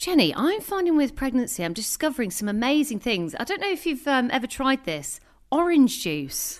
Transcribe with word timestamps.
Jenny, 0.00 0.34
I'm 0.34 0.62
finding 0.62 0.96
with 0.96 1.14
pregnancy, 1.14 1.62
I'm 1.62 1.74
discovering 1.74 2.30
some 2.30 2.48
amazing 2.48 3.00
things. 3.00 3.34
I 3.38 3.44
don't 3.44 3.60
know 3.60 3.70
if 3.70 3.84
you've 3.84 4.08
um, 4.08 4.30
ever 4.32 4.46
tried 4.46 4.86
this 4.86 5.20
orange 5.52 6.02
juice. 6.02 6.58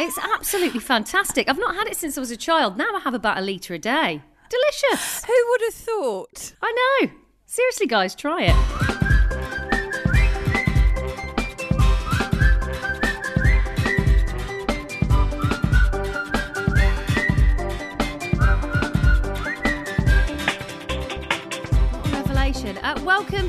It's 0.00 0.16
absolutely 0.16 0.80
fantastic. 0.80 1.50
I've 1.50 1.58
not 1.58 1.74
had 1.74 1.86
it 1.86 1.98
since 1.98 2.16
I 2.16 2.20
was 2.20 2.30
a 2.30 2.36
child. 2.36 2.78
Now 2.78 2.88
I 2.94 3.00
have 3.00 3.12
about 3.12 3.36
a 3.36 3.42
litre 3.42 3.74
a 3.74 3.78
day. 3.78 4.22
Delicious. 4.48 5.22
Who 5.22 5.46
would 5.50 5.60
have 5.66 5.74
thought? 5.74 6.54
I 6.62 6.72
know. 7.02 7.10
Seriously, 7.44 7.86
guys, 7.86 8.14
try 8.14 8.44
it. 8.44 8.91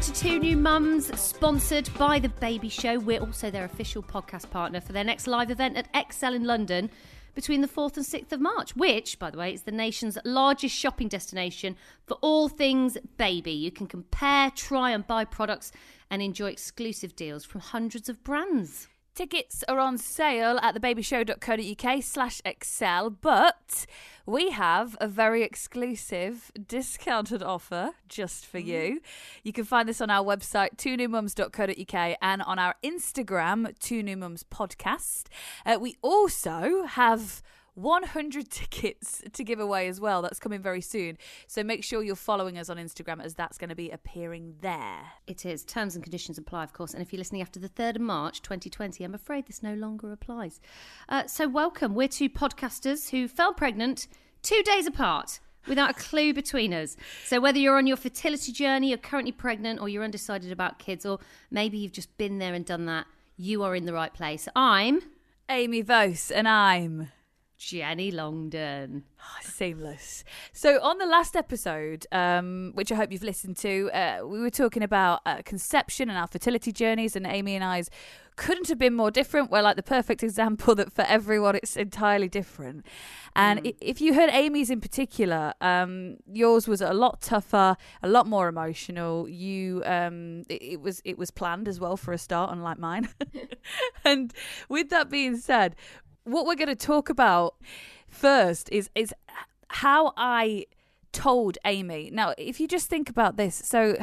To 0.03 0.11
Two 0.11 0.37
New 0.37 0.57
Mums, 0.57 1.17
sponsored 1.17 1.89
by 1.97 2.19
The 2.19 2.27
Baby 2.27 2.67
Show. 2.67 2.99
We're 2.99 3.21
also 3.21 3.49
their 3.49 3.63
official 3.63 4.03
podcast 4.03 4.49
partner 4.49 4.81
for 4.81 4.91
their 4.91 5.05
next 5.05 5.27
live 5.27 5.49
event 5.49 5.77
at 5.77 5.87
Excel 5.93 6.33
in 6.33 6.43
London 6.43 6.89
between 7.35 7.61
the 7.61 7.69
4th 7.69 7.95
and 7.95 8.05
6th 8.05 8.33
of 8.33 8.41
March, 8.41 8.75
which, 8.75 9.17
by 9.17 9.29
the 9.29 9.37
way, 9.37 9.53
is 9.53 9.61
the 9.61 9.71
nation's 9.71 10.17
largest 10.25 10.75
shopping 10.75 11.07
destination 11.07 11.77
for 12.05 12.17
all 12.19 12.49
things 12.49 12.97
baby. 13.15 13.53
You 13.53 13.71
can 13.71 13.87
compare, 13.87 14.51
try, 14.51 14.91
and 14.91 15.07
buy 15.07 15.23
products 15.23 15.71
and 16.09 16.21
enjoy 16.21 16.49
exclusive 16.49 17.15
deals 17.15 17.45
from 17.45 17.61
hundreds 17.61 18.09
of 18.09 18.25
brands. 18.25 18.89
Tickets 19.15 19.63
are 19.67 19.77
on 19.77 19.99
sale 19.99 20.57
at 20.63 20.73
thebabyshow.co.uk 20.73 22.03
slash 22.03 22.41
excel, 22.43 23.11
but 23.11 23.85
we 24.25 24.49
have 24.49 24.97
a 24.99 25.07
very 25.07 25.43
exclusive 25.43 26.51
discounted 26.67 27.43
offer 27.43 27.91
just 28.07 28.43
for 28.43 28.57
you. 28.57 29.01
You 29.43 29.53
can 29.53 29.65
find 29.65 29.87
this 29.87 30.01
on 30.01 30.09
our 30.09 30.25
website, 30.25 30.77
twonewmums.co.uk, 30.77 32.17
and 32.23 32.41
on 32.41 32.57
our 32.57 32.73
Instagram, 32.83 33.77
Two 33.77 34.01
New 34.01 34.17
Mums 34.17 34.43
Podcast. 34.45 35.25
Uh, 35.63 35.77
we 35.79 35.95
also 36.01 36.85
have 36.87 37.43
100 37.75 38.49
tickets 38.49 39.23
to 39.31 39.43
give 39.43 39.59
away 39.59 39.87
as 39.87 39.99
well. 39.99 40.21
That's 40.21 40.39
coming 40.39 40.61
very 40.61 40.81
soon. 40.81 41.17
So 41.47 41.63
make 41.63 41.83
sure 41.83 42.03
you're 42.03 42.15
following 42.15 42.57
us 42.57 42.69
on 42.69 42.77
Instagram 42.77 43.23
as 43.23 43.33
that's 43.33 43.57
going 43.57 43.69
to 43.69 43.75
be 43.75 43.89
appearing 43.89 44.55
there. 44.61 45.01
It 45.27 45.45
is. 45.45 45.63
Terms 45.63 45.95
and 45.95 46.03
conditions 46.03 46.37
apply, 46.37 46.63
of 46.63 46.73
course. 46.73 46.93
And 46.93 47.01
if 47.01 47.11
you're 47.11 47.19
listening 47.19 47.41
after 47.41 47.59
the 47.59 47.69
3rd 47.69 47.95
of 47.95 48.01
March 48.01 48.41
2020, 48.41 49.03
I'm 49.03 49.15
afraid 49.15 49.47
this 49.47 49.63
no 49.63 49.73
longer 49.73 50.11
applies. 50.11 50.59
Uh, 51.09 51.27
so, 51.27 51.47
welcome. 51.47 51.95
We're 51.95 52.07
two 52.07 52.29
podcasters 52.29 53.09
who 53.09 53.27
fell 53.27 53.53
pregnant 53.53 54.07
two 54.41 54.61
days 54.63 54.85
apart 54.85 55.39
without 55.67 55.91
a 55.91 55.93
clue 55.93 56.33
between 56.33 56.73
us. 56.73 56.95
So, 57.25 57.39
whether 57.39 57.57
you're 57.57 57.77
on 57.77 57.87
your 57.87 57.97
fertility 57.97 58.51
journey, 58.51 58.89
you're 58.89 58.97
currently 58.97 59.31
pregnant, 59.31 59.79
or 59.79 59.89
you're 59.89 60.03
undecided 60.03 60.51
about 60.51 60.79
kids, 60.79 61.05
or 61.05 61.19
maybe 61.49 61.77
you've 61.77 61.91
just 61.91 62.15
been 62.17 62.39
there 62.39 62.53
and 62.53 62.65
done 62.65 62.85
that, 62.85 63.05
you 63.37 63.63
are 63.63 63.75
in 63.75 63.85
the 63.85 63.93
right 63.93 64.13
place. 64.13 64.47
I'm 64.55 65.01
Amy 65.49 65.81
Voce, 65.81 66.29
and 66.31 66.47
I'm. 66.47 67.09
Jenny 67.63 68.11
Longden. 68.11 69.03
Seamless. 69.41 70.23
So, 70.51 70.81
on 70.81 70.97
the 70.97 71.05
last 71.05 71.35
episode, 71.35 72.05
um, 72.11 72.71
which 72.73 72.91
I 72.91 72.95
hope 72.95 73.11
you've 73.11 73.23
listened 73.23 73.57
to, 73.57 73.89
uh, 73.93 74.19
we 74.25 74.39
were 74.39 74.49
talking 74.49 74.83
about 74.83 75.21
uh, 75.25 75.41
conception 75.43 76.09
and 76.09 76.17
our 76.17 76.27
fertility 76.27 76.71
journeys, 76.73 77.15
and 77.15 77.25
Amy 77.25 77.55
and 77.55 77.63
I's 77.63 77.89
couldn't 78.35 78.67
have 78.67 78.77
been 78.77 78.93
more 78.93 79.11
different. 79.11 79.51
We're 79.51 79.61
like 79.61 79.75
the 79.75 79.83
perfect 79.83 80.23
example 80.29 80.75
that 80.75 80.91
for 80.91 81.03
everyone 81.03 81.55
it's 81.55 81.75
entirely 81.75 82.27
different. 82.27 82.85
And 83.35 83.61
i 83.65 83.73
if 83.81 84.01
you 84.01 84.13
heard 84.13 84.29
Amy's 84.31 84.69
in 84.69 84.81
particular, 84.81 85.53
um, 85.61 86.17
yours 86.31 86.67
was 86.67 86.81
a 86.81 86.93
lot 86.93 87.21
tougher, 87.21 87.77
a 88.01 88.07
lot 88.07 88.27
more 88.27 88.47
emotional. 88.47 89.27
You, 89.27 89.83
um, 89.85 90.43
it, 90.49 90.61
it 90.61 90.81
was 90.81 91.01
it 91.05 91.17
was 91.17 91.31
planned 91.31 91.67
as 91.67 91.79
well 91.79 91.97
for 91.97 92.13
a 92.13 92.17
start, 92.17 92.51
unlike 92.51 92.77
mine. 92.77 93.09
and 94.05 94.33
with 94.69 94.89
that 94.89 95.09
being 95.09 95.37
said, 95.37 95.75
what 96.23 96.45
we're 96.45 96.55
going 96.55 96.67
to 96.67 96.75
talk 96.75 97.09
about 97.09 97.55
first 98.07 98.69
is 98.71 98.89
is 98.95 99.13
how 99.67 100.13
I 100.15 100.65
told 101.11 101.57
Amy. 101.65 102.09
Now, 102.11 102.33
if 102.37 102.59
you 102.59 102.67
just 102.67 102.89
think 102.89 103.09
about 103.09 103.37
this, 103.37 103.55
so 103.65 103.95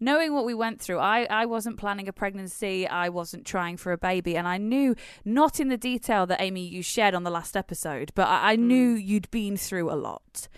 knowing 0.00 0.34
what 0.34 0.44
we 0.44 0.54
went 0.54 0.80
through, 0.80 0.98
I, 0.98 1.26
I 1.30 1.46
wasn't 1.46 1.78
planning 1.78 2.08
a 2.08 2.12
pregnancy, 2.12 2.86
I 2.86 3.08
wasn't 3.08 3.46
trying 3.46 3.76
for 3.76 3.92
a 3.92 3.98
baby, 3.98 4.36
and 4.36 4.46
I 4.46 4.58
knew 4.58 4.94
not 5.24 5.60
in 5.60 5.68
the 5.68 5.76
detail 5.76 6.26
that 6.26 6.40
Amy 6.40 6.66
you 6.66 6.82
shared 6.82 7.14
on 7.14 7.24
the 7.24 7.30
last 7.30 7.56
episode, 7.56 8.12
but 8.14 8.28
I, 8.28 8.52
I 8.52 8.56
knew 8.56 8.96
mm. 8.96 9.06
you'd 9.06 9.30
been 9.30 9.56
through 9.56 9.90
a 9.90 9.96
lot. 9.96 10.48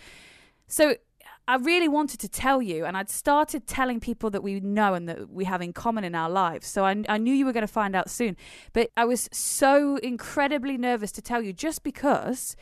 So 0.66 0.96
I 1.46 1.56
really 1.56 1.88
wanted 1.88 2.20
to 2.20 2.28
tell 2.28 2.62
you, 2.62 2.86
and 2.86 2.96
I'd 2.96 3.10
started 3.10 3.66
telling 3.66 4.00
people 4.00 4.30
that 4.30 4.42
we 4.42 4.60
know 4.60 4.94
and 4.94 5.06
that 5.08 5.30
we 5.30 5.44
have 5.44 5.60
in 5.60 5.74
common 5.74 6.02
in 6.02 6.14
our 6.14 6.30
lives. 6.30 6.66
So 6.66 6.86
I, 6.86 7.04
I 7.06 7.18
knew 7.18 7.34
you 7.34 7.44
were 7.44 7.52
going 7.52 7.66
to 7.66 7.72
find 7.72 7.94
out 7.94 8.08
soon. 8.08 8.36
But 8.72 8.90
I 8.96 9.04
was 9.04 9.28
so 9.30 9.96
incredibly 9.96 10.78
nervous 10.78 11.12
to 11.12 11.22
tell 11.22 11.42
you 11.42 11.52
just 11.52 11.82
because 11.82 12.56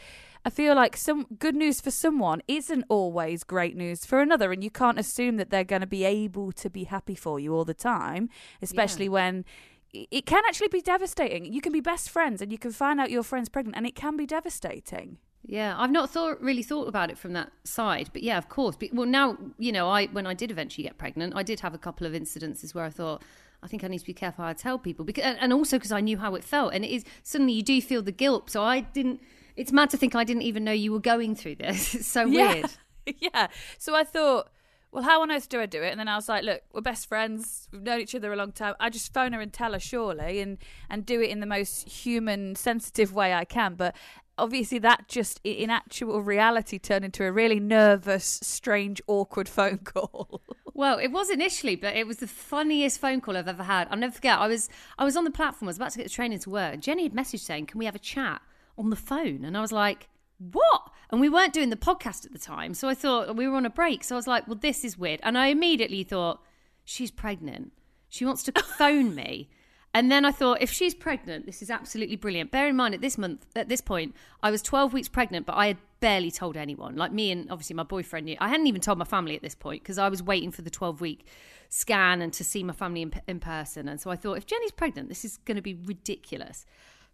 I 0.44 0.50
feel 0.50 0.74
like 0.74 0.96
some 0.96 1.26
good 1.38 1.54
news 1.54 1.80
for 1.80 1.92
someone 1.92 2.42
isn't 2.48 2.84
always 2.88 3.44
great 3.44 3.76
news 3.76 4.04
for 4.04 4.20
another. 4.20 4.50
And 4.50 4.64
you 4.64 4.70
can't 4.70 4.98
assume 4.98 5.36
that 5.36 5.50
they're 5.50 5.62
going 5.62 5.82
to 5.82 5.86
be 5.86 6.02
able 6.04 6.50
to 6.50 6.68
be 6.68 6.84
happy 6.84 7.14
for 7.14 7.38
you 7.38 7.54
all 7.54 7.64
the 7.64 7.74
time, 7.74 8.28
especially 8.60 9.08
when 9.08 9.44
it 9.92 10.26
can 10.26 10.42
actually 10.48 10.68
be 10.68 10.80
devastating. 10.80 11.44
You 11.44 11.60
can 11.60 11.72
be 11.72 11.80
best 11.80 12.10
friends 12.10 12.42
and 12.42 12.50
you 12.50 12.58
can 12.58 12.72
find 12.72 12.98
out 12.98 13.12
your 13.12 13.22
friend's 13.22 13.48
pregnant, 13.48 13.76
and 13.76 13.86
it 13.86 13.94
can 13.94 14.16
be 14.16 14.26
devastating. 14.26 15.18
Yeah, 15.44 15.74
I've 15.76 15.90
not 15.90 16.08
thought 16.10 16.40
really 16.40 16.62
thought 16.62 16.86
about 16.88 17.10
it 17.10 17.18
from 17.18 17.32
that 17.32 17.50
side, 17.64 18.10
but 18.12 18.22
yeah, 18.22 18.38
of 18.38 18.48
course. 18.48 18.76
But, 18.78 18.90
well, 18.92 19.06
now 19.06 19.36
you 19.58 19.72
know, 19.72 19.88
I 19.88 20.06
when 20.06 20.26
I 20.26 20.34
did 20.34 20.50
eventually 20.50 20.84
get 20.84 20.98
pregnant, 20.98 21.34
I 21.34 21.42
did 21.42 21.60
have 21.60 21.74
a 21.74 21.78
couple 21.78 22.06
of 22.06 22.12
incidences 22.12 22.74
where 22.74 22.84
I 22.84 22.90
thought, 22.90 23.22
I 23.62 23.66
think 23.66 23.82
I 23.82 23.88
need 23.88 23.98
to 23.98 24.06
be 24.06 24.14
careful 24.14 24.44
how 24.44 24.50
I 24.50 24.54
tell 24.54 24.78
people, 24.78 25.04
because 25.04 25.24
and- 25.24 25.52
also 25.52 25.78
because 25.78 25.92
I 25.92 26.00
knew 26.00 26.18
how 26.18 26.34
it 26.36 26.44
felt, 26.44 26.72
and 26.74 26.84
it 26.84 26.90
is 26.90 27.04
suddenly 27.24 27.54
you 27.54 27.62
do 27.62 27.80
feel 27.82 28.02
the 28.02 28.12
guilt. 28.12 28.50
So 28.50 28.62
I 28.62 28.80
didn't. 28.80 29.20
It's 29.56 29.72
mad 29.72 29.90
to 29.90 29.96
think 29.96 30.14
I 30.14 30.24
didn't 30.24 30.42
even 30.42 30.64
know 30.64 30.72
you 30.72 30.92
were 30.92 31.00
going 31.00 31.34
through 31.34 31.56
this. 31.56 31.94
It's 31.96 32.06
so 32.06 32.28
weird. 32.28 32.70
yeah. 33.18 33.48
So 33.78 33.94
I 33.94 34.04
thought, 34.04 34.48
well, 34.92 35.02
how 35.02 35.22
on 35.22 35.30
earth 35.30 35.48
do 35.48 35.60
I 35.60 35.66
do 35.66 35.82
it? 35.82 35.90
And 35.90 35.98
then 36.00 36.08
I 36.08 36.16
was 36.16 36.28
like, 36.28 36.44
look, 36.44 36.62
we're 36.72 36.80
best 36.82 37.08
friends. 37.08 37.68
We've 37.72 37.82
known 37.82 38.00
each 38.00 38.14
other 38.14 38.32
a 38.32 38.36
long 38.36 38.52
time. 38.52 38.74
I 38.78 38.90
just 38.90 39.12
phone 39.12 39.32
her 39.32 39.40
and 39.40 39.52
tell 39.52 39.72
her 39.72 39.80
surely, 39.80 40.40
and 40.40 40.58
and 40.88 41.04
do 41.04 41.20
it 41.20 41.30
in 41.30 41.40
the 41.40 41.46
most 41.46 41.88
human, 41.88 42.54
sensitive 42.56 43.12
way 43.12 43.34
I 43.34 43.44
can. 43.44 43.74
But 43.74 43.96
obviously, 44.38 44.78
that 44.80 45.08
just 45.08 45.40
in 45.44 45.70
actual 45.70 46.22
reality 46.22 46.78
turned 46.78 47.04
into 47.04 47.24
a 47.24 47.32
really 47.32 47.60
nervous, 47.60 48.40
strange, 48.42 49.00
awkward 49.06 49.48
phone 49.48 49.78
call. 49.84 50.42
Well, 50.74 50.98
it 50.98 51.08
was 51.08 51.30
initially, 51.30 51.76
but 51.76 51.94
it 51.94 52.06
was 52.06 52.18
the 52.18 52.26
funniest 52.26 52.98
phone 53.00 53.20
call 53.20 53.36
I've 53.36 53.48
ever 53.48 53.62
had. 53.62 53.88
I'll 53.90 53.98
never 53.98 54.12
forget. 54.14 54.38
I 54.38 54.48
was 54.48 54.68
I 54.98 55.04
was 55.04 55.16
on 55.16 55.24
the 55.24 55.30
platform. 55.30 55.68
I 55.68 55.70
was 55.70 55.76
about 55.76 55.90
to 55.92 55.98
get 55.98 56.04
the 56.04 56.10
train 56.10 56.32
into 56.32 56.50
work. 56.50 56.80
Jenny 56.80 57.02
had 57.04 57.12
messaged 57.12 57.40
saying, 57.40 57.66
"Can 57.66 57.78
we 57.78 57.84
have 57.84 57.94
a 57.94 58.00
chat 58.00 58.40
on 58.78 58.90
the 58.90 58.96
phone?" 58.96 59.44
And 59.44 59.56
I 59.56 59.60
was 59.60 59.72
like, 59.72 60.08
"What?" 60.38 60.90
And 61.10 61.20
we 61.20 61.28
weren't 61.28 61.52
doing 61.52 61.68
the 61.68 61.76
podcast 61.76 62.24
at 62.24 62.32
the 62.32 62.38
time, 62.38 62.72
so 62.72 62.88
I 62.88 62.94
thought 62.94 63.36
we 63.36 63.46
were 63.46 63.56
on 63.56 63.66
a 63.66 63.70
break. 63.70 64.02
So 64.02 64.14
I 64.14 64.18
was 64.18 64.26
like, 64.26 64.48
"Well, 64.48 64.58
this 64.60 64.82
is 64.84 64.96
weird." 64.96 65.20
And 65.22 65.36
I 65.36 65.48
immediately 65.48 66.04
thought, 66.04 66.42
"She's 66.84 67.10
pregnant. 67.10 67.72
She 68.08 68.24
wants 68.24 68.42
to 68.44 68.52
phone 68.78 69.14
me." 69.14 69.50
And 69.94 70.10
then 70.10 70.24
I 70.24 70.30
thought, 70.30 70.62
if 70.62 70.70
she's 70.70 70.94
pregnant, 70.94 71.44
this 71.44 71.60
is 71.60 71.70
absolutely 71.70 72.16
brilliant. 72.16 72.50
Bear 72.50 72.66
in 72.66 72.76
mind, 72.76 72.94
at 72.94 73.02
this 73.02 73.18
month, 73.18 73.44
at 73.54 73.68
this 73.68 73.82
point, 73.82 74.14
I 74.42 74.50
was 74.50 74.62
12 74.62 74.94
weeks 74.94 75.08
pregnant, 75.08 75.44
but 75.44 75.54
I 75.54 75.66
had 75.66 75.76
barely 76.00 76.30
told 76.30 76.56
anyone. 76.56 76.96
Like 76.96 77.12
me 77.12 77.30
and 77.30 77.50
obviously 77.50 77.76
my 77.76 77.82
boyfriend 77.82 78.26
knew. 78.26 78.36
I 78.40 78.48
hadn't 78.48 78.66
even 78.66 78.80
told 78.80 78.98
my 78.98 79.04
family 79.04 79.36
at 79.36 79.42
this 79.42 79.54
point 79.54 79.82
because 79.82 79.98
I 79.98 80.08
was 80.08 80.22
waiting 80.22 80.50
for 80.50 80.62
the 80.62 80.70
12 80.70 81.00
week 81.02 81.26
scan 81.68 82.22
and 82.22 82.32
to 82.32 82.42
see 82.42 82.64
my 82.64 82.72
family 82.72 83.02
in, 83.02 83.12
in 83.28 83.40
person. 83.40 83.86
And 83.86 84.00
so 84.00 84.10
I 84.10 84.16
thought, 84.16 84.38
if 84.38 84.46
Jenny's 84.46 84.72
pregnant, 84.72 85.10
this 85.10 85.24
is 85.24 85.36
going 85.44 85.56
to 85.56 85.62
be 85.62 85.74
ridiculous. 85.74 86.64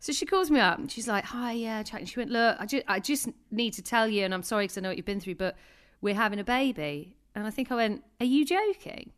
So 0.00 0.12
she 0.12 0.27
calls 0.27 0.50
me 0.50 0.61
up 0.61 0.78
and 0.78 0.91
she's 0.91 1.09
like, 1.09 1.25
"Hi, 1.25 1.53
yeah." 1.53 1.83
Chatting. 1.83 2.06
She 2.06 2.21
went, 2.21 2.31
"Look, 2.31 2.56
I 2.61 2.84
I 2.87 3.00
just 3.00 3.28
need 3.50 3.72
to 3.72 3.83
tell 3.83 4.09
you, 4.09 4.25
and 4.25 4.33
I'm 4.33 4.44
sorry 4.44 4.65
because 4.65 4.78
I 4.78 4.81
know 4.81 4.91
what 4.91 4.97
you've 4.97 5.06
been 5.06 5.21
through, 5.21 5.34
but 5.34 5.56
we're 6.00 6.15
having 6.15 6.38
a 6.38 6.44
baby." 6.44 7.17
And 7.34 7.47
I 7.47 7.50
think 7.50 7.72
I 7.72 7.75
went, 7.75 8.05
"Are 8.21 8.27
you 8.27 8.44
joking?" 8.44 9.11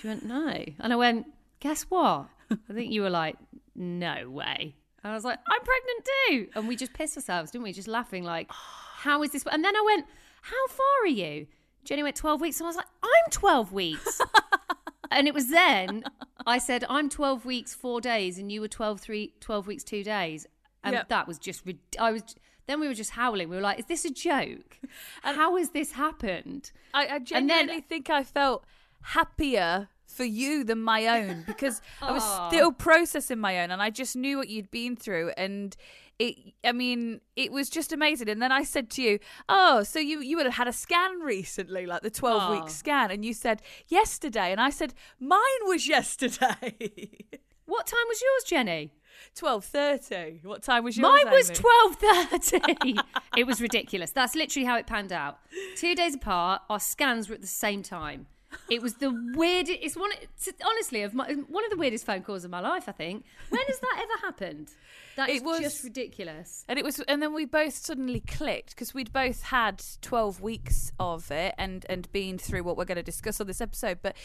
She 0.00 0.08
went, 0.08 0.24
"No." 0.24 0.64
And 0.80 0.92
I 0.92 0.96
went, 0.96 1.26
"Guess 1.60 1.84
what?" 1.84 2.28
I 2.70 2.72
think 2.72 2.92
you 2.92 3.02
were 3.02 3.10
like, 3.10 3.36
"No 3.74 4.30
way." 4.30 4.74
And 5.02 5.12
I 5.12 5.14
was 5.14 5.24
like, 5.24 5.38
"I'm 5.48 5.60
pregnant 5.60 6.08
too," 6.28 6.48
and 6.58 6.68
we 6.68 6.76
just 6.76 6.92
pissed 6.92 7.16
ourselves, 7.16 7.50
didn't 7.50 7.64
we? 7.64 7.72
Just 7.72 7.88
laughing, 7.88 8.24
like, 8.24 8.50
"How 8.50 9.22
is 9.22 9.30
this?" 9.32 9.44
And 9.50 9.64
then 9.64 9.76
I 9.76 9.82
went, 9.84 10.06
"How 10.42 10.66
far 10.68 10.86
are 11.02 11.08
you?" 11.08 11.46
Jenny 11.84 12.02
went 12.02 12.16
12 12.16 12.40
weeks, 12.40 12.58
and 12.60 12.66
I 12.66 12.68
was 12.68 12.76
like, 12.76 12.86
"I'm 13.02 13.30
12 13.30 13.72
weeks." 13.72 14.20
and 15.10 15.28
it 15.28 15.34
was 15.34 15.48
then 15.48 16.04
I 16.46 16.58
said, 16.58 16.84
I'm 16.88 17.08
12 17.08 17.44
weeks, 17.44 17.74
four 17.74 18.00
days, 18.00 18.38
and 18.38 18.50
you 18.52 18.60
were 18.60 18.68
12, 18.68 19.00
three, 19.00 19.34
12 19.40 19.66
weeks, 19.66 19.84
two 19.84 20.04
days. 20.04 20.46
And 20.82 20.94
Yep. 20.94 21.08
that 21.08 21.26
was 21.26 21.38
just, 21.38 21.62
I 21.98 22.12
was, 22.12 22.22
then 22.66 22.80
we 22.80 22.88
were 22.88 22.94
just 22.94 23.10
howling. 23.10 23.48
We 23.48 23.56
were 23.56 23.62
like, 23.62 23.78
is 23.78 23.86
this 23.86 24.04
a 24.04 24.10
joke? 24.10 24.78
How 25.22 25.56
has 25.56 25.70
this 25.70 25.92
happened? 25.92 26.72
I, 26.92 27.06
I 27.06 27.18
genuinely 27.18 27.80
think 27.80 28.10
I 28.10 28.24
felt 28.24 28.64
happier 29.02 29.88
for 30.14 30.24
you 30.24 30.64
than 30.64 30.80
my 30.80 31.06
own 31.06 31.44
because 31.46 31.82
I 32.00 32.12
was 32.12 32.24
still 32.48 32.72
processing 32.72 33.38
my 33.38 33.60
own 33.60 33.70
and 33.70 33.82
I 33.82 33.90
just 33.90 34.16
knew 34.16 34.38
what 34.38 34.48
you'd 34.48 34.70
been 34.70 34.96
through 34.96 35.32
and 35.36 35.76
it 36.18 36.36
I 36.64 36.72
mean 36.72 37.20
it 37.34 37.50
was 37.50 37.68
just 37.68 37.92
amazing 37.92 38.28
and 38.28 38.40
then 38.40 38.52
I 38.52 38.62
said 38.62 38.88
to 38.90 39.02
you 39.02 39.18
oh 39.48 39.82
so 39.82 39.98
you 39.98 40.20
you 40.20 40.36
would 40.36 40.46
have 40.46 40.54
had 40.54 40.68
a 40.68 40.72
scan 40.72 41.20
recently 41.20 41.86
like 41.86 42.02
the 42.02 42.10
12 42.10 42.42
Aw. 42.42 42.50
week 42.52 42.70
scan 42.70 43.10
and 43.10 43.24
you 43.24 43.34
said 43.34 43.60
yesterday 43.88 44.52
and 44.52 44.60
I 44.60 44.70
said 44.70 44.94
mine 45.18 45.40
was 45.64 45.88
yesterday 45.88 47.10
What 47.66 47.86
time 47.86 48.04
was 48.08 48.20
yours, 48.20 48.44
Jenny? 48.44 48.92
12:30 49.36 50.44
what 50.44 50.62
time 50.62 50.84
was 50.84 50.96
yours 50.96 51.04
Mine 51.04 51.32
was 51.32 51.48
twelve 51.50 51.96
thirty. 51.96 52.96
it 53.36 53.46
was 53.46 53.60
ridiculous. 53.60 54.10
That's 54.10 54.34
literally 54.34 54.66
how 54.66 54.76
it 54.76 54.86
panned 54.86 55.12
out. 55.12 55.38
Two 55.76 55.94
days 55.94 56.16
apart, 56.16 56.62
our 56.68 56.80
scans 56.80 57.28
were 57.28 57.36
at 57.36 57.40
the 57.40 57.46
same 57.46 57.82
time. 57.82 58.26
It 58.70 58.82
was 58.82 58.94
the 58.94 59.10
weirdest. 59.34 59.78
It's 59.82 59.96
one. 59.96 60.10
It's 60.22 60.48
honestly 60.64 61.02
of 61.02 61.14
my, 61.14 61.32
one 61.48 61.64
of 61.64 61.70
the 61.70 61.76
weirdest 61.76 62.06
phone 62.06 62.22
calls 62.22 62.44
of 62.44 62.50
my 62.50 62.60
life. 62.60 62.88
I 62.88 62.92
think. 62.92 63.24
When 63.50 63.62
has 63.66 63.78
that 63.78 64.00
ever 64.02 64.26
happened? 64.26 64.70
That 65.16 65.28
It 65.28 65.44
was- 65.44 65.60
just 65.60 65.84
ridiculous. 65.84 66.64
And 66.68 66.78
it 66.78 66.84
was, 66.84 66.98
and 67.00 67.22
then 67.22 67.32
we 67.34 67.44
both 67.44 67.74
suddenly 67.74 68.20
clicked 68.20 68.70
because 68.70 68.94
we'd 68.94 69.12
both 69.12 69.42
had 69.44 69.82
twelve 70.02 70.40
weeks 70.40 70.92
of 70.98 71.30
it 71.30 71.54
and 71.58 71.86
and 71.88 72.10
been 72.12 72.38
through 72.38 72.64
what 72.64 72.76
we're 72.76 72.84
going 72.84 72.96
to 72.96 73.02
discuss 73.02 73.40
on 73.40 73.46
this 73.46 73.60
episode. 73.60 73.98
But 74.02 74.16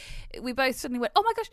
we 0.42 0.52
both 0.54 0.78
suddenly 0.78 1.00
went, 1.00 1.14
"Oh 1.16 1.24
my 1.24 1.34
gosh, 1.36 1.50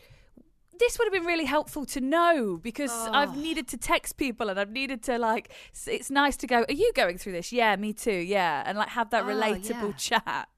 this 0.79 0.97
would 0.97 1.05
have 1.05 1.13
been 1.13 1.25
really 1.25 1.45
helpful 1.45 1.85
to 1.85 2.01
know 2.01 2.57
because 2.61 2.91
I've 2.91 3.35
oh. 3.37 3.39
needed 3.39 3.67
to 3.69 3.77
text 3.77 4.17
people 4.17 4.49
and 4.49 4.59
I've 4.59 4.71
needed 4.71 5.03
to 5.03 5.17
like. 5.17 5.51
It's 5.85 6.09
nice 6.09 6.37
to 6.37 6.47
go. 6.47 6.65
Are 6.67 6.73
you 6.73 6.91
going 6.95 7.17
through 7.17 7.33
this? 7.33 7.51
Yeah, 7.51 7.75
me 7.75 7.93
too. 7.93 8.11
Yeah, 8.11 8.63
and 8.65 8.77
like 8.77 8.89
have 8.89 9.09
that 9.11 9.23
Oh, 9.23 9.27
relatable 9.27 10.09
yeah. 10.09 10.19
chat. 10.19 10.49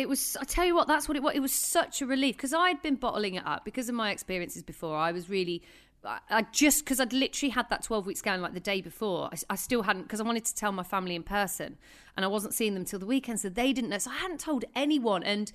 It 0.00 0.08
was. 0.08 0.36
I 0.40 0.44
tell 0.44 0.64
you 0.64 0.74
what, 0.74 0.88
that's 0.88 1.08
what 1.08 1.16
it 1.16 1.22
was. 1.22 1.34
It 1.34 1.40
was 1.40 1.52
such 1.52 2.00
a 2.02 2.06
relief 2.06 2.36
because 2.36 2.52
I'd 2.52 2.80
been 2.82 2.96
bottling 2.96 3.34
it 3.34 3.46
up 3.46 3.64
because 3.64 3.88
of 3.88 3.94
my 3.94 4.10
experiences 4.10 4.62
before. 4.62 4.96
I 4.96 5.12
was 5.12 5.28
really. 5.28 5.62
I 6.04 6.18
I 6.30 6.42
just 6.52 6.84
because 6.84 7.00
I'd 7.00 7.12
literally 7.12 7.50
had 7.50 7.68
that 7.70 7.82
12 7.82 8.06
week 8.06 8.16
scan 8.16 8.40
like 8.40 8.54
the 8.54 8.60
day 8.60 8.80
before, 8.80 9.30
I 9.50 9.56
still 9.56 9.82
hadn't 9.82 10.02
because 10.02 10.20
I 10.20 10.24
wanted 10.24 10.44
to 10.46 10.54
tell 10.54 10.72
my 10.72 10.82
family 10.82 11.14
in 11.14 11.22
person 11.22 11.76
and 12.16 12.24
I 12.24 12.28
wasn't 12.28 12.54
seeing 12.54 12.74
them 12.74 12.84
till 12.84 12.98
the 12.98 13.06
weekend, 13.06 13.40
so 13.40 13.48
they 13.48 13.72
didn't 13.72 13.90
know. 13.90 13.98
So 13.98 14.10
I 14.10 14.16
hadn't 14.16 14.40
told 14.40 14.64
anyone. 14.74 15.22
And 15.22 15.52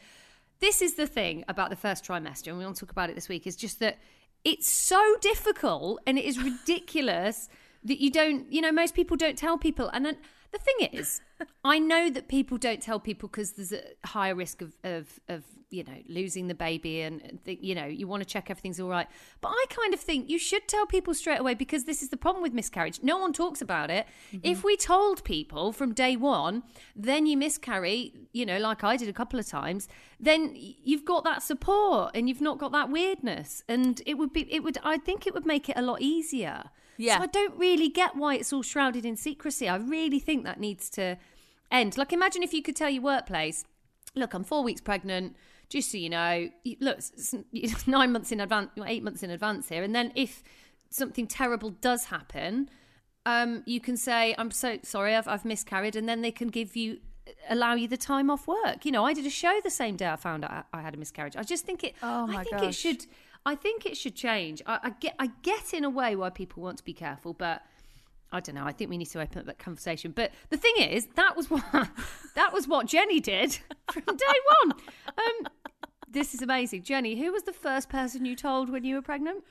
this 0.60 0.82
is 0.82 0.96
the 0.96 1.08
thing 1.08 1.44
about 1.48 1.70
the 1.70 1.76
first 1.76 2.06
trimester, 2.06 2.48
and 2.48 2.58
we 2.58 2.64
want 2.66 2.76
to 2.78 2.80
talk 2.82 2.92
about 2.92 3.10
it 3.10 3.16
this 3.16 3.30
week, 3.30 3.48
is 3.48 3.56
just 3.56 3.80
that 3.80 3.98
it's 4.44 4.68
so 4.68 5.16
difficult 5.22 6.02
and 6.06 6.18
it 6.18 6.26
is 6.26 6.42
ridiculous 6.42 7.50
that 7.84 8.02
you 8.02 8.10
don't, 8.10 8.52
you 8.52 8.62
know, 8.62 8.72
most 8.72 8.94
people 8.94 9.18
don't 9.18 9.38
tell 9.38 9.58
people. 9.58 9.90
And 9.90 10.06
then 10.06 10.18
the 10.54 10.60
thing 10.60 10.90
is, 10.94 11.20
I 11.66 11.80
know 11.80 12.10
that 12.12 12.28
people 12.28 12.58
don't 12.58 12.82
tell 12.82 13.00
people 13.00 13.28
because 13.28 13.54
there's 13.54 13.74
a 13.74 13.82
higher 14.06 14.36
risk 14.36 14.62
of, 14.62 14.74
of, 14.84 15.20
of, 15.28 15.44
you 15.72 15.84
know, 15.84 15.98
losing 16.08 16.48
the 16.48 16.54
baby 16.54 17.02
and, 17.02 17.40
th- 17.44 17.58
you 17.60 17.74
know, 17.74 17.86
you 17.86 18.08
want 18.08 18.22
to 18.22 18.26
check 18.26 18.52
everything's 18.52 18.80
all 18.80 18.88
right. 18.88 19.08
But 19.42 19.50
I 19.50 19.66
kind 19.70 19.94
of 19.94 20.00
think 20.00 20.30
you 20.30 20.38
should 20.38 20.68
tell 20.68 20.86
people 20.86 21.16
straight 21.16 21.40
away 21.40 21.56
because 21.56 21.86
this 21.86 22.04
is 22.04 22.10
the 22.10 22.18
problem 22.18 22.44
with 22.44 22.54
miscarriage. 22.54 23.00
No 23.02 23.18
one 23.18 23.34
talks 23.34 23.62
about 23.62 23.90
it. 23.90 24.06
Mm-hmm. 24.32 24.40
If 24.44 24.64
we 24.64 24.78
told 24.78 25.24
people 25.24 25.74
from 25.74 25.92
day 25.94 26.16
one, 26.16 26.62
then 26.96 27.26
you 27.26 27.36
miscarry, 27.36 28.14
you 28.32 28.46
know, 28.46 28.60
like 28.60 28.84
I 28.84 28.96
did 28.96 29.10
a 29.10 29.14
couple 29.14 29.40
of 29.40 29.48
times, 29.48 29.88
then 30.20 30.52
you've 30.56 31.04
got 31.04 31.24
that 31.24 31.42
support 31.42 32.12
and 32.14 32.30
you've 32.30 32.42
not 32.42 32.60
got 32.60 32.72
that 32.74 32.92
weirdness. 32.92 33.64
And 33.68 34.02
it 34.06 34.20
would 34.20 34.32
be, 34.32 34.54
it 34.54 34.64
would, 34.64 34.78
I 34.84 35.00
think 35.00 35.26
it 35.26 35.34
would 35.34 35.48
make 35.48 35.68
it 35.68 35.78
a 35.78 35.82
lot 35.82 36.00
easier. 36.02 36.66
Yeah. 36.98 37.18
So 37.18 37.24
I 37.24 37.28
don't 37.28 37.58
really 37.58 37.90
get 37.90 38.16
why 38.16 38.36
it's 38.36 38.52
all 38.54 38.62
shrouded 38.62 39.06
in 39.06 39.16
secrecy. 39.16 39.68
I 39.70 39.78
really 39.78 40.20
think 40.20 40.44
that 40.46 40.60
needs 40.60 40.90
to 40.92 41.18
end. 41.72 41.98
Like, 41.98 42.14
imagine 42.14 42.44
if 42.44 42.54
you 42.54 42.62
could 42.62 42.76
tell 42.76 42.90
your 42.90 43.04
workplace, 43.04 43.66
look, 44.16 44.34
I'm 44.34 44.44
four 44.44 44.64
weeks 44.64 44.82
pregnant. 44.82 45.36
Just 45.70 45.92
so 45.92 45.98
you 45.98 46.10
know, 46.10 46.50
look, 46.80 47.00
it's, 47.54 47.88
nine 47.88 48.12
months 48.12 48.32
in 48.32 48.40
advance, 48.40 48.70
eight 48.86 49.04
months 49.04 49.24
in 49.24 49.32
advance 49.32 49.70
here. 49.70 49.82
And 49.82 49.96
then 49.96 50.12
if 50.14 50.44
something 50.92 51.26
terrible 51.26 51.72
does 51.72 52.06
happen, 52.06 52.70
um, 53.26 53.64
you 53.66 53.80
can 53.80 53.98
say, 53.98 54.36
I'm 54.38 54.52
so 54.52 54.78
sorry, 54.84 55.16
I've, 55.16 55.28
I've 55.28 55.46
miscarried. 55.46 55.96
And 55.96 56.08
then 56.08 56.22
they 56.22 56.32
can 56.32 56.50
give 56.50 56.76
you, 56.76 57.00
allow 57.50 57.74
you 57.74 57.88
the 57.88 57.98
time 57.98 58.30
off 58.30 58.46
work. 58.48 58.86
You 58.86 58.92
know, 58.92 59.04
I 59.06 59.14
did 59.14 59.26
a 59.26 59.32
show 59.32 59.60
the 59.64 59.72
same 59.72 59.96
day 59.96 60.08
I 60.10 60.16
found 60.16 60.44
out 60.46 60.66
I 60.74 60.82
had 60.82 60.94
a 60.94 60.98
miscarriage. 60.98 61.36
I 61.36 61.42
just 61.44 61.66
think 61.66 61.84
it, 61.84 61.96
Oh, 62.04 62.28
my 62.28 62.42
I 62.42 62.44
think 62.44 62.56
it 62.58 62.62
gosh. 62.66 62.76
should, 62.76 63.06
I 63.46 63.56
think 63.56 63.86
it 63.86 63.98
should 63.98 64.16
change. 64.16 64.62
I, 64.66 64.80
I 64.84 64.90
get, 64.92 65.16
I 65.20 65.32
get 65.42 65.74
in 65.74 65.84
a 65.84 65.90
way 65.90 66.16
why 66.16 66.30
people 66.30 66.64
want 66.64 66.78
to 66.78 66.84
be 66.84 66.94
careful, 66.94 67.34
but 67.34 67.62
I 68.32 68.40
don't 68.40 68.56
know. 68.56 68.66
I 68.66 68.72
think 68.72 68.90
we 68.90 68.98
need 68.98 69.10
to 69.10 69.22
open 69.22 69.40
up 69.40 69.46
that 69.46 69.60
conversation. 69.60 70.12
But 70.12 70.32
the 70.50 70.58
thing 70.58 70.76
is, 70.78 71.08
that 71.16 71.36
was 71.36 71.50
what 71.50 71.64
that 72.36 72.54
was 72.54 72.68
what 72.68 72.88
Jenny 72.88 73.20
did 73.20 73.54
from 73.92 74.04
day 74.06 74.26
one. 74.62 74.74
Um, 75.08 75.48
this 76.10 76.34
is 76.34 76.42
amazing, 76.42 76.84
Jenny. 76.84 77.20
Who 77.20 77.32
was 77.32 77.44
the 77.44 77.54
first 77.54 77.90
person 77.90 78.26
you 78.26 78.36
told 78.36 78.70
when 78.70 78.84
you 78.84 78.96
were 78.96 79.02
pregnant? 79.02 79.44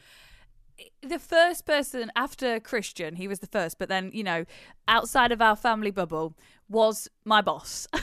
the 1.02 1.18
first 1.18 1.66
person 1.66 2.10
after 2.16 2.60
Christian, 2.60 3.16
he 3.16 3.28
was 3.28 3.40
the 3.40 3.46
first, 3.46 3.78
but 3.78 3.88
then, 3.88 4.10
you 4.12 4.24
know, 4.24 4.44
outside 4.88 5.32
of 5.32 5.40
our 5.40 5.56
family 5.56 5.90
bubble 5.90 6.34
was 6.68 7.08
my 7.24 7.40
boss. 7.40 7.86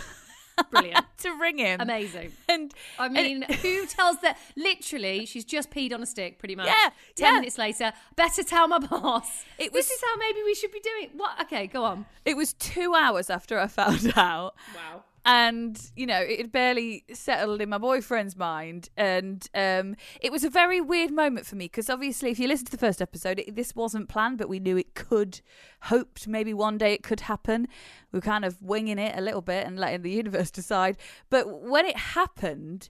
Brilliant, 0.72 1.06
to 1.20 1.32
ring 1.40 1.58
him. 1.58 1.80
amazing. 1.82 2.32
And 2.48 2.74
I 2.98 3.10
mean, 3.10 3.44
who 3.62 3.86
tells 3.86 4.20
that? 4.22 4.38
Literally, 4.56 5.26
she's 5.26 5.46
just 5.46 5.70
peed 5.72 5.94
on 5.94 6.02
a 6.02 6.06
stick, 6.06 6.40
pretty 6.40 6.56
much. 6.56 6.68
Yeah, 6.68 6.90
Ten 7.16 7.34
yeah. 7.34 7.40
minutes 7.40 7.58
later, 7.58 7.94
better 8.16 8.44
tell 8.44 8.68
my 8.68 8.80
boss. 8.80 9.44
It 9.58 9.74
this 9.74 9.88
was- 9.88 9.92
is 9.92 10.02
how 10.02 10.16
maybe 10.18 10.44
we 10.44 10.54
should 10.56 10.72
be 10.72 10.80
doing. 10.80 11.10
What? 11.16 11.40
Okay, 11.42 11.68
go 11.68 11.84
on. 11.84 12.06
it 12.26 12.36
was 12.38 12.54
two 12.54 12.94
hours 12.96 13.30
after 13.30 13.60
I 13.60 13.68
found 13.68 14.14
out. 14.16 14.56
Wow. 14.76 15.04
And 15.26 15.92
you 15.96 16.06
know 16.06 16.20
it 16.20 16.52
barely 16.52 17.04
settled 17.14 17.62
in 17.62 17.70
my 17.70 17.78
boyfriend's 17.78 18.36
mind. 18.36 18.90
And 18.96 19.48
um, 19.54 19.96
it 20.22 20.32
was 20.32 20.44
a 20.44 20.50
very 20.50 20.82
weird 20.82 21.12
moment 21.12 21.46
for 21.46 21.56
me 21.56 21.66
because 21.66 21.90
obviously 21.90 22.32
if 22.32 22.40
you 22.40 22.48
listen 22.48 22.66
to 22.66 22.72
the 22.72 22.78
first 22.78 23.02
episode 23.02 23.40
it, 23.40 23.56
this 23.56 23.76
wasn't 23.76 24.10
planned 24.10 24.38
but 24.38 24.50
we 24.50 24.60
knew 24.60 24.78
it 24.78 24.96
could 24.96 25.42
hoped 25.84 26.28
maybe 26.28 26.54
one 26.54 26.78
day 26.78 26.94
it 26.94 27.04
could 27.04 27.22
happen. 27.22 27.68
We 28.12 28.18
were 28.18 28.22
kind 28.22 28.46
of 28.46 28.62
winging 28.62 29.00
it 29.00 29.18
a 29.18 29.22
little 29.22 29.42
bit 29.42 29.68
and 29.68 29.78
letting 29.78 30.02
the 30.02 30.12
universe 30.24 30.52
decide. 30.52 30.98
But 31.30 31.62
when 31.62 31.86
it 31.86 31.98
happened 31.98 32.90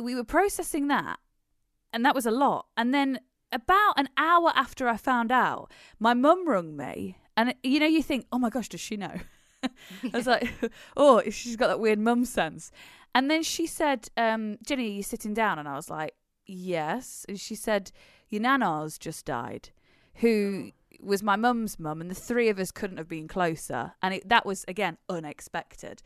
we 0.00 0.14
were 0.14 0.24
processing 0.24 0.88
that 0.88 1.18
and 1.92 2.04
that 2.04 2.14
was 2.14 2.26
a 2.26 2.30
lot. 2.30 2.66
And 2.76 2.94
then 2.94 3.20
about 3.50 3.94
an 3.96 4.10
hour 4.18 4.52
after 4.54 4.86
i 4.88 4.98
found 4.98 5.32
out 5.32 5.72
my 5.98 6.14
mum 6.14 6.46
rung 6.46 6.76
me. 6.76 7.18
And 7.36 7.54
you 7.62 7.80
know 7.80 7.86
you 7.86 8.02
think 8.02 8.26
oh 8.30 8.38
my 8.38 8.50
gosh 8.50 8.68
does 8.68 8.80
she 8.80 8.96
know 8.96 9.14
I 9.62 10.16
was 10.16 10.26
like, 10.26 10.52
oh, 10.96 11.22
she's 11.30 11.56
got 11.56 11.68
that 11.68 11.80
weird 11.80 11.98
mum 11.98 12.24
sense. 12.24 12.70
And 13.14 13.30
then 13.30 13.42
she 13.42 13.66
said, 13.66 14.08
um, 14.16 14.58
Jenny, 14.64 14.86
are 14.86 14.92
you 14.94 15.02
sitting 15.02 15.34
down? 15.34 15.58
And 15.58 15.68
I 15.68 15.74
was 15.74 15.90
like, 15.90 16.14
yes. 16.46 17.24
And 17.28 17.40
she 17.40 17.54
said, 17.54 17.90
your 18.28 18.42
nana's 18.42 18.98
just 18.98 19.24
died, 19.24 19.70
who 20.16 20.72
was 21.00 21.22
my 21.22 21.36
mum's 21.36 21.78
mum, 21.78 22.00
and 22.00 22.10
the 22.10 22.14
three 22.14 22.48
of 22.48 22.58
us 22.58 22.70
couldn't 22.70 22.98
have 22.98 23.08
been 23.08 23.28
closer. 23.28 23.92
And 24.02 24.14
it, 24.14 24.28
that 24.28 24.44
was, 24.44 24.64
again, 24.68 24.98
unexpected. 25.08 26.02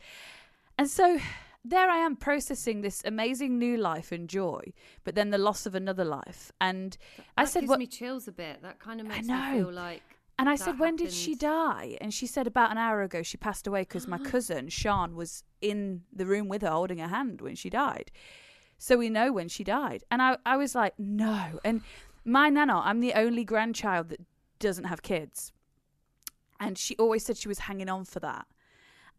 And 0.77 0.89
so 0.89 1.19
there 1.65 1.89
I 1.89 1.97
am 1.97 2.15
processing 2.15 2.81
this 2.81 3.01
amazing 3.05 3.57
new 3.57 3.77
life 3.77 4.11
and 4.11 4.27
joy, 4.27 4.61
but 5.03 5.15
then 5.15 5.29
the 5.29 5.37
loss 5.37 5.65
of 5.65 5.75
another 5.75 6.05
life. 6.05 6.51
And 6.59 6.97
I 7.37 7.43
That 7.43 7.49
said, 7.49 7.59
gives 7.61 7.69
what? 7.69 7.79
me 7.79 7.87
chills 7.87 8.27
a 8.27 8.31
bit. 8.31 8.61
That 8.61 8.79
kind 8.79 8.99
of 9.01 9.07
makes 9.07 9.27
me 9.27 9.51
feel 9.51 9.71
like. 9.71 10.03
And 10.39 10.49
I 10.49 10.55
that 10.55 10.63
said, 10.63 10.79
when 10.79 10.95
did 10.95 11.11
she 11.11 11.35
die? 11.35 11.97
And 12.01 12.13
she 12.13 12.25
said, 12.25 12.47
about 12.47 12.71
an 12.71 12.77
hour 12.77 13.03
ago, 13.03 13.21
she 13.21 13.37
passed 13.37 13.67
away 13.67 13.81
because 13.81 14.07
my 14.07 14.17
cousin, 14.31 14.69
Sean, 14.69 15.15
was 15.15 15.43
in 15.61 16.01
the 16.11 16.25
room 16.25 16.47
with 16.47 16.61
her 16.63 16.71
holding 16.71 16.97
her 16.97 17.07
hand 17.07 17.41
when 17.41 17.55
she 17.55 17.69
died. 17.69 18.11
So 18.77 18.97
we 18.97 19.09
know 19.09 19.31
when 19.31 19.47
she 19.47 19.63
died. 19.63 20.03
And 20.11 20.21
I, 20.21 20.37
I 20.45 20.57
was 20.57 20.75
like, 20.75 20.93
no. 20.97 21.59
And 21.63 21.81
my 22.25 22.49
nana, 22.49 22.79
I'm 22.79 22.99
the 22.99 23.13
only 23.13 23.43
grandchild 23.43 24.09
that 24.09 24.21
doesn't 24.59 24.85
have 24.85 25.01
kids. 25.01 25.51
And 26.59 26.77
she 26.77 26.95
always 26.97 27.23
said 27.23 27.37
she 27.37 27.47
was 27.47 27.59
hanging 27.59 27.89
on 27.89 28.05
for 28.05 28.19
that. 28.21 28.47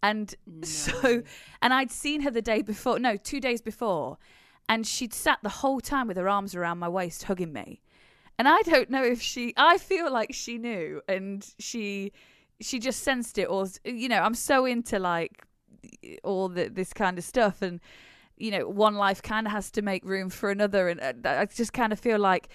And 0.03 0.35
so, 0.63 1.23
and 1.63 1.73
I'd 1.73 1.91
seen 1.91 2.23
her 2.23 2.31
the 2.31 2.43
day 2.43 2.63
before, 2.63 2.99
no, 2.99 3.17
two 3.17 3.41
days 3.41 3.63
before, 3.63 4.19
and 4.69 4.87
she'd 4.87 5.15
sat 5.15 5.39
the 5.43 5.49
whole 5.49 5.81
time 5.81 6.09
with 6.09 6.17
her 6.17 6.29
arms 6.29 6.55
around 6.55 6.79
my 6.79 6.89
waist, 6.89 7.25
hugging 7.25 7.53
me. 7.53 7.81
And 8.39 8.49
I 8.49 8.63
don't 8.63 8.91
know 8.91 9.05
if 9.05 9.23
she, 9.23 9.55
I 9.57 9.79
feel 9.79 10.13
like 10.13 10.35
she 10.35 10.59
knew 10.59 11.01
and 11.09 11.47
she, 11.59 12.13
she 12.61 12.79
just 12.79 13.03
sensed 13.03 13.39
it, 13.39 13.45
or, 13.45 13.67
you 13.85 14.09
know, 14.09 14.21
I'm 14.21 14.35
so 14.35 14.65
into 14.65 14.99
like 14.99 15.45
all 16.23 16.49
the, 16.49 16.69
this 16.69 16.93
kind 16.93 17.19
of 17.19 17.25
stuff. 17.25 17.63
And, 17.63 17.81
you 18.37 18.51
know, 18.51 18.69
one 18.69 18.97
life 18.97 19.23
kind 19.23 19.47
of 19.47 19.53
has 19.53 19.71
to 19.73 19.83
make 19.83 20.05
room 20.05 20.31
for 20.31 20.51
another. 20.51 20.89
And 20.89 21.27
I 21.27 21.47
just 21.47 21.73
kind 21.73 21.93
of 21.93 22.01
feel 22.01 22.19
like 22.19 22.49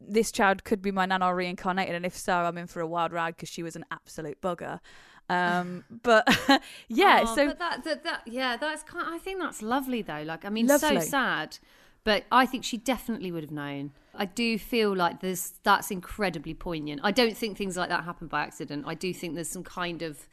this 0.00 0.32
child 0.32 0.64
could 0.64 0.80
be 0.80 0.90
my 0.90 1.04
nana 1.06 1.34
reincarnated. 1.34 1.94
And 1.94 2.06
if 2.06 2.16
so, 2.16 2.32
I'm 2.34 2.56
in 2.58 2.66
for 2.66 2.80
a 2.80 2.86
wild 2.86 3.12
ride 3.12 3.36
because 3.36 3.48
she 3.48 3.62
was 3.62 3.76
an 3.76 3.84
absolute 3.90 4.40
bugger. 4.40 4.80
Um, 5.28 5.84
but 6.02 6.26
yeah, 6.88 7.24
Oh, 7.26 7.34
so 7.34 7.46
but 7.48 7.58
that, 7.58 7.84
that, 7.84 8.04
that, 8.04 8.22
yeah, 8.26 8.56
that's 8.56 8.82
kind. 8.82 9.06
I 9.14 9.18
think 9.18 9.40
that's 9.40 9.60
lovely 9.60 10.00
though. 10.02 10.22
Like, 10.22 10.44
I 10.44 10.48
mean, 10.48 10.66
Lovely. 10.66 11.00
so 11.00 11.06
sad, 11.06 11.58
but 12.04 12.24
I 12.30 12.46
think 12.46 12.64
she 12.64 12.76
definitely 12.78 13.32
would 13.32 13.42
have 13.42 13.50
known. 13.52 13.92
I 14.18 14.24
do 14.26 14.58
feel 14.58 14.94
like 14.94 15.20
there's 15.20 15.54
that's 15.62 15.90
incredibly 15.90 16.54
poignant. 16.54 17.00
I 17.04 17.12
don't 17.12 17.36
think 17.36 17.56
things 17.56 17.76
like 17.76 17.88
that 17.88 18.04
happen 18.04 18.26
by 18.26 18.42
accident. 18.42 18.84
I 18.86 18.94
do 18.94 19.12
think 19.14 19.34
there's 19.34 19.48
some 19.48 19.64
kind 19.64 20.02
of 20.02 20.28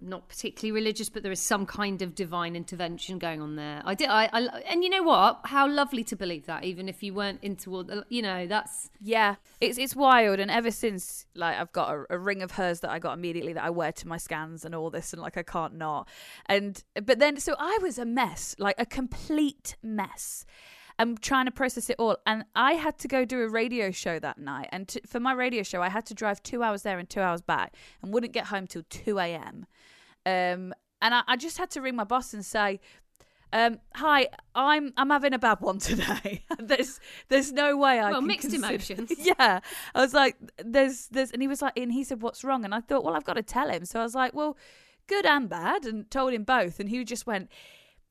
not 0.00 0.28
particularly 0.28 0.72
religious, 0.72 1.08
but 1.08 1.22
there 1.22 1.32
is 1.32 1.40
some 1.40 1.66
kind 1.66 2.00
of 2.00 2.14
divine 2.14 2.56
intervention 2.56 3.18
going 3.18 3.40
on 3.40 3.56
there. 3.56 3.82
I 3.84 3.94
did, 3.94 4.08
I, 4.08 4.30
I 4.32 4.40
and 4.68 4.82
you 4.82 4.90
know 4.90 5.02
what? 5.02 5.40
How 5.44 5.68
lovely 5.68 6.04
to 6.04 6.16
believe 6.16 6.46
that, 6.46 6.64
even 6.64 6.88
if 6.88 7.02
you 7.02 7.12
weren't 7.12 7.42
into 7.42 7.74
all 7.74 7.84
the, 7.84 8.04
you 8.08 8.22
know, 8.22 8.46
that's 8.46 8.90
Yeah, 9.00 9.36
it's 9.60 9.78
it's 9.78 9.94
wild, 9.94 10.40
and 10.40 10.50
ever 10.50 10.70
since 10.70 11.26
like 11.34 11.56
I've 11.56 11.72
got 11.72 11.94
a, 11.94 12.04
a 12.10 12.18
ring 12.18 12.42
of 12.42 12.52
hers 12.52 12.80
that 12.80 12.90
I 12.90 12.98
got 12.98 13.12
immediately 13.12 13.52
that 13.52 13.64
I 13.64 13.70
wear 13.70 13.92
to 13.92 14.08
my 14.08 14.16
scans 14.16 14.64
and 14.64 14.74
all 14.74 14.90
this, 14.90 15.12
and 15.12 15.20
like 15.20 15.36
I 15.36 15.42
can't 15.42 15.74
not. 15.74 16.08
And 16.46 16.82
but 16.94 17.18
then 17.18 17.38
so 17.38 17.54
I 17.58 17.78
was 17.82 17.98
a 17.98 18.06
mess, 18.06 18.56
like 18.58 18.76
a 18.78 18.86
complete 18.86 19.76
mess. 19.82 20.46
I'm 21.00 21.16
trying 21.16 21.46
to 21.46 21.50
process 21.50 21.88
it 21.90 21.96
all, 21.98 22.16
and 22.26 22.44
I 22.54 22.74
had 22.74 22.98
to 22.98 23.08
go 23.08 23.24
do 23.24 23.40
a 23.40 23.48
radio 23.48 23.90
show 23.90 24.18
that 24.18 24.38
night. 24.38 24.68
And 24.70 24.86
to, 24.88 25.00
for 25.06 25.18
my 25.18 25.32
radio 25.32 25.62
show, 25.62 25.80
I 25.82 25.88
had 25.88 26.04
to 26.06 26.14
drive 26.14 26.42
two 26.42 26.62
hours 26.62 26.82
there 26.82 26.98
and 26.98 27.08
two 27.08 27.20
hours 27.20 27.40
back, 27.40 27.74
and 28.02 28.12
wouldn't 28.12 28.32
get 28.32 28.46
home 28.46 28.66
till 28.66 28.82
two 28.90 29.18
a.m. 29.18 29.66
Um, 30.26 30.74
and 31.02 31.14
I, 31.14 31.22
I 31.26 31.36
just 31.36 31.56
had 31.58 31.70
to 31.70 31.80
ring 31.80 31.96
my 31.96 32.04
boss 32.04 32.34
and 32.34 32.44
say, 32.44 32.80
um, 33.52 33.78
"Hi, 33.94 34.28
I'm 34.54 34.92
I'm 34.98 35.08
having 35.10 35.32
a 35.32 35.38
bad 35.38 35.60
one 35.60 35.78
today. 35.90 36.44
there's 36.58 37.00
there's 37.28 37.50
no 37.50 37.76
way 37.76 37.98
I 37.98 38.10
well 38.10 38.20
can 38.20 38.26
mixed 38.26 38.50
consider- 38.50 38.66
emotions. 38.66 39.12
yeah, 39.18 39.60
I 39.94 40.00
was 40.00 40.12
like, 40.12 40.36
"There's 40.62 41.08
there's," 41.08 41.30
and 41.30 41.40
he 41.40 41.48
was 41.48 41.62
like, 41.62 41.78
and 41.78 41.92
he 41.92 42.04
said, 42.04 42.20
"What's 42.22 42.44
wrong?" 42.44 42.64
And 42.64 42.74
I 42.74 42.80
thought, 42.80 43.04
well, 43.04 43.14
I've 43.14 43.24
got 43.24 43.34
to 43.34 43.42
tell 43.42 43.70
him. 43.70 43.84
So 43.86 44.00
I 44.00 44.02
was 44.02 44.14
like, 44.14 44.34
well, 44.34 44.56
good 45.06 45.24
and 45.24 45.48
bad, 45.48 45.86
and 45.86 46.10
told 46.10 46.32
him 46.34 46.44
both. 46.44 46.78
And 46.78 46.90
he 46.90 47.02
just 47.04 47.26
went. 47.26 47.48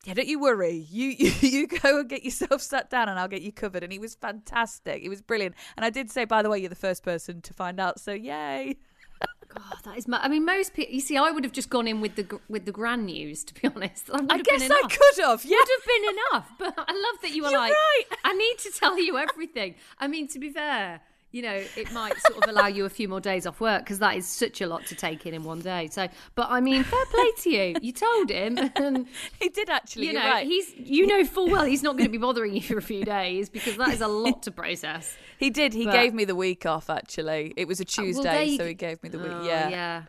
Yeah, 0.06 0.13
don't 0.13 0.27
you 0.27 0.39
worry. 0.39 0.86
You, 0.89 1.08
you 1.18 1.32
you 1.41 1.68
go 1.68 2.00
and 2.00 2.10
get 2.10 2.24
yourself 2.24 2.62
sat 2.62 2.89
down, 2.89 3.10
and 3.10 3.20
I'll 3.20 3.27
get 3.27 3.41
you 3.41 3.51
covered. 3.51 3.84
And 3.84 3.91
he 3.91 4.00
was 4.00 4.15
fantastic. 4.15 5.01
He 5.01 5.10
was 5.10 5.22
brilliant. 5.22 5.56
And 5.75 5.86
I 5.86 5.89
did 5.89 6.10
say, 6.10 6.25
by 6.25 6.41
the 6.41 6.50
way, 6.50 6.60
you're 6.60 6.70
the 6.70 6.75
first 6.75 7.03
person 7.03 7.41
to 7.41 7.53
find 7.53 7.79
out. 7.79 8.00
So 8.00 8.12
yay! 8.13 8.77
God, 9.50 9.63
that 9.84 9.98
is. 9.98 10.08
ma- 10.08 10.20
I 10.22 10.27
mean, 10.27 10.46
most 10.46 10.74
people. 10.74 10.94
You 10.94 11.01
see, 11.01 11.18
I 11.18 11.32
would 11.32 11.44
have 11.44 11.51
just 11.51 11.70
gone 11.70 11.88
in 11.88 12.01
with 12.01 12.15
the 12.15 12.39
with 12.48 12.65
the 12.65 12.72
grand 12.72 13.08
news. 13.08 13.44
To 13.44 13.53
be 13.53 13.68
honest, 13.75 14.10
I 14.13 14.38
guess 14.41 14.62
I 14.62 14.82
could 14.88 15.24
have. 15.25 15.44
Yeah, 15.44 15.58
would 15.58 15.70
have 15.70 15.86
been 15.86 16.15
enough. 16.15 16.51
But 16.60 16.74
I 16.77 16.94
love 16.94 17.22
that 17.24 17.32
you 17.32 17.44
were 17.44 17.50
You're 17.50 17.60
like, 17.60 17.74
right. 17.74 18.03
I 18.24 18.34
need 18.34 18.58
to 18.60 18.72
tell 18.72 18.98
you 18.98 19.18
everything. 19.18 19.75
I 20.00 20.08
mean, 20.08 20.27
to 20.29 20.39
be 20.39 20.50
fair, 20.50 21.01
you 21.31 21.43
know, 21.43 21.63
it 21.77 21.91
might 21.91 22.19
sort 22.21 22.43
of 22.43 22.50
allow 22.50 22.65
you 22.65 22.86
a 22.86 22.89
few 22.89 23.07
more 23.07 23.19
days 23.19 23.45
off 23.45 23.59
work 23.59 23.83
because 23.83 24.00
that 24.00 24.17
is 24.17 24.27
such 24.27 24.62
a 24.62 24.67
lot 24.67 24.86
to 24.88 24.95
take 24.95 25.27
in 25.27 25.36
in 25.36 25.43
one 25.43 25.62
day. 25.62 25.88
So, 25.91 26.07
but 26.33 26.48
I 26.50 26.59
mean, 26.59 26.83
fair 26.83 27.05
play 27.05 27.31
to 27.38 27.50
you. 27.51 27.75
You 27.81 27.91
told 27.91 28.29
him, 28.31 28.57
and 28.75 29.07
he 29.39 29.50
did 29.50 29.69
actually. 29.69 30.07
you 30.07 30.13
know, 30.13 30.27
right. 30.27 30.48
he's 30.48 30.74
you 30.75 31.05
know 31.05 31.24
full 31.25 31.50
well 31.50 31.65
he's 31.65 31.83
not 31.83 31.98
going 31.98 32.05
to 32.05 32.12
be 32.12 32.17
bothering 32.17 32.55
you 32.55 32.62
for 32.62 32.77
a 32.77 32.81
few 32.81 33.05
days 33.05 33.50
because 33.50 33.77
that 33.77 33.89
is 33.89 34.01
a 34.01 34.07
lot 34.07 34.41
to 34.43 34.51
process. 34.51 35.15
He 35.38 35.51
did. 35.51 35.74
He 35.74 35.86
But- 35.86 35.93
gave 35.93 36.13
me 36.15 36.25
the 36.25 36.36
week 36.36 36.65
off. 36.65 36.89
Actually, 36.89 37.53
it 37.55 37.67
was 37.67 37.79
a 37.79 37.83
uh, 37.83 37.86
Tuesday, 37.86 38.24
there 38.24 38.43
you 38.43 38.57
so 38.57 38.65
he 38.65 38.74
gave 38.74 39.03
me 39.03 39.09
the 39.09 39.19
week. 39.19 39.31
Oh, 39.31 39.45
yeah, 39.45 39.69
yeah. 39.69 40.03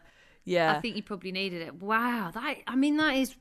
yeah. 0.44 0.76
I 0.76 0.80
think 0.80 0.96
you 0.96 1.02
probably 1.02 1.32
needed 1.32 1.60
it. 1.60 1.82
Wow, 1.82 2.30
that 2.32 2.56
I 2.66 2.76
mean 2.76 2.96
that 2.96 3.14
is, 3.16 3.36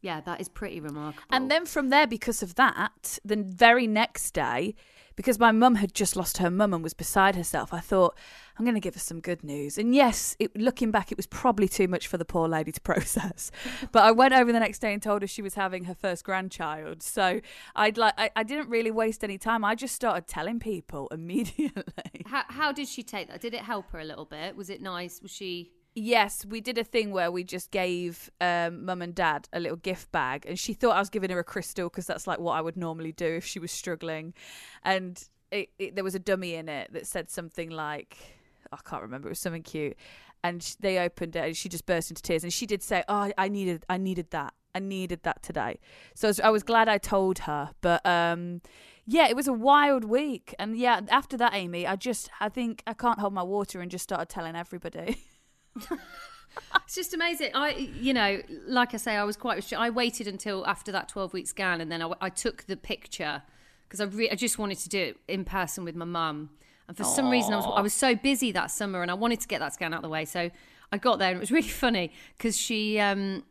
yeah, 0.00 0.20
that 0.20 0.40
is 0.40 0.48
pretty 0.48 0.78
remarkable. 0.78 1.24
And 1.30 1.50
then 1.50 1.66
from 1.66 1.88
there, 1.88 2.06
because 2.06 2.40
of 2.40 2.54
that, 2.54 3.18
the 3.24 3.36
very 3.36 3.88
next 3.88 4.30
day, 4.32 4.76
because 5.20 5.38
my 5.38 5.52
mum 5.52 5.74
had 5.74 5.92
just 5.92 6.16
lost 6.16 6.38
her 6.38 6.50
mum 6.50 6.72
and 6.72 6.82
was 6.82 6.94
beside 6.94 7.36
herself, 7.36 7.74
I 7.74 7.80
thought, 7.80 8.16
I'm 8.58 8.64
going 8.64 8.74
to 8.74 8.80
give 8.80 8.94
her 8.94 9.00
some 9.00 9.20
good 9.20 9.44
news. 9.44 9.76
And 9.76 9.94
yes, 9.94 10.34
it, 10.38 10.56
looking 10.56 10.90
back, 10.90 11.12
it 11.12 11.18
was 11.18 11.26
probably 11.26 11.68
too 11.68 11.88
much 11.88 12.06
for 12.06 12.16
the 12.16 12.24
poor 12.24 12.48
lady 12.48 12.72
to 12.72 12.80
process. 12.92 13.50
but 13.92 14.02
I 14.02 14.12
went 14.12 14.32
over 14.32 14.50
the 14.50 14.58
next 14.58 14.78
day 14.78 14.94
and 14.94 15.02
told 15.02 15.20
her 15.20 15.28
she 15.28 15.42
was 15.42 15.56
having 15.56 15.84
her 15.84 15.94
first 15.94 16.24
grandchild. 16.24 17.02
So 17.02 17.42
I'd 17.76 17.98
like, 17.98 18.14
I, 18.16 18.30
I 18.34 18.42
didn't 18.44 18.70
really 18.70 18.90
waste 18.90 19.22
any 19.22 19.36
time. 19.36 19.62
I 19.62 19.74
just 19.74 19.94
started 19.94 20.26
telling 20.26 20.58
people 20.58 21.06
immediately. 21.12 22.24
how 22.24 22.44
how 22.48 22.72
did 22.72 22.88
she 22.88 23.02
take 23.02 23.28
that? 23.28 23.42
Did 23.42 23.52
it 23.52 23.60
help 23.60 23.90
her 23.90 23.98
a 23.98 24.04
little 24.06 24.24
bit? 24.24 24.56
Was 24.56 24.70
it 24.70 24.80
nice? 24.80 25.20
Was 25.20 25.30
she? 25.30 25.70
Yes, 25.94 26.46
we 26.46 26.60
did 26.60 26.78
a 26.78 26.84
thing 26.84 27.10
where 27.10 27.32
we 27.32 27.42
just 27.42 27.72
gave 27.72 28.30
um, 28.40 28.84
mum 28.84 29.02
and 29.02 29.12
dad 29.14 29.48
a 29.52 29.58
little 29.58 29.76
gift 29.76 30.12
bag, 30.12 30.46
and 30.46 30.58
she 30.58 30.72
thought 30.72 30.94
I 30.96 31.00
was 31.00 31.10
giving 31.10 31.30
her 31.30 31.38
a 31.40 31.44
crystal 31.44 31.88
because 31.88 32.06
that's 32.06 32.26
like 32.28 32.38
what 32.38 32.52
I 32.52 32.60
would 32.60 32.76
normally 32.76 33.10
do 33.12 33.26
if 33.26 33.44
she 33.44 33.58
was 33.58 33.72
struggling. 33.72 34.32
And 34.84 35.22
it, 35.50 35.70
it, 35.80 35.96
there 35.96 36.04
was 36.04 36.14
a 36.14 36.20
dummy 36.20 36.54
in 36.54 36.68
it 36.68 36.92
that 36.92 37.06
said 37.08 37.28
something 37.28 37.70
like, 37.70 38.16
I 38.72 38.78
can't 38.88 39.02
remember, 39.02 39.28
it 39.28 39.32
was 39.32 39.40
something 39.40 39.64
cute. 39.64 39.96
And 40.44 40.62
sh- 40.62 40.76
they 40.78 40.98
opened 40.98 41.34
it, 41.34 41.44
and 41.44 41.56
she 41.56 41.68
just 41.68 41.86
burst 41.86 42.10
into 42.10 42.22
tears. 42.22 42.44
And 42.44 42.52
she 42.52 42.66
did 42.66 42.82
say, 42.82 43.02
"Oh, 43.08 43.32
I 43.36 43.48
needed, 43.48 43.84
I 43.90 43.98
needed 43.98 44.30
that. 44.30 44.54
I 44.74 44.78
needed 44.78 45.24
that 45.24 45.42
today." 45.42 45.80
So 46.14 46.28
I 46.28 46.30
was, 46.30 46.40
I 46.40 46.50
was 46.50 46.62
glad 46.62 46.88
I 46.88 46.98
told 46.98 47.40
her. 47.40 47.70
But 47.80 48.06
um, 48.06 48.62
yeah, 49.06 49.28
it 49.28 49.34
was 49.36 49.48
a 49.48 49.52
wild 49.52 50.04
week. 50.04 50.54
And 50.58 50.78
yeah, 50.78 51.00
after 51.10 51.36
that, 51.36 51.52
Amy, 51.52 51.86
I 51.86 51.96
just, 51.96 52.30
I 52.40 52.48
think 52.48 52.82
I 52.86 52.94
can't 52.94 53.18
hold 53.18 53.34
my 53.34 53.42
water 53.42 53.80
and 53.80 53.90
just 53.90 54.04
started 54.04 54.28
telling 54.28 54.54
everybody. 54.56 55.24
It's 56.84 56.94
just 56.94 57.14
amazing. 57.14 57.52
I, 57.54 57.70
you 58.00 58.12
know, 58.12 58.40
like 58.66 58.94
I 58.94 58.96
say, 58.96 59.16
I 59.16 59.24
was 59.24 59.36
quite. 59.36 59.72
I 59.72 59.90
waited 59.90 60.26
until 60.26 60.66
after 60.66 60.90
that 60.92 61.08
twelve 61.08 61.32
week 61.32 61.46
scan, 61.46 61.80
and 61.80 61.90
then 61.90 62.02
I, 62.02 62.12
I 62.20 62.28
took 62.28 62.64
the 62.64 62.76
picture 62.76 63.42
because 63.88 64.00
I, 64.00 64.04
re- 64.04 64.30
I 64.30 64.34
just 64.34 64.58
wanted 64.58 64.78
to 64.78 64.88
do 64.88 64.98
it 64.98 65.16
in 65.28 65.44
person 65.44 65.84
with 65.84 65.94
my 65.94 66.04
mum. 66.04 66.50
And 66.88 66.96
for 66.96 67.04
some 67.04 67.30
reason, 67.30 67.52
I 67.52 67.56
was 67.58 67.66
I 67.76 67.80
was 67.80 67.94
so 67.94 68.16
busy 68.16 68.50
that 68.52 68.72
summer, 68.72 69.02
and 69.02 69.10
I 69.10 69.14
wanted 69.14 69.40
to 69.40 69.48
get 69.48 69.60
that 69.60 69.74
scan 69.74 69.92
out 69.92 69.98
of 69.98 70.02
the 70.02 70.08
way. 70.08 70.24
So 70.24 70.50
I 70.90 70.98
got 70.98 71.20
there, 71.20 71.28
and 71.28 71.36
it 71.36 71.40
was 71.40 71.52
really 71.52 71.68
funny 71.68 72.12
because 72.36 72.58
she, 72.58 72.98
um, 72.98 73.44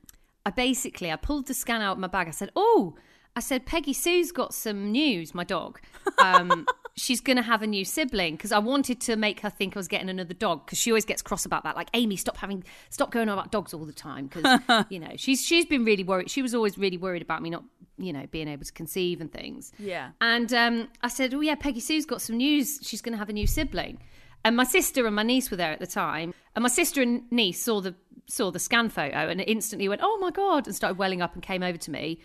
I 0.46 0.50
basically 0.50 1.10
I 1.10 1.16
pulled 1.16 1.48
the 1.48 1.54
scan 1.54 1.82
out 1.82 1.94
of 1.94 2.00
my 2.00 2.08
bag. 2.08 2.28
I 2.28 2.32
said, 2.32 2.52
"Oh." 2.56 2.96
I 3.36 3.42
said, 3.42 3.66
Peggy 3.66 3.94
Sue's 3.94 4.32
got 4.34 4.54
some 4.54 4.92
news, 4.92 5.34
my 5.34 5.44
dog. 5.46 5.80
Um, 6.18 6.66
she's 7.00 7.22
going 7.22 7.38
to 7.38 7.44
have 7.44 7.62
a 7.62 7.68
new 7.68 7.86
sibling 7.86 8.36
because 8.36 8.52
I 8.52 8.60
wanted 8.60 9.00
to 9.02 9.16
make 9.16 9.40
her 9.42 9.50
think 9.50 9.76
I 9.76 9.80
was 9.80 9.88
getting 9.88 10.10
another 10.10 10.34
dog 10.34 10.66
because 10.66 10.78
she 10.78 10.92
always 10.92 11.06
gets 11.06 11.22
cross 11.22 11.46
about 11.46 11.64
that. 11.64 11.76
Like, 11.76 11.90
Amy, 11.94 12.16
stop 12.16 12.38
having, 12.38 12.64
stop 12.90 13.12
going 13.12 13.30
on 13.30 13.38
about 13.38 13.52
dogs 13.52 13.74
all 13.74 13.86
the 13.86 13.94
time 13.94 14.28
because, 14.28 14.86
you 14.90 15.00
know, 15.00 15.12
she's, 15.16 15.44
she's 15.44 15.66
been 15.66 15.86
really 15.86 16.04
worried. 16.04 16.30
She 16.30 16.42
was 16.42 16.54
always 16.54 16.78
really 16.78 16.98
worried 16.98 17.22
about 17.22 17.42
me 17.42 17.50
not, 17.50 17.64
you 17.98 18.14
know, 18.14 18.26
being 18.32 18.48
able 18.48 18.66
to 18.66 18.74
conceive 18.74 19.22
and 19.22 19.32
things. 19.32 19.72
Yeah. 19.80 20.12
And 20.22 20.54
um, 20.54 20.90
I 21.02 21.08
said, 21.08 21.34
oh, 21.34 21.42
yeah, 21.42 21.56
Peggy 21.56 21.80
Sue's 21.80 22.06
got 22.06 22.22
some 22.22 22.38
news. 22.38 22.80
She's 22.82 23.02
going 23.02 23.14
to 23.14 23.20
have 23.20 23.30
a 23.30 23.34
new 23.34 23.48
sibling. 23.48 24.00
And 24.44 24.56
my 24.56 24.64
sister 24.64 25.06
and 25.06 25.16
my 25.16 25.24
niece 25.24 25.52
were 25.52 25.58
there 25.58 25.72
at 25.72 25.80
the 25.80 25.88
time. 25.88 26.34
And 26.56 26.64
my 26.64 26.70
sister 26.70 27.02
and 27.02 27.24
niece 27.32 27.64
saw 27.64 27.82
the 27.82 27.96
saw 28.26 28.52
the 28.52 28.60
scan 28.60 28.90
photo 28.90 29.28
and 29.28 29.42
instantly 29.42 29.90
went, 29.90 30.02
"Oh 30.04 30.18
my 30.20 30.32
god!" 30.32 30.68
and 30.68 30.76
started 30.76 30.98
welling 30.98 31.22
up 31.22 31.34
and 31.34 31.44
came 31.44 31.64
over 31.64 31.78
to 31.78 31.92
me. 31.92 32.22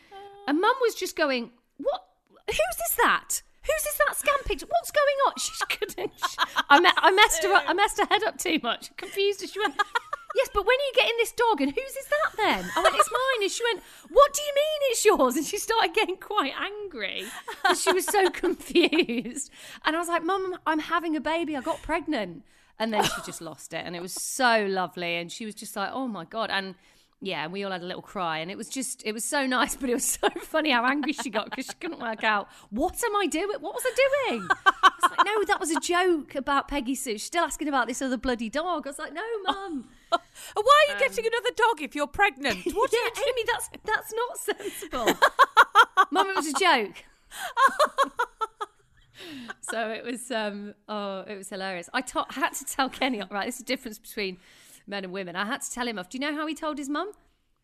And 0.46 0.60
Mum 0.60 0.74
was 0.80 0.94
just 0.94 1.16
going, 1.16 1.50
"What? 1.78 2.04
Who's 2.46 2.56
this? 2.56 2.96
That? 3.02 3.42
Who's 3.66 3.82
this? 3.84 3.98
That 4.06 4.16
scan 4.16 4.34
picture? 4.44 4.66
What's 4.68 4.90
going 4.90 5.18
on?" 5.26 5.32
She 5.38 5.52
couldn't. 5.76 6.12
I, 6.70 6.80
me- 6.80 6.90
I 6.96 7.10
messed 7.10 7.42
her 7.44 7.52
up. 7.52 7.64
I 7.66 7.74
messed 7.74 7.98
her 7.98 8.06
head 8.06 8.22
up 8.24 8.38
too 8.38 8.58
much. 8.62 8.94
Confused 8.96 9.40
her. 9.40 9.46
She 9.46 9.58
went. 9.60 9.74
Yes, 10.36 10.48
but 10.52 10.66
when 10.66 10.74
are 10.74 10.82
you 10.88 10.92
getting 10.96 11.14
this 11.18 11.30
dog? 11.30 11.60
And 11.60 11.70
whose 11.70 11.78
is 11.96 12.06
that 12.06 12.36
then? 12.36 12.64
I 12.76 12.82
went, 12.82 12.96
it's 12.96 13.08
mine. 13.08 13.42
And 13.42 13.50
she 13.52 13.62
went, 13.62 13.84
what 14.10 14.34
do 14.34 14.42
you 14.42 14.52
mean 14.52 14.90
it's 14.90 15.04
yours? 15.04 15.36
And 15.36 15.46
she 15.46 15.58
started 15.58 15.94
getting 15.94 16.16
quite 16.16 16.52
angry. 16.58 17.22
'cause 17.62 17.80
she 17.80 17.92
was 17.92 18.04
so 18.04 18.28
confused. 18.74 19.52
And 19.84 19.94
I 19.94 19.98
was 20.00 20.08
like, 20.08 20.24
Mum, 20.24 20.56
I'm 20.66 20.80
having 20.80 21.14
a 21.14 21.20
baby. 21.20 21.56
I 21.56 21.60
got 21.60 21.80
pregnant. 21.82 22.42
And 22.80 22.92
then 22.92 23.04
she 23.04 23.22
just 23.24 23.40
lost 23.40 23.72
it. 23.72 23.84
And 23.86 23.94
it 23.94 24.02
was 24.02 24.12
so 24.12 24.66
lovely. 24.68 25.14
And 25.18 25.30
she 25.30 25.46
was 25.46 25.54
just 25.54 25.76
like, 25.76 25.90
oh 25.92 26.08
my 26.08 26.24
God. 26.24 26.50
And 26.50 26.74
yeah, 27.20 27.44
and 27.44 27.52
we 27.52 27.64
all 27.64 27.72
had 27.72 27.82
a 27.82 27.86
little 27.86 28.02
cry. 28.02 28.38
And 28.38 28.50
it 28.50 28.56
was 28.56 28.68
just, 28.68 29.02
it 29.04 29.12
was 29.12 29.24
so 29.24 29.46
nice, 29.46 29.76
but 29.80 29.88
it 29.90 29.94
was 29.94 30.04
so 30.04 30.28
funny 30.42 30.70
how 30.70 30.84
angry 30.84 31.12
she 31.12 31.30
got 31.30 31.50
because 31.50 31.66
she 31.66 31.72
couldn't 31.80 32.00
work 32.00 32.24
out, 32.24 32.48
what 32.70 33.02
am 33.04 33.16
I 33.16 33.26
doing? 33.26 33.56
What 33.60 33.74
was 33.74 33.82
I 33.86 34.28
doing? 34.28 34.48
I 34.66 34.90
was 35.02 35.10
like, 35.10 35.26
no, 35.26 35.44
that 35.44 35.60
was 35.60 35.70
a 35.70 35.80
joke 35.80 36.34
about 36.34 36.68
Peggy 36.68 36.94
Sue. 36.94 37.12
She's 37.12 37.24
still 37.24 37.44
asking 37.44 37.68
about 37.68 37.88
this 37.88 38.02
other 38.02 38.16
bloody 38.16 38.50
dog. 38.50 38.86
I 38.86 38.90
was 38.90 38.98
like, 38.98 39.12
no, 39.12 39.22
Mum. 39.46 39.88
Why 40.10 40.86
are 40.88 40.92
you 40.92 40.98
getting 40.98 41.26
another 41.26 41.50
dog 41.56 41.82
if 41.82 41.94
you're 41.94 42.06
pregnant? 42.06 42.58
What 42.74 42.92
yeah, 42.92 42.98
you? 43.16 43.24
Amy, 43.28 43.44
that's 43.46 43.70
that's 43.84 44.12
not 44.12 44.38
sensible. 44.38 45.06
Mum, 46.10 46.28
it 46.28 46.36
was 46.36 46.46
a 46.46 46.52
joke. 46.52 47.04
so 49.60 49.90
it 49.90 50.04
was 50.04 50.30
um 50.30 50.74
oh 50.88 51.20
it 51.20 51.36
was 51.36 51.48
hilarious. 51.48 51.88
I 51.92 52.04
had 52.30 52.52
to 52.54 52.64
tell 52.64 52.88
Kenny 52.88 53.20
right. 53.20 53.42
there's 53.42 53.60
a 53.60 53.64
difference 53.64 53.98
between 53.98 54.38
men 54.86 55.04
and 55.04 55.12
women. 55.12 55.36
I 55.36 55.44
had 55.46 55.62
to 55.62 55.70
tell 55.70 55.86
him 55.88 55.98
off. 55.98 56.08
Do 56.08 56.16
you 56.18 56.20
know 56.20 56.34
how 56.34 56.46
he 56.46 56.54
told 56.54 56.78
his 56.78 56.88
mum? 56.88 57.12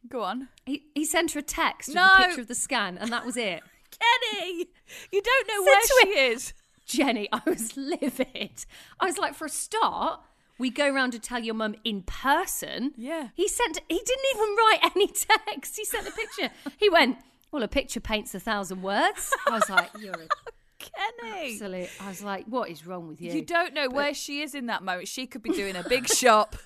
Go 0.09 0.23
on. 0.23 0.49
He 0.65 0.85
he 0.95 1.05
sent 1.05 1.33
her 1.33 1.41
a 1.41 1.43
text 1.43 1.89
with 1.89 1.97
a 1.99 2.15
picture 2.19 2.41
of 2.41 2.49
the 2.49 2.55
scan, 2.55 2.97
and 2.99 3.13
that 3.13 3.25
was 3.27 3.37
it. 3.37 3.63
Kenny, 4.33 4.67
you 5.13 5.21
don't 5.23 5.49
know 5.49 5.63
where 5.63 5.81
she 5.87 6.09
is. 6.33 6.55
Jenny, 6.87 7.29
I 7.33 7.41
was 7.47 7.77
livid. 7.77 8.65
I 8.99 9.07
was 9.07 9.19
like, 9.19 9.35
for 9.35 9.45
a 9.45 9.51
start, 9.51 10.21
we 10.59 10.71
go 10.71 10.89
round 10.89 11.13
to 11.13 11.19
tell 11.19 11.41
your 11.41 11.55
mum 11.55 11.75
in 11.85 12.03
person. 12.03 12.93
Yeah. 12.97 13.29
He 13.35 13.47
sent. 13.49 13.79
He 13.89 13.99
didn't 13.99 14.25
even 14.35 14.57
write 14.57 14.79
any 14.97 15.07
text. 15.09 15.77
He 15.77 15.85
sent 15.85 16.09
a 16.09 16.13
picture. 16.13 16.51
He 16.79 16.89
went, 16.89 17.19
"Well, 17.53 17.63
a 17.63 17.69
picture 17.69 18.01
paints 18.01 18.35
a 18.35 18.41
thousand 18.41 18.83
words." 18.83 19.33
I 19.47 19.51
was 19.51 19.69
like, 19.69 19.91
"You're 19.99 20.15
a 20.15 20.29
Kenny. 20.79 21.53
absolute." 21.53 21.91
I 22.01 22.09
was 22.09 22.23
like, 22.23 22.47
"What 22.47 22.71
is 22.71 22.87
wrong 22.87 23.07
with 23.09 23.21
you?" 23.21 23.33
You 23.33 23.43
don't 23.45 23.75
know 23.75 23.89
where 23.91 24.15
she 24.15 24.41
is 24.41 24.55
in 24.55 24.67
that 24.67 24.83
moment. 24.83 25.09
She 25.09 25.27
could 25.27 25.43
be 25.43 25.51
doing 25.51 25.77
a 25.77 25.83
big 25.89 26.09
shop. 26.09 26.57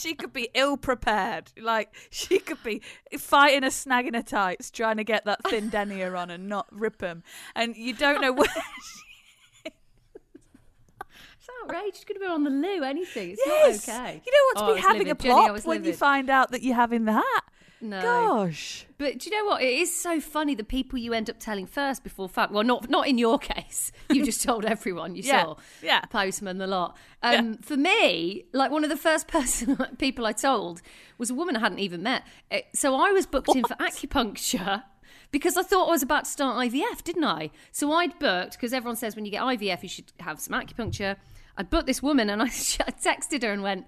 She 0.00 0.14
could 0.14 0.32
be 0.32 0.48
ill 0.54 0.76
prepared. 0.76 1.52
Like 1.60 1.94
she 2.10 2.38
could 2.38 2.62
be 2.62 2.82
fighting 3.18 3.64
a 3.64 3.70
snag 3.70 4.06
in 4.06 4.14
her 4.14 4.22
tights, 4.22 4.70
trying 4.70 4.96
to 4.98 5.04
get 5.04 5.24
that 5.24 5.40
thin 5.48 5.68
denier 5.68 6.16
on 6.16 6.30
and 6.30 6.48
not 6.48 6.66
rip 6.70 6.98
them. 6.98 7.22
And 7.54 7.76
you 7.76 7.94
don't 7.94 8.20
know 8.20 8.32
where. 8.32 8.48
It's 11.38 11.48
outrageous. 11.64 12.00
You 12.00 12.06
could 12.06 12.16
have 12.16 12.22
been 12.22 12.30
on 12.30 12.44
the 12.44 12.50
loo, 12.50 12.84
anything. 12.84 13.30
It's 13.30 13.42
yes. 13.44 13.88
not 13.88 13.98
okay. 13.98 14.22
You 14.24 14.32
know 14.32 14.38
what? 14.44 14.56
To 14.68 14.72
Oh, 14.72 14.74
be 14.76 14.80
having 14.80 14.98
livid. 15.08 15.12
a 15.12 15.14
plop 15.16 15.64
when 15.64 15.82
you 15.84 15.92
find 15.92 16.30
out 16.30 16.52
that 16.52 16.62
you're 16.62 16.76
having 16.76 17.04
that. 17.06 17.40
No. 17.82 18.00
Gosh. 18.00 18.86
But 18.96 19.18
do 19.18 19.28
you 19.28 19.36
know 19.36 19.44
what? 19.50 19.60
It 19.62 19.72
is 19.72 19.94
so 19.94 20.20
funny 20.20 20.54
the 20.54 20.62
people 20.64 20.98
you 20.98 21.12
end 21.12 21.28
up 21.28 21.40
telling 21.40 21.66
first 21.66 22.04
before 22.04 22.28
fact. 22.28 22.52
Well, 22.52 22.62
not 22.62 22.88
not 22.88 23.08
in 23.08 23.18
your 23.18 23.38
case. 23.52 23.90
You 24.08 24.24
just 24.24 24.42
told 24.42 24.64
everyone 24.64 25.16
you 25.16 25.22
Yeah, 25.24 25.42
saw. 25.42 25.56
yeah. 25.82 26.00
Postman 26.06 26.58
the 26.58 26.66
lot. 26.68 26.96
Um, 27.22 27.58
For 27.58 27.76
me, 27.76 28.44
like 28.52 28.70
one 28.70 28.84
of 28.84 28.90
the 28.90 28.96
first 28.96 29.26
person 29.36 29.76
people 29.98 30.24
I 30.26 30.32
told 30.32 30.80
was 31.18 31.28
a 31.30 31.34
woman 31.34 31.56
I 31.56 31.60
hadn't 31.60 31.80
even 31.80 32.02
met. 32.02 32.22
Uh, 32.50 32.58
So 32.72 32.94
I 32.94 33.10
was 33.10 33.26
booked 33.26 33.54
in 33.54 33.64
for 33.64 33.74
acupuncture. 33.76 34.84
Because 35.32 35.56
I 35.56 35.62
thought 35.62 35.88
I 35.88 35.92
was 35.92 36.02
about 36.02 36.24
to 36.26 36.30
start 36.30 36.56
IVF, 36.58 37.02
didn't 37.04 37.24
I? 37.24 37.50
So 37.70 37.90
I'd 37.94 38.18
booked 38.18 38.52
because 38.52 38.74
everyone 38.74 38.96
says 38.96 39.16
when 39.16 39.24
you 39.24 39.30
get 39.30 39.40
IVF 39.42 39.82
you 39.82 39.88
should 39.88 40.12
have 40.20 40.38
some 40.38 40.52
acupuncture. 40.60 41.16
I'd 41.56 41.70
booked 41.70 41.86
this 41.86 42.02
woman 42.02 42.28
and 42.28 42.42
I 42.42 42.48
texted 42.48 43.42
her 43.42 43.50
and 43.50 43.62
went, 43.62 43.86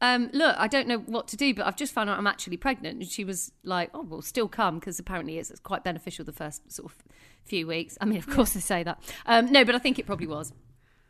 um, 0.00 0.30
look, 0.32 0.54
I 0.58 0.68
don't 0.68 0.86
know 0.88 0.98
what 0.98 1.28
to 1.28 1.36
do, 1.36 1.54
but 1.54 1.66
I've 1.66 1.76
just 1.76 1.92
found 1.92 2.10
out 2.10 2.18
I'm 2.18 2.26
actually 2.26 2.56
pregnant. 2.56 3.00
And 3.00 3.08
she 3.08 3.24
was 3.24 3.52
like, 3.64 3.90
oh, 3.94 4.02
well, 4.02 4.22
still 4.22 4.48
come 4.48 4.78
because 4.78 4.98
apparently 4.98 5.38
it's, 5.38 5.50
it's 5.50 5.60
quite 5.60 5.84
beneficial 5.84 6.24
the 6.24 6.32
first 6.32 6.70
sort 6.70 6.92
of 6.92 6.98
few 7.44 7.66
weeks. 7.66 7.96
I 8.00 8.04
mean, 8.04 8.18
of 8.18 8.26
course 8.28 8.52
they 8.52 8.60
say 8.60 8.82
that. 8.82 9.00
Um, 9.26 9.50
no, 9.50 9.64
but 9.64 9.74
I 9.74 9.78
think 9.78 9.98
it 9.98 10.06
probably 10.06 10.26
was. 10.26 10.52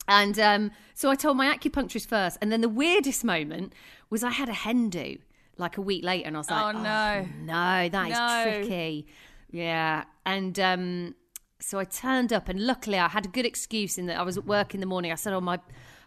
And 0.08 0.38
um, 0.38 0.70
so 0.94 1.10
I 1.10 1.16
told 1.16 1.36
my 1.36 1.52
acupuncturist 1.54 2.06
first. 2.08 2.38
And 2.40 2.52
then 2.52 2.60
the 2.60 2.68
weirdest 2.68 3.24
moment 3.24 3.72
was 4.08 4.22
I 4.22 4.30
had 4.30 4.48
a 4.48 4.52
hen 4.54 4.88
do 4.88 5.18
like 5.58 5.76
a 5.78 5.80
week 5.80 6.04
later. 6.04 6.26
And 6.28 6.36
I 6.36 6.40
was 6.40 6.50
like, 6.50 6.74
Oh, 6.74 6.82
no. 6.82 7.26
no, 7.42 7.88
that 7.88 8.10
is 8.10 8.16
No. 8.18 8.42
tricky. 8.42 9.06
Yeah. 9.50 10.04
And 10.24 10.60
um, 10.60 11.14
so 11.58 11.78
I 11.78 11.84
turned 11.84 12.32
up, 12.32 12.48
and 12.48 12.60
luckily 12.60 12.98
I 12.98 13.08
had 13.08 13.24
a 13.26 13.28
good 13.28 13.46
excuse 13.46 13.96
in 13.98 14.06
that 14.06 14.18
I 14.18 14.22
was 14.22 14.36
at 14.36 14.44
work 14.44 14.74
in 14.74 14.80
the 14.80 14.86
morning. 14.86 15.10
I 15.10 15.14
said, 15.14 15.32
"Oh 15.32 15.40
my," 15.40 15.58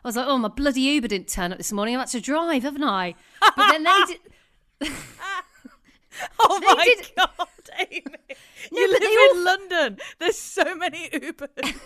I 0.04 0.08
was 0.08 0.16
like, 0.16 0.28
"Oh 0.28 0.38
my 0.38 0.48
bloody 0.48 0.82
Uber 0.82 1.08
didn't 1.10 1.28
turn 1.28 1.52
up 1.52 1.58
this 1.58 1.72
morning. 1.72 1.96
I've 1.96 2.02
had 2.02 2.10
to 2.10 2.22
drive, 2.22 2.64
haven't 2.64 2.84
I?" 2.84 3.16
But 3.42 3.70
then 3.72 3.84
they 3.84 4.04
did. 4.08 4.92
Oh 6.40 6.60
my 6.76 6.84
did- 6.84 7.12
god, 7.18 7.48
Amy! 7.80 8.04
You 8.72 8.88
but 8.88 8.90
live 8.90 9.00
they 9.00 9.16
all- 9.16 9.32
in 9.38 9.44
London. 9.46 9.98
There's 10.20 10.38
so 10.38 10.76
many 10.76 11.10
Ubers. 11.10 11.80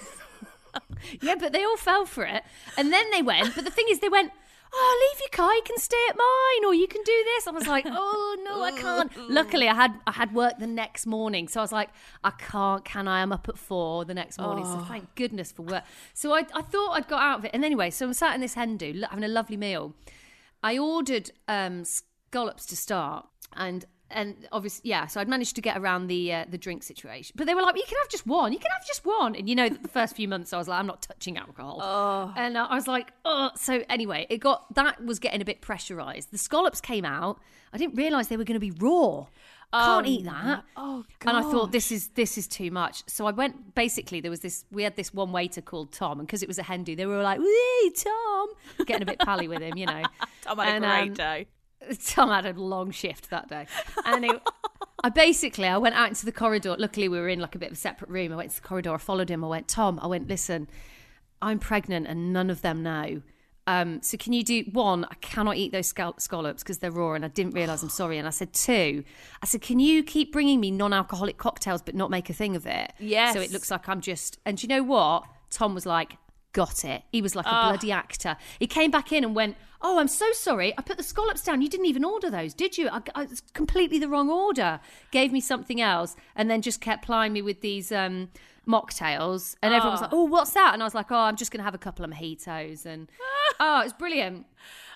Yeah, 1.21 1.35
but 1.39 1.51
they 1.51 1.63
all 1.63 1.77
fell 1.77 2.05
for 2.05 2.23
it, 2.23 2.43
and 2.77 2.91
then 2.91 3.05
they 3.11 3.21
went. 3.21 3.53
But 3.53 3.63
the 3.65 3.69
thing 3.71 3.85
is, 3.89 3.99
they 3.99 4.09
went. 4.09 4.31
Oh, 4.75 5.11
leave 5.11 5.21
your 5.21 5.29
car. 5.29 5.53
You 5.53 5.61
can 5.63 5.77
stay 5.77 6.03
at 6.09 6.15
mine, 6.17 6.65
or 6.65 6.73
you 6.73 6.87
can 6.87 7.03
do 7.03 7.23
this. 7.25 7.47
I 7.47 7.51
was 7.51 7.67
like, 7.67 7.85
oh 7.87 8.37
no, 8.43 8.63
I 8.63 8.71
can't. 8.81 9.11
Luckily, 9.29 9.67
I 9.67 9.75
had 9.75 9.93
I 10.07 10.11
had 10.13 10.33
work 10.33 10.57
the 10.57 10.67
next 10.67 11.05
morning, 11.05 11.47
so 11.47 11.59
I 11.59 11.63
was 11.63 11.71
like, 11.71 11.89
I 12.23 12.31
can't. 12.31 12.83
Can 12.83 13.07
I? 13.07 13.21
I'm 13.21 13.31
up 13.31 13.47
at 13.47 13.57
four 13.57 14.03
the 14.03 14.15
next 14.15 14.39
morning, 14.39 14.65
so 14.65 14.79
thank 14.87 15.13
goodness 15.15 15.51
for 15.51 15.61
work. 15.61 15.83
So 16.13 16.33
I 16.33 16.45
I 16.55 16.61
thought 16.61 16.93
I'd 16.93 17.07
got 17.07 17.21
out 17.21 17.39
of 17.39 17.45
it, 17.45 17.51
and 17.53 17.63
anyway, 17.63 17.91
so 17.91 18.07
I'm 18.07 18.13
sat 18.13 18.33
in 18.33 18.41
this 18.41 18.55
hen 18.55 18.77
do 18.77 19.03
having 19.09 19.23
a 19.23 19.27
lovely 19.27 19.57
meal. 19.57 19.93
I 20.63 20.77
ordered 20.77 21.29
um, 21.47 21.83
scallops 21.85 22.65
to 22.67 22.75
start, 22.75 23.27
and 23.55 23.85
and 24.13 24.47
obviously, 24.51 24.89
yeah. 24.89 25.07
So 25.07 25.19
I'd 25.19 25.27
managed 25.27 25.55
to 25.55 25.61
get 25.61 25.77
around 25.77 26.07
the 26.07 26.33
uh, 26.33 26.45
the 26.49 26.57
drink 26.57 26.83
situation, 26.83 27.33
but 27.37 27.47
they 27.47 27.53
were 27.55 27.61
like, 27.61 27.75
"You 27.75 27.83
can 27.87 27.97
have 28.01 28.09
just 28.09 28.25
one. 28.25 28.53
You 28.53 28.59
can 28.59 28.71
have 28.71 28.85
just 28.85 29.05
one." 29.05 29.35
And 29.35 29.49
you 29.49 29.55
know, 29.55 29.69
that 29.69 29.81
the 29.83 29.89
first 29.89 30.15
few 30.15 30.27
months, 30.27 30.53
I 30.53 30.57
was 30.57 30.67
like, 30.67 30.79
"I'm 30.79 30.87
not 30.87 31.01
touching 31.01 31.37
alcohol," 31.37 31.81
and 32.35 32.55
uh, 32.57 32.67
I 32.69 32.75
was 32.75 32.87
like, 32.87 33.11
"Oh." 33.25 33.49
So 33.55 33.83
anyway, 33.89 34.27
it 34.29 34.37
got 34.37 34.73
that 34.75 35.03
was 35.03 35.19
getting 35.19 35.41
a 35.41 35.45
bit 35.45 35.61
pressurized. 35.61 36.31
The 36.31 36.37
scallops 36.37 36.81
came 36.81 37.05
out. 37.05 37.39
I 37.73 37.77
didn't 37.77 37.95
realize 37.95 38.27
they 38.27 38.37
were 38.37 38.43
going 38.43 38.59
to 38.59 38.71
be 38.71 38.71
raw. 38.71 39.25
Can't 39.73 40.05
eat 40.05 40.25
that. 40.25 40.63
Oh, 40.77 41.03
And 41.21 41.35
I 41.35 41.41
thought 41.41 41.71
this 41.71 41.91
is 41.91 42.09
this 42.09 42.37
is 42.37 42.47
too 42.47 42.69
much. 42.69 43.03
So 43.07 43.25
I 43.25 43.31
went. 43.31 43.73
Basically, 43.73 44.21
there 44.21 44.29
was 44.29 44.41
this. 44.41 44.65
We 44.71 44.83
had 44.83 44.95
this 44.95 45.11
one 45.11 45.31
waiter 45.31 45.61
called 45.61 45.91
Tom, 45.91 46.19
and 46.19 46.27
because 46.27 46.43
it 46.43 46.47
was 46.47 46.59
a 46.59 46.63
hen 46.63 46.83
do, 46.83 46.95
they 46.95 47.07
were 47.07 47.17
all 47.17 47.23
like, 47.23 47.39
"Wee, 47.39 47.93
Tom," 47.97 48.49
getting 48.85 49.01
a 49.01 49.05
bit 49.07 49.17
pally 49.17 49.47
with 49.47 49.63
him, 49.63 49.75
you 49.75 49.87
know. 49.87 50.03
Tom 50.43 50.59
had 50.59 50.75
And, 50.75 50.85
a 50.85 50.87
great 50.87 51.07
um, 51.09 51.13
day. 51.15 51.47
Tom 52.07 52.29
had 52.29 52.45
a 52.45 52.53
long 52.53 52.91
shift 52.91 53.29
that 53.29 53.49
day. 53.49 53.67
And 54.05 54.25
it, 54.25 54.41
I 55.03 55.09
basically, 55.09 55.67
I 55.67 55.77
went 55.77 55.95
out 55.95 56.09
into 56.09 56.25
the 56.25 56.31
corridor. 56.31 56.75
Luckily, 56.77 57.09
we 57.09 57.19
were 57.19 57.29
in 57.29 57.39
like 57.39 57.55
a 57.55 57.59
bit 57.59 57.67
of 57.67 57.73
a 57.73 57.79
separate 57.79 58.09
room. 58.09 58.31
I 58.31 58.35
went 58.35 58.51
to 58.51 58.61
the 58.61 58.67
corridor. 58.67 58.93
I 58.93 58.97
followed 58.97 59.29
him. 59.29 59.43
I 59.43 59.47
went, 59.47 59.67
Tom, 59.67 59.99
I 60.01 60.07
went, 60.07 60.27
listen, 60.27 60.69
I'm 61.41 61.59
pregnant 61.59 62.07
and 62.07 62.31
none 62.31 62.49
of 62.49 62.61
them 62.61 62.83
know. 62.83 63.21
Um, 63.65 64.01
so 64.01 64.17
can 64.17 64.33
you 64.33 64.43
do 64.43 64.65
one? 64.71 65.05
I 65.05 65.15
cannot 65.15 65.55
eat 65.55 65.71
those 65.71 65.87
scall- 65.87 66.15
scallops 66.19 66.63
because 66.63 66.79
they're 66.79 66.91
raw, 66.91 67.13
and 67.13 67.23
I 67.23 67.29
didn't 67.29 67.53
realize. 67.53 67.81
I'm 67.81 67.89
sorry. 67.89 68.17
And 68.17 68.27
I 68.27 68.31
said 68.31 68.53
two. 68.53 69.03
I 69.41 69.45
said, 69.45 69.61
can 69.61 69.79
you 69.79 70.03
keep 70.03 70.33
bringing 70.33 70.59
me 70.59 70.69
non-alcoholic 70.69 71.37
cocktails 71.37 71.81
but 71.81 71.95
not 71.95 72.09
make 72.11 72.29
a 72.29 72.33
thing 72.33 72.55
of 72.55 72.65
it? 72.65 72.91
Yes. 72.99 73.33
So 73.33 73.39
it 73.39 73.51
looks 73.51 73.71
like 73.71 73.87
I'm 73.87 74.01
just. 74.01 74.37
And 74.45 74.57
do 74.57 74.63
you 74.63 74.67
know 74.67 74.83
what? 74.83 75.23
Tom 75.49 75.73
was 75.73 75.85
like, 75.85 76.17
got 76.53 76.85
it. 76.85 77.03
He 77.11 77.21
was 77.21 77.35
like 77.35 77.45
a 77.45 77.49
bloody 77.49 77.91
actor. 77.91 78.37
He 78.59 78.67
came 78.67 78.89
back 78.91 79.11
in 79.11 79.23
and 79.23 79.35
went, 79.35 79.57
"Oh, 79.81 79.99
I'm 79.99 80.07
so 80.07 80.31
sorry. 80.31 80.73
I 80.77 80.81
put 80.81 80.97
the 80.97 81.03
scallops 81.03 81.43
down. 81.43 81.61
You 81.61 81.69
didn't 81.69 81.87
even 81.87 82.05
order 82.05 82.29
those, 82.29 82.53
did 82.53 82.77
you? 82.77 82.87
I, 82.89 83.01
I, 83.15 83.23
it's 83.23 83.41
completely 83.53 83.99
the 83.99 84.07
wrong 84.07 84.29
order." 84.29 84.79
Gave 85.11 85.31
me 85.33 85.41
something 85.41 85.81
else, 85.81 86.15
and 86.35 86.49
then 86.49 86.61
just 86.61 86.79
kept 86.81 87.03
plying 87.05 87.33
me 87.33 87.41
with 87.41 87.61
these 87.61 87.91
um, 87.91 88.29
mocktails. 88.67 89.55
And 89.61 89.73
everyone 89.73 89.93
was 89.93 90.01
like, 90.01 90.13
"Oh, 90.13 90.23
what's 90.23 90.51
that?" 90.51 90.73
And 90.73 90.81
I 90.81 90.85
was 90.85 90.95
like, 90.95 91.11
"Oh, 91.11 91.15
I'm 91.17 91.35
just 91.35 91.51
gonna 91.51 91.63
have 91.63 91.75
a 91.75 91.79
couple 91.79 92.05
of 92.05 92.11
mojitos." 92.11 92.85
And 92.85 93.09
oh, 93.59 93.81
it's 93.81 93.93
brilliant. 93.93 94.45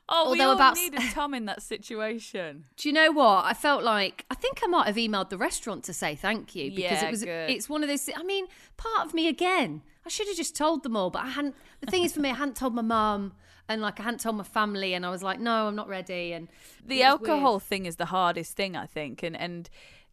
Oh, 0.09 0.31
we 0.31 0.39
although 0.39 0.51
all 0.51 0.55
about- 0.55 0.75
needed 0.75 1.01
Tom 1.11 1.33
in 1.33 1.45
that 1.45 1.61
situation. 1.61 2.63
Do 2.77 2.87
you 2.87 2.93
know 2.93 3.11
what? 3.11 3.43
I 3.45 3.53
felt 3.53 3.83
like 3.83 4.25
I 4.31 4.35
think 4.35 4.61
I 4.63 4.67
might 4.67 4.87
have 4.87 4.95
emailed 4.95 5.29
the 5.29 5.37
restaurant 5.37 5.83
to 5.85 5.93
say 5.93 6.15
thank 6.15 6.55
you 6.55 6.69
because 6.69 7.01
Yeah, 7.01 7.07
it 7.07 7.11
was 7.11 7.23
good. 7.25 7.49
it's 7.49 7.67
one 7.67 7.83
of 7.83 7.89
those 7.89 8.09
I 8.15 8.23
mean, 8.23 8.45
part 8.77 9.05
of 9.05 9.13
me 9.13 9.27
again. 9.27 9.81
I 10.07 10.09
should 10.09 10.27
have 10.27 10.37
just 10.37 10.55
told 10.55 10.83
them 10.83 10.95
all, 10.95 11.09
but 11.09 11.23
I 11.23 11.29
hadn't 11.29 11.55
the 11.81 11.91
thing 11.91 12.03
is 12.03 12.13
for 12.13 12.21
me 12.21 12.29
I 12.29 12.35
hadn't 12.35 12.55
told 12.55 12.73
my 12.73 12.81
mum 12.81 13.33
and 13.67 13.81
like 13.81 13.99
I 13.99 14.03
hadn't 14.03 14.21
told 14.21 14.37
my 14.37 14.45
family 14.45 14.93
and 14.93 15.05
I 15.05 15.09
was 15.09 15.21
like, 15.21 15.39
"No, 15.39 15.67
I'm 15.67 15.75
not 15.75 15.89
ready." 15.89 16.31
And 16.31 16.47
The 16.47 16.53
was 16.83 16.89
weird. 16.99 17.05
alcohol 17.07 17.59
thing 17.59 17.85
is 17.85 17.97
the 17.97 18.05
hardest 18.05 18.55
thing, 18.55 18.77
I 18.77 18.85
think, 18.85 19.21
and 19.21 19.35
and 19.35 19.69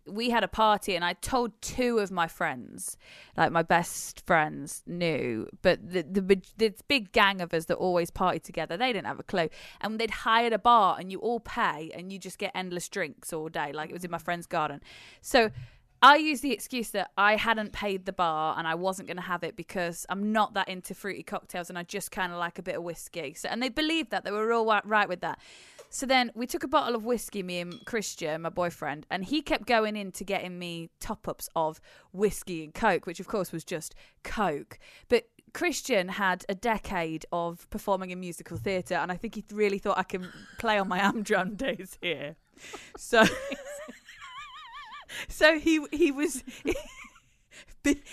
we 0.07 0.29
had 0.31 0.45
a 0.45 0.49
party 0.49 0.95
and 0.97 1.03
I 1.03 1.15
told 1.15 1.51
two 1.63 1.99
of 1.99 2.11
my 2.11 2.27
friends, 2.27 2.99
like 3.39 3.53
my 3.53 3.63
best 3.63 4.27
friends, 4.27 4.83
knew, 4.87 5.49
but 5.63 5.77
the 5.93 6.03
the 6.03 6.43
this 6.57 6.83
big 6.89 7.13
gang 7.13 7.41
of 7.41 7.55
us 7.55 7.67
that 7.67 7.77
always 7.77 8.11
party 8.11 8.41
together, 8.41 8.77
they 8.77 8.93
didn't 8.93 9.07
have 9.07 9.21
a 9.21 9.29
clue, 9.33 9.49
and 9.81 9.99
they'd 10.01 10.11
hired 10.11 10.53
a 10.53 10.59
bar 10.59 10.97
and 10.99 11.13
you 11.13 11.21
all 11.21 11.41
pay 11.41 11.93
and 11.95 12.13
you 12.13 12.19
just 12.19 12.39
get 12.39 12.51
endless 12.55 12.89
drinks 12.89 13.33
all 13.33 13.49
day, 13.49 13.73
like 13.73 13.91
it 13.91 13.95
was 13.95 14.05
in 14.05 14.11
my 14.11 14.19
friend's 14.19 14.47
garden, 14.49 14.81
so. 15.21 15.51
I 16.05 16.17
used 16.17 16.43
the 16.43 16.53
excuse 16.53 16.91
that 16.91 17.13
I 17.17 17.37
hadn't 17.37 17.73
paid 17.73 18.05
the 18.05 18.13
bar 18.13 18.57
and 18.59 18.69
I 18.69 18.75
wasn't 18.75 19.09
going 19.09 19.17
to 19.17 19.23
have 19.23 19.43
it 19.43 19.57
because 19.57 20.05
I'm 20.11 20.33
not 20.33 20.53
that 20.53 20.69
into 20.69 20.95
fruity 20.95 21.23
cocktails 21.23 21.71
and 21.71 21.79
I 21.79 21.83
just 21.83 22.11
kind 22.11 22.31
of 22.31 22.39
like 22.39 22.59
a 22.59 22.63
bit 22.63 22.77
of 22.77 22.83
whiskey. 22.83 23.33
So, 23.33 23.49
and 23.49 23.63
they 23.63 23.71
believed 23.71 24.11
that 24.11 24.23
they 24.23 24.31
were 24.31 24.53
all 24.53 24.67
right 24.85 25.09
with 25.09 25.23
that. 25.23 25.39
So 25.89 26.05
then 26.05 26.31
we 26.35 26.47
took 26.47 26.63
a 26.63 26.69
bottle 26.69 26.95
of 26.95 27.07
whiskey, 27.07 27.43
me 27.43 27.61
and 27.61 27.83
Christian, 27.87 28.43
my 28.43 28.51
boyfriend, 28.51 29.07
and 29.11 29.25
he 29.25 29.41
kept 29.41 29.67
going 29.67 29.97
in 29.97 30.13
to 30.13 30.25
getting 30.25 30.59
me 30.59 30.91
top 31.01 31.27
ups 31.27 31.49
of 31.57 31.81
whiskey 32.13 32.65
and 32.65 32.75
Coke, 32.75 33.07
which 33.07 33.19
of 33.19 33.27
course 33.27 33.51
was 33.51 33.65
just 33.65 33.95
Coke. 34.23 34.79
But 35.09 35.31
Christian 35.55 36.09
had 36.09 36.45
a 36.51 36.55
decade 36.55 37.25
of 37.33 37.67
performing 37.71 38.11
in 38.11 38.21
musical 38.21 38.59
theatre, 38.59 38.97
and 38.97 39.11
I 39.11 39.17
think 39.17 39.37
he 39.37 39.45
really 39.53 39.79
thought 39.79 39.97
I 39.97 40.03
can 40.03 40.29
play 40.59 40.79
on 40.79 40.87
my 40.87 40.99
Amdram 40.99 41.57
days 41.57 41.97
here. 42.03 42.37
So. 42.99 43.25
So 45.29 45.59
he 45.59 45.85
he 45.93 46.11
was 46.11 46.43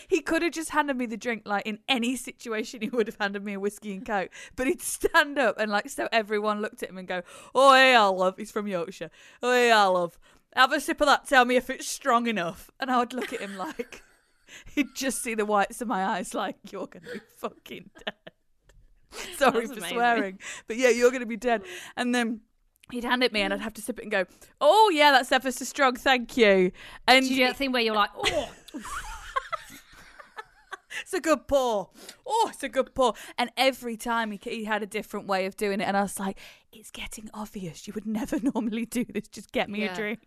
he 0.07 0.21
could 0.21 0.41
have 0.41 0.51
just 0.51 0.71
handed 0.71 0.97
me 0.97 1.05
the 1.05 1.17
drink 1.17 1.43
like 1.45 1.65
in 1.65 1.79
any 1.87 2.15
situation 2.15 2.81
he 2.81 2.89
would 2.89 3.07
have 3.07 3.17
handed 3.19 3.43
me 3.43 3.53
a 3.53 3.59
whiskey 3.59 3.93
and 3.93 4.05
coke. 4.05 4.29
But 4.55 4.67
he'd 4.67 4.81
stand 4.81 5.37
up 5.39 5.57
and 5.59 5.71
like 5.71 5.89
so 5.89 6.07
everyone 6.11 6.61
looked 6.61 6.83
at 6.83 6.89
him 6.89 6.97
and 6.97 7.07
go 7.07 7.21
oh 7.55 7.73
hey 7.73 7.95
i 7.95 8.05
love 8.05 8.35
he's 8.37 8.51
from 8.51 8.67
yorkshire 8.67 9.09
oh 9.41 9.53
hey 9.53 9.71
i 9.71 9.85
love. 9.85 10.17
Have 10.53 10.73
a 10.73 10.81
sip 10.81 10.99
of 10.99 11.07
that 11.07 11.27
tell 11.27 11.45
me 11.45 11.55
if 11.55 11.69
it's 11.69 11.87
strong 11.87 12.27
enough. 12.27 12.69
And 12.79 12.91
i 12.91 12.99
would 12.99 13.13
look 13.13 13.31
at 13.33 13.39
him 13.39 13.57
like 13.57 14.03
he'd 14.75 14.93
just 14.95 15.23
see 15.23 15.35
the 15.35 15.45
whites 15.45 15.81
of 15.81 15.87
my 15.87 16.05
eyes 16.05 16.33
like 16.33 16.57
you're 16.71 16.87
gonna 16.87 17.13
be 17.13 17.21
fucking 17.37 17.89
dead. 18.05 18.15
Sorry 19.37 19.51
That's 19.65 19.67
for 19.67 19.79
amazing. 19.79 19.95
swearing 19.95 20.39
but 20.67 20.77
yeah 20.77 20.89
you're 20.89 21.11
gonna 21.11 21.25
be 21.25 21.37
dead. 21.37 21.63
And 21.95 22.13
then 22.13 22.41
He'd 22.91 23.03
hand 23.03 23.23
it 23.23 23.31
me, 23.33 23.41
and 23.41 23.53
I'd 23.53 23.61
have 23.61 23.73
to 23.75 23.81
sip 23.81 23.99
it 23.99 24.03
and 24.03 24.11
go, 24.11 24.25
"Oh 24.59 24.89
yeah, 24.93 25.11
that's 25.11 25.31
ever 25.31 25.51
so 25.51 25.65
strong, 25.65 25.95
thank 25.95 26.35
you." 26.37 26.71
And 27.07 27.23
Did 27.23 27.31
you 27.31 27.37
do 27.37 27.47
that 27.47 27.57
thing 27.57 27.71
where 27.71 27.81
you're 27.81 27.95
like, 27.95 28.09
"Oh, 28.15 28.51
It's 31.03 31.13
a 31.13 31.21
good 31.21 31.47
pour. 31.47 31.89
Oh, 32.27 32.49
it's 32.53 32.63
a 32.63 32.69
good 32.69 32.93
pour. 32.93 33.13
And 33.37 33.49
every 33.55 33.95
time 33.95 34.31
he, 34.31 34.39
he 34.43 34.65
had 34.65 34.83
a 34.83 34.85
different 34.85 35.25
way 35.25 35.45
of 35.45 35.55
doing 35.55 35.79
it. 35.79 35.85
And 35.85 35.95
I 35.95 36.01
was 36.01 36.19
like, 36.19 36.37
it's 36.73 36.91
getting 36.91 37.29
obvious. 37.33 37.87
You 37.87 37.93
would 37.95 38.05
never 38.05 38.37
normally 38.53 38.85
do 38.85 39.05
this. 39.05 39.27
Just 39.29 39.53
get 39.53 39.69
me 39.69 39.83
Yeah. 39.85 39.93
a 39.93 39.95
drink. 39.95 40.19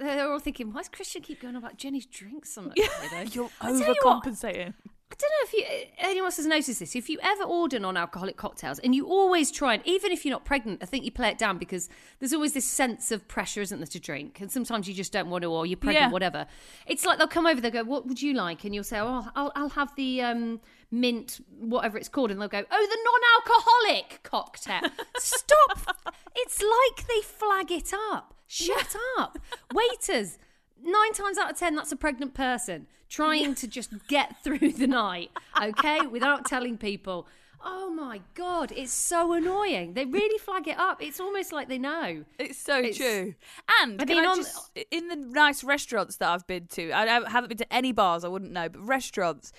they're 0.00 0.30
all 0.30 0.38
thinking, 0.38 0.72
why 0.72 0.80
does 0.80 0.88
Christian 0.90 1.22
keep 1.22 1.42
going 1.42 1.56
on 1.56 1.62
about 1.62 1.76
Jenny's 1.76 2.06
drinks 2.06 2.56
on 2.56 2.68
that 2.68 2.76
Yeah, 2.78 2.86
Friday?" 2.86 3.30
You're 3.32 3.50
tell 3.60 3.78
you 3.78 3.94
what, 4.02 4.24
overcompensating. 4.24 4.74
I 5.08 5.14
don't 5.18 5.30
know 5.30 5.44
if 5.44 5.52
you, 5.52 5.86
anyone 5.98 6.26
else 6.26 6.36
has 6.36 6.46
noticed 6.46 6.80
this. 6.80 6.96
If 6.96 7.08
you 7.08 7.18
ever 7.22 7.44
order 7.44 7.78
non-alcoholic 7.78 8.36
cocktails 8.36 8.80
and 8.80 8.92
you 8.92 9.06
always 9.06 9.52
try 9.52 9.74
and 9.74 9.82
even 9.86 10.10
if 10.10 10.24
you're 10.24 10.32
not 10.32 10.44
pregnant, 10.44 10.82
I 10.82 10.86
think 10.86 11.04
you 11.04 11.12
play 11.12 11.28
it 11.28 11.38
down 11.38 11.58
because 11.58 11.88
there's 12.18 12.32
always 12.32 12.54
this 12.54 12.64
sense 12.64 13.12
of 13.12 13.26
pressure, 13.28 13.60
isn't 13.60 13.78
there, 13.78 13.86
to 13.86 14.00
drink? 14.00 14.40
And 14.40 14.50
sometimes 14.50 14.88
you 14.88 14.94
just 14.94 15.12
don't 15.12 15.30
want 15.30 15.42
to, 15.42 15.48
or 15.50 15.64
you're 15.64 15.76
pregnant, 15.76 16.06
Yeah. 16.08 16.10
whatever. 16.12 16.46
It's 16.86 17.06
like 17.06 17.18
they'll 17.18 17.28
come 17.28 17.46
over, 17.46 17.60
they'll 17.60 17.70
go, 17.70 17.84
"What 17.84 18.06
would 18.08 18.20
you 18.20 18.34
like?" 18.34 18.64
And 18.64 18.74
you'll 18.74 18.82
say, 18.84 18.98
"Oh, 18.98 19.28
I'll, 19.36 19.52
I'll 19.54 19.68
have 19.70 19.94
the 19.94 20.22
um, 20.22 20.60
mint, 20.90 21.40
whatever 21.60 21.96
it's 21.98 22.08
called," 22.08 22.32
and 22.32 22.40
they'll 22.40 22.48
go, 22.48 22.64
"Oh, 22.68 22.86
the 22.90 22.98
non-alcoholic 23.04 24.22
cocktail." 24.24 24.80
Stop! 25.18 25.96
It's 26.34 26.60
like 26.60 27.06
they 27.06 27.20
flag 27.22 27.70
it 27.70 27.92
up. 28.10 28.34
Shut 28.48 28.96
up, 29.18 29.38
waiters. 29.74 30.38
Nine 30.82 31.12
times 31.12 31.38
out 31.38 31.50
of 31.50 31.58
ten, 31.58 31.74
that's 31.74 31.92
a 31.92 31.96
pregnant 31.96 32.34
person 32.34 32.86
trying 33.08 33.54
to 33.54 33.66
just 33.68 33.90
get 34.08 34.36
through 34.44 34.72
the 34.72 34.86
night, 34.86 35.30
okay, 35.62 36.06
without 36.06 36.44
telling 36.46 36.76
people. 36.78 37.26
Oh 37.68 37.90
my 37.90 38.20
god, 38.34 38.72
it's 38.76 38.92
so 38.92 39.32
annoying. 39.32 39.94
They 39.94 40.04
really 40.04 40.38
flag 40.38 40.68
it 40.68 40.78
up. 40.78 41.02
It's 41.02 41.18
almost 41.18 41.52
like 41.52 41.68
they 41.68 41.78
know. 41.78 42.24
It's 42.38 42.58
so 42.58 42.78
It's- 42.78 42.96
true. 42.96 43.34
And 43.82 44.00
I 44.00 44.04
mean, 44.04 44.18
I 44.18 44.26
on- 44.26 44.36
just, 44.36 44.70
in 44.90 45.08
the 45.08 45.16
nice 45.16 45.64
restaurants 45.64 46.16
that 46.18 46.28
I've 46.28 46.46
been 46.46 46.66
to, 46.72 46.92
I 46.92 47.06
haven't 47.28 47.48
been 47.48 47.58
to 47.58 47.72
any 47.72 47.92
bars, 47.92 48.24
I 48.24 48.28
wouldn't 48.28 48.52
know, 48.52 48.68
but 48.68 48.80
restaurants. 48.86 49.52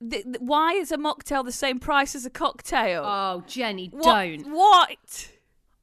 th 0.00 0.22
th- 0.24 0.36
why 0.38 0.74
is 0.74 0.92
a 0.92 0.96
mocktail 0.96 1.44
the 1.44 1.52
same 1.52 1.80
price 1.80 2.14
as 2.14 2.24
a 2.24 2.30
cocktail? 2.30 3.02
Oh, 3.04 3.42
Jenny, 3.46 3.88
What- 3.88 4.04
don't. 4.04 4.52
What? 4.54 5.28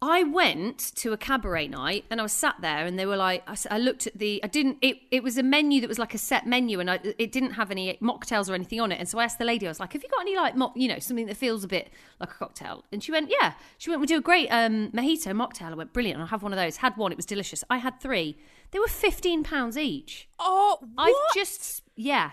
I 0.01 0.23
went 0.23 0.77
to 0.97 1.13
a 1.13 1.17
cabaret 1.17 1.67
night 1.69 2.05
and 2.11 2.19
I 2.19 2.23
was 2.23 2.33
sat 2.33 2.57
there 2.61 2.85
and 2.85 2.99
they 2.99 3.05
were 3.05 3.15
like, 3.15 3.43
I 3.71 3.77
looked 3.77 4.07
at 4.07 4.17
the, 4.17 4.39
I 4.43 4.47
didn't, 4.47 4.77
it, 4.81 4.97
it 5.09 5.23
was 5.23 5.37
a 5.37 5.43
menu 5.43 5.81
that 5.81 5.87
was 5.87 5.97
like 5.97 6.13
a 6.13 6.17
set 6.17 6.45
menu 6.45 6.79
and 6.79 6.91
I, 6.91 6.99
it 7.17 7.31
didn't 7.31 7.51
have 7.51 7.71
any 7.71 7.97
mocktails 8.01 8.49
or 8.49 8.53
anything 8.53 8.81
on 8.81 8.91
it. 8.91 8.99
And 8.99 9.07
so 9.07 9.19
I 9.19 9.23
asked 9.23 9.39
the 9.39 9.45
lady, 9.45 9.65
I 9.65 9.69
was 9.69 9.79
like, 9.79 9.93
have 9.93 10.03
you 10.03 10.09
got 10.09 10.21
any 10.21 10.35
like, 10.35 10.55
mock, 10.55 10.73
you 10.75 10.89
know, 10.89 10.99
something 10.99 11.25
that 11.27 11.37
feels 11.37 11.63
a 11.63 11.67
bit 11.67 11.89
like 12.19 12.29
a 12.29 12.33
cocktail? 12.33 12.83
And 12.91 13.01
she 13.03 13.11
went, 13.11 13.31
yeah. 13.31 13.53
She 13.77 13.89
went, 13.89 14.01
we 14.01 14.05
do 14.07 14.17
a 14.17 14.21
great 14.21 14.49
um, 14.49 14.91
mojito 14.91 15.31
mocktail. 15.33 15.71
I 15.71 15.75
went, 15.75 15.93
brilliant. 15.93 16.19
I'll 16.19 16.27
have 16.27 16.43
one 16.43 16.51
of 16.51 16.57
those. 16.57 16.77
Had 16.77 16.97
one. 16.97 17.11
It 17.11 17.17
was 17.17 17.25
delicious. 17.25 17.63
I 17.69 17.77
had 17.77 17.99
three. 18.01 18.37
They 18.71 18.79
were 18.79 18.87
£15 18.87 19.77
each. 19.77 20.27
Oh, 20.39 20.77
what? 20.93 21.07
I've 21.07 21.35
just, 21.35 21.83
yeah. 21.95 22.31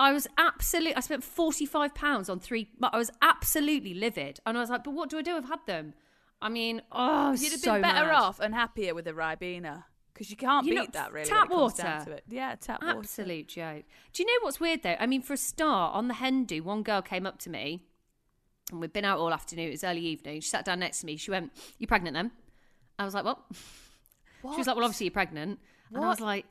I 0.00 0.12
was 0.12 0.26
absolutely, 0.38 0.96
I 0.96 1.00
spent 1.00 1.22
£45 1.22 2.30
on 2.30 2.40
three, 2.40 2.70
but 2.78 2.94
I 2.94 2.98
was 2.98 3.10
absolutely 3.20 3.94
livid. 3.94 4.40
And 4.46 4.56
I 4.56 4.60
was 4.60 4.70
like, 4.70 4.84
but 4.84 4.94
what 4.94 5.10
do 5.10 5.18
I 5.18 5.22
do? 5.22 5.36
I've 5.36 5.48
had 5.48 5.60
them. 5.66 5.94
I 6.40 6.48
mean, 6.48 6.82
oh, 6.92 7.32
You'd 7.32 7.52
have 7.52 7.60
so 7.60 7.72
been 7.74 7.82
better 7.82 8.06
mad. 8.06 8.14
off 8.14 8.40
and 8.40 8.54
happier 8.54 8.94
with 8.94 9.06
a 9.08 9.12
Ribena 9.12 9.84
because 10.14 10.30
you 10.30 10.36
can't 10.36 10.66
You 10.66 10.72
beat 10.74 10.78
know, 10.80 10.86
that 10.92 11.12
really. 11.12 11.28
tap 11.28 11.48
when 11.50 11.58
it 11.58 11.60
comes 11.60 11.74
down 11.74 11.98
water. 11.98 12.10
to 12.10 12.16
it. 12.16 12.24
Yeah, 12.28 12.54
tap 12.60 12.82
water. 12.82 12.98
Absolute 12.98 13.48
joke. 13.48 13.84
Do 14.12 14.22
you 14.22 14.26
know 14.26 14.44
what's 14.44 14.60
weird 14.60 14.82
though? 14.82 14.96
I 15.00 15.06
mean, 15.06 15.22
for 15.22 15.32
a 15.32 15.36
start, 15.36 15.94
on 15.94 16.08
the 16.08 16.14
hen 16.14 16.44
do, 16.44 16.62
one 16.62 16.82
girl 16.82 17.02
came 17.02 17.26
up 17.26 17.38
to 17.40 17.50
me, 17.50 17.82
and 18.70 18.80
we'd 18.80 18.92
been 18.92 19.04
out 19.04 19.18
all 19.18 19.32
afternoon. 19.32 19.68
It 19.68 19.72
was 19.72 19.84
early 19.84 20.00
evening. 20.00 20.40
She 20.40 20.48
sat 20.50 20.64
down 20.64 20.78
next 20.80 21.00
to 21.00 21.06
me. 21.06 21.16
She 21.16 21.30
went, 21.30 21.52
"You 21.78 21.86
pregnant 21.86 22.14
then?" 22.14 22.30
I 22.98 23.04
was 23.04 23.14
like, 23.14 23.24
"What?" 23.24 23.40
She 24.42 24.58
was 24.58 24.66
like, 24.68 24.76
"Well, 24.76 24.84
obviously 24.84 25.06
you're 25.06 25.12
pregnant." 25.12 25.58
And 25.92 26.04
I 26.04 26.08
was 26.08 26.20
like, 26.20 26.46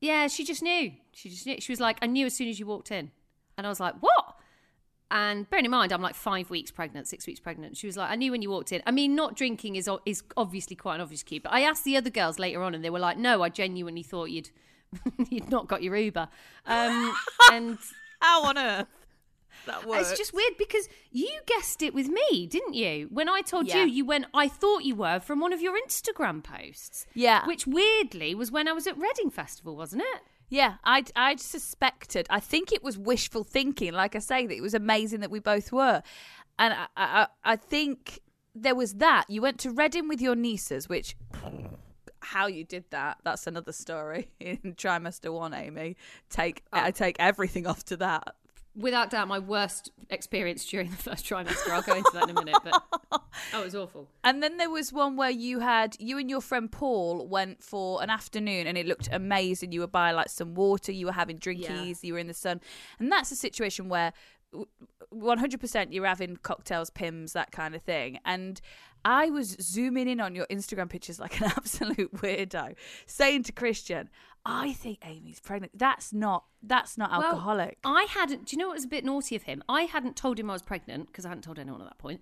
"Yeah." 0.00 0.28
She 0.28 0.44
just 0.44 0.62
knew. 0.62 0.92
She 1.12 1.28
just 1.28 1.44
knew. 1.46 1.56
She 1.60 1.72
was 1.72 1.80
like, 1.80 1.98
"I 2.00 2.06
knew 2.06 2.24
as 2.26 2.34
soon 2.34 2.48
as 2.48 2.58
you 2.58 2.64
walked 2.66 2.90
in," 2.90 3.10
and 3.58 3.66
I 3.66 3.70
was 3.70 3.80
like, 3.80 3.94
"What?" 4.00 4.29
And 5.12 5.48
bearing 5.50 5.64
in 5.64 5.70
mind, 5.72 5.92
I'm 5.92 6.02
like 6.02 6.14
five 6.14 6.50
weeks 6.50 6.70
pregnant, 6.70 7.08
six 7.08 7.26
weeks 7.26 7.40
pregnant. 7.40 7.76
She 7.76 7.86
was 7.88 7.96
like, 7.96 8.10
I 8.10 8.14
knew 8.14 8.30
when 8.30 8.42
you 8.42 8.50
walked 8.50 8.70
in. 8.70 8.80
I 8.86 8.90
mean, 8.92 9.14
not 9.16 9.34
drinking 9.34 9.76
is 9.76 9.88
is 10.06 10.22
obviously 10.36 10.76
quite 10.76 10.96
an 10.96 11.00
obvious 11.00 11.22
cue. 11.24 11.40
But 11.40 11.52
I 11.52 11.62
asked 11.62 11.84
the 11.84 11.96
other 11.96 12.10
girls 12.10 12.38
later 12.38 12.62
on, 12.62 12.74
and 12.74 12.84
they 12.84 12.90
were 12.90 13.00
like, 13.00 13.18
No, 13.18 13.42
I 13.42 13.48
genuinely 13.48 14.02
thought 14.04 14.30
you'd 14.30 14.50
you'd 15.30 15.50
not 15.50 15.66
got 15.68 15.82
your 15.82 15.96
Uber. 15.96 16.28
Um, 16.66 17.14
and 17.52 17.78
How 18.20 18.44
on 18.44 18.56
earth 18.58 18.86
that 19.66 19.84
works? 19.86 20.10
it's 20.10 20.18
just 20.18 20.32
weird 20.32 20.56
because 20.58 20.88
you 21.10 21.28
guessed 21.46 21.82
it 21.82 21.92
with 21.92 22.08
me, 22.08 22.46
didn't 22.46 22.74
you? 22.74 23.08
When 23.10 23.28
I 23.28 23.40
told 23.40 23.66
Yeah. 23.66 23.84
you, 23.84 23.90
you 23.90 24.04
went, 24.04 24.26
I 24.32 24.46
thought 24.48 24.84
you 24.84 24.94
were 24.94 25.18
from 25.20 25.40
one 25.40 25.52
of 25.52 25.60
your 25.60 25.76
Instagram 25.86 26.42
posts. 26.42 27.06
Yeah. 27.14 27.46
Which 27.46 27.66
weirdly 27.66 28.34
was 28.34 28.50
when 28.52 28.68
I 28.68 28.72
was 28.72 28.86
at 28.86 28.96
Reading 28.96 29.30
Festival, 29.30 29.76
wasn't 29.76 30.02
it? 30.02 30.22
Yeah, 30.50 30.74
I 30.84 31.04
I 31.14 31.36
suspected. 31.36 32.26
I 32.28 32.40
think 32.40 32.72
it 32.72 32.82
was 32.82 32.98
wishful 32.98 33.44
thinking. 33.44 33.92
Like 33.92 34.16
I 34.16 34.18
say, 34.18 34.46
that 34.46 34.54
it 34.54 34.60
was 34.60 34.74
amazing 34.74 35.20
that 35.20 35.30
we 35.30 35.38
both 35.38 35.72
were, 35.72 36.02
and 36.58 36.74
I 36.74 36.86
I, 36.96 37.26
I 37.44 37.56
think 37.56 38.18
there 38.54 38.74
was 38.74 38.94
that. 38.94 39.26
You 39.28 39.40
went 39.40 39.58
to 39.60 39.70
Reading 39.70 40.08
with 40.08 40.20
your 40.20 40.34
nieces, 40.34 40.88
which 40.88 41.16
how 42.22 42.46
you 42.46 42.64
did 42.64 42.84
that 42.90 43.16
that's 43.24 43.46
another 43.46 43.72
story 43.72 44.28
in 44.38 44.58
trimester 44.76 45.32
one 45.32 45.54
amy 45.54 45.96
take 46.28 46.62
i 46.70 46.88
oh. 46.88 46.90
take 46.90 47.16
everything 47.18 47.66
off 47.66 47.82
to 47.82 47.96
that 47.96 48.36
Without 48.76 49.10
doubt, 49.10 49.26
my 49.28 49.38
worst 49.38 49.90
experience 50.10 50.64
during 50.64 50.90
the 50.90 50.96
first 50.96 51.24
trimester. 51.26 51.70
I'll 51.70 51.82
go 51.82 51.94
into 51.94 52.10
that 52.14 52.24
in 52.24 52.30
a 52.30 52.44
minute, 52.44 52.56
but 52.62 52.82
oh, 53.52 53.60
it 53.60 53.64
was 53.64 53.74
awful. 53.74 54.08
and 54.22 54.42
then 54.42 54.56
there 54.58 54.70
was 54.70 54.92
one 54.92 55.16
where 55.16 55.30
you 55.30 55.60
had 55.60 55.96
you 55.98 56.18
and 56.18 56.30
your 56.30 56.40
friend 56.40 56.70
paul 56.70 57.26
went 57.26 57.62
for 57.62 58.02
an 58.02 58.10
afternoon 58.10 58.66
and 58.66 58.76
it 58.78 58.86
looked 58.86 59.08
amazing 59.12 59.72
you 59.72 59.80
were 59.80 59.86
buying 59.86 60.14
like 60.14 60.28
some 60.28 60.54
water 60.54 60.92
you 60.92 61.06
were 61.06 61.12
having 61.12 61.38
drinkies 61.38 62.02
you 62.02 62.12
were 62.12 62.18
in 62.18 62.26
the 62.26 62.34
sun 62.34 62.60
and 62.98 63.10
that's 63.10 63.30
a 63.30 63.36
situation 63.36 63.88
where 63.88 64.12
100% 65.12 65.86
you're 65.90 66.06
having 66.06 66.36
cocktails 66.36 66.90
Pimm's 66.90 67.32
that 67.32 67.50
kind 67.52 67.74
of 67.74 67.82
thing 67.82 68.18
and 68.24 68.60
i 69.04 69.30
was 69.30 69.56
zooming 69.60 70.08
in 70.08 70.20
on 70.20 70.34
your 70.34 70.46
instagram 70.46 70.88
pictures 70.88 71.18
like 71.20 71.40
an 71.40 71.44
absolute 71.56 72.14
weirdo 72.16 72.74
saying 73.06 73.42
to 73.42 73.52
christian 73.52 74.08
i 74.44 74.72
think 74.72 74.98
amy's 75.04 75.40
pregnant 75.40 75.72
that's 75.78 76.12
not 76.12 76.44
that's 76.62 76.98
not 76.98 77.10
Well, 77.10 77.22
alcoholic 77.22 77.78
I 77.84 78.06
hadn't. 78.10 78.46
Do 78.46 78.54
you 78.54 78.58
know 78.58 78.68
what 78.68 78.74
was 78.74 78.84
a 78.84 78.88
bit 78.88 79.04
naughty 79.04 79.34
of 79.34 79.44
him? 79.44 79.62
I 79.68 79.82
hadn't 79.82 80.14
told 80.14 80.38
him 80.38 80.50
I 80.50 80.52
was 80.52 80.60
pregnant 80.62 81.06
because 81.06 81.24
I 81.24 81.30
hadn't 81.30 81.42
told 81.42 81.58
anyone 81.58 81.80
at 81.80 81.88
that 81.88 81.98
point. 81.98 82.20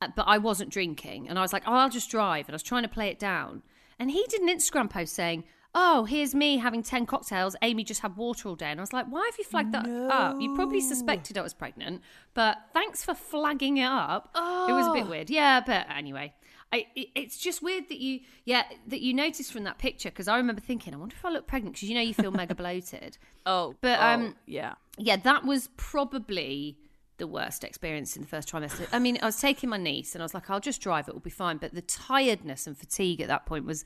Uh, 0.00 0.08
but 0.16 0.22
I 0.26 0.38
wasn't 0.38 0.70
drinking, 0.70 1.28
and 1.28 1.38
I 1.38 1.42
was 1.42 1.52
like, 1.52 1.64
"Oh, 1.66 1.74
I'll 1.74 1.90
just 1.90 2.10
drive." 2.10 2.46
And 2.48 2.54
I 2.54 2.56
was 2.56 2.62
trying 2.62 2.84
to 2.84 2.88
play 2.88 3.08
it 3.08 3.18
down. 3.18 3.62
And 3.98 4.10
he 4.10 4.24
did 4.30 4.40
an 4.40 4.48
Instagram 4.48 4.88
post 4.88 5.14
saying, 5.14 5.44
"Oh, 5.74 6.04
here's 6.04 6.34
me 6.34 6.58
having 6.58 6.82
ten 6.82 7.06
cocktails. 7.06 7.56
Amy 7.62 7.84
just 7.84 8.00
had 8.00 8.16
water 8.16 8.48
all 8.48 8.54
day." 8.56 8.70
And 8.70 8.80
I 8.80 8.82
was 8.82 8.92
like, 8.92 9.06
"Why 9.06 9.24
have 9.30 9.38
you 9.38 9.44
flagged 9.44 9.72
that 9.72 9.86
up? 9.88 10.40
You 10.40 10.54
probably 10.54 10.80
suspected 10.80 11.36
I 11.38 11.42
was 11.42 11.54
pregnant, 11.54 12.02
but 12.34 12.58
thanks 12.72 13.04
for 13.04 13.14
flagging 13.14 13.78
it 13.78 13.86
up. 13.86 14.30
Oh. 14.34 14.66
It 14.68 14.72
was 14.72 14.86
a 14.86 14.92
bit 14.92 15.04
Oh. 15.06 15.10
weird, 15.10 15.30
yeah. 15.30 15.60
But 15.60 15.86
anyway." 15.90 16.32
I, 16.72 16.86
it- 16.96 17.10
it's 17.14 17.38
just 17.38 17.62
weird 17.62 17.88
that 17.88 17.98
you, 18.00 18.20
yeah, 18.44 18.64
that 18.88 19.00
you 19.00 19.14
noticed 19.14 19.52
from 19.52 19.62
that 19.62 19.78
picture 19.78 20.08
because 20.10 20.26
I 20.26 20.38
remember 20.38 20.60
thinking, 20.60 20.92
I 20.92 20.96
wonder 20.96 21.14
if 21.16 21.24
I 21.24 21.28
look 21.30 21.46
pregnant 21.46 21.76
because 21.76 21.88
you 21.88 21.94
know 21.94 22.00
you 22.00 22.14
feel 22.14 22.32
mega 22.32 22.54
bloated. 22.56 23.16
oh 23.46 23.76
But, 23.80 24.00
oh, 24.00 24.04
um, 24.06 24.36
yeah 24.46 24.74
yeah, 24.98 25.14
that 25.18 25.44
was 25.44 25.68
probably 25.76 26.76
the 27.18 27.28
worst 27.28 27.62
experience 27.62 28.16
in 28.16 28.22
the 28.22 28.28
first 28.28 28.50
trimester. 28.50 28.88
I 28.92 28.98
mean, 28.98 29.18
I 29.22 29.26
was 29.26 29.38
taking 29.40 29.68
my 29.70 29.76
niece 29.76 30.16
and 30.16 30.22
I 30.22 30.24
was 30.24 30.34
like, 30.34 30.50
I'll 30.50 30.58
just 30.58 30.80
drive, 30.80 31.06
it 31.06 31.14
will 31.14 31.20
be 31.20 31.30
fine. 31.30 31.58
But 31.58 31.74
the 31.74 31.82
tiredness 31.82 32.66
and 32.66 32.76
fatigue 32.76 33.20
at 33.20 33.28
that 33.28 33.46
point 33.46 33.66
was 33.66 33.84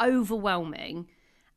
overwhelming. 0.00 1.08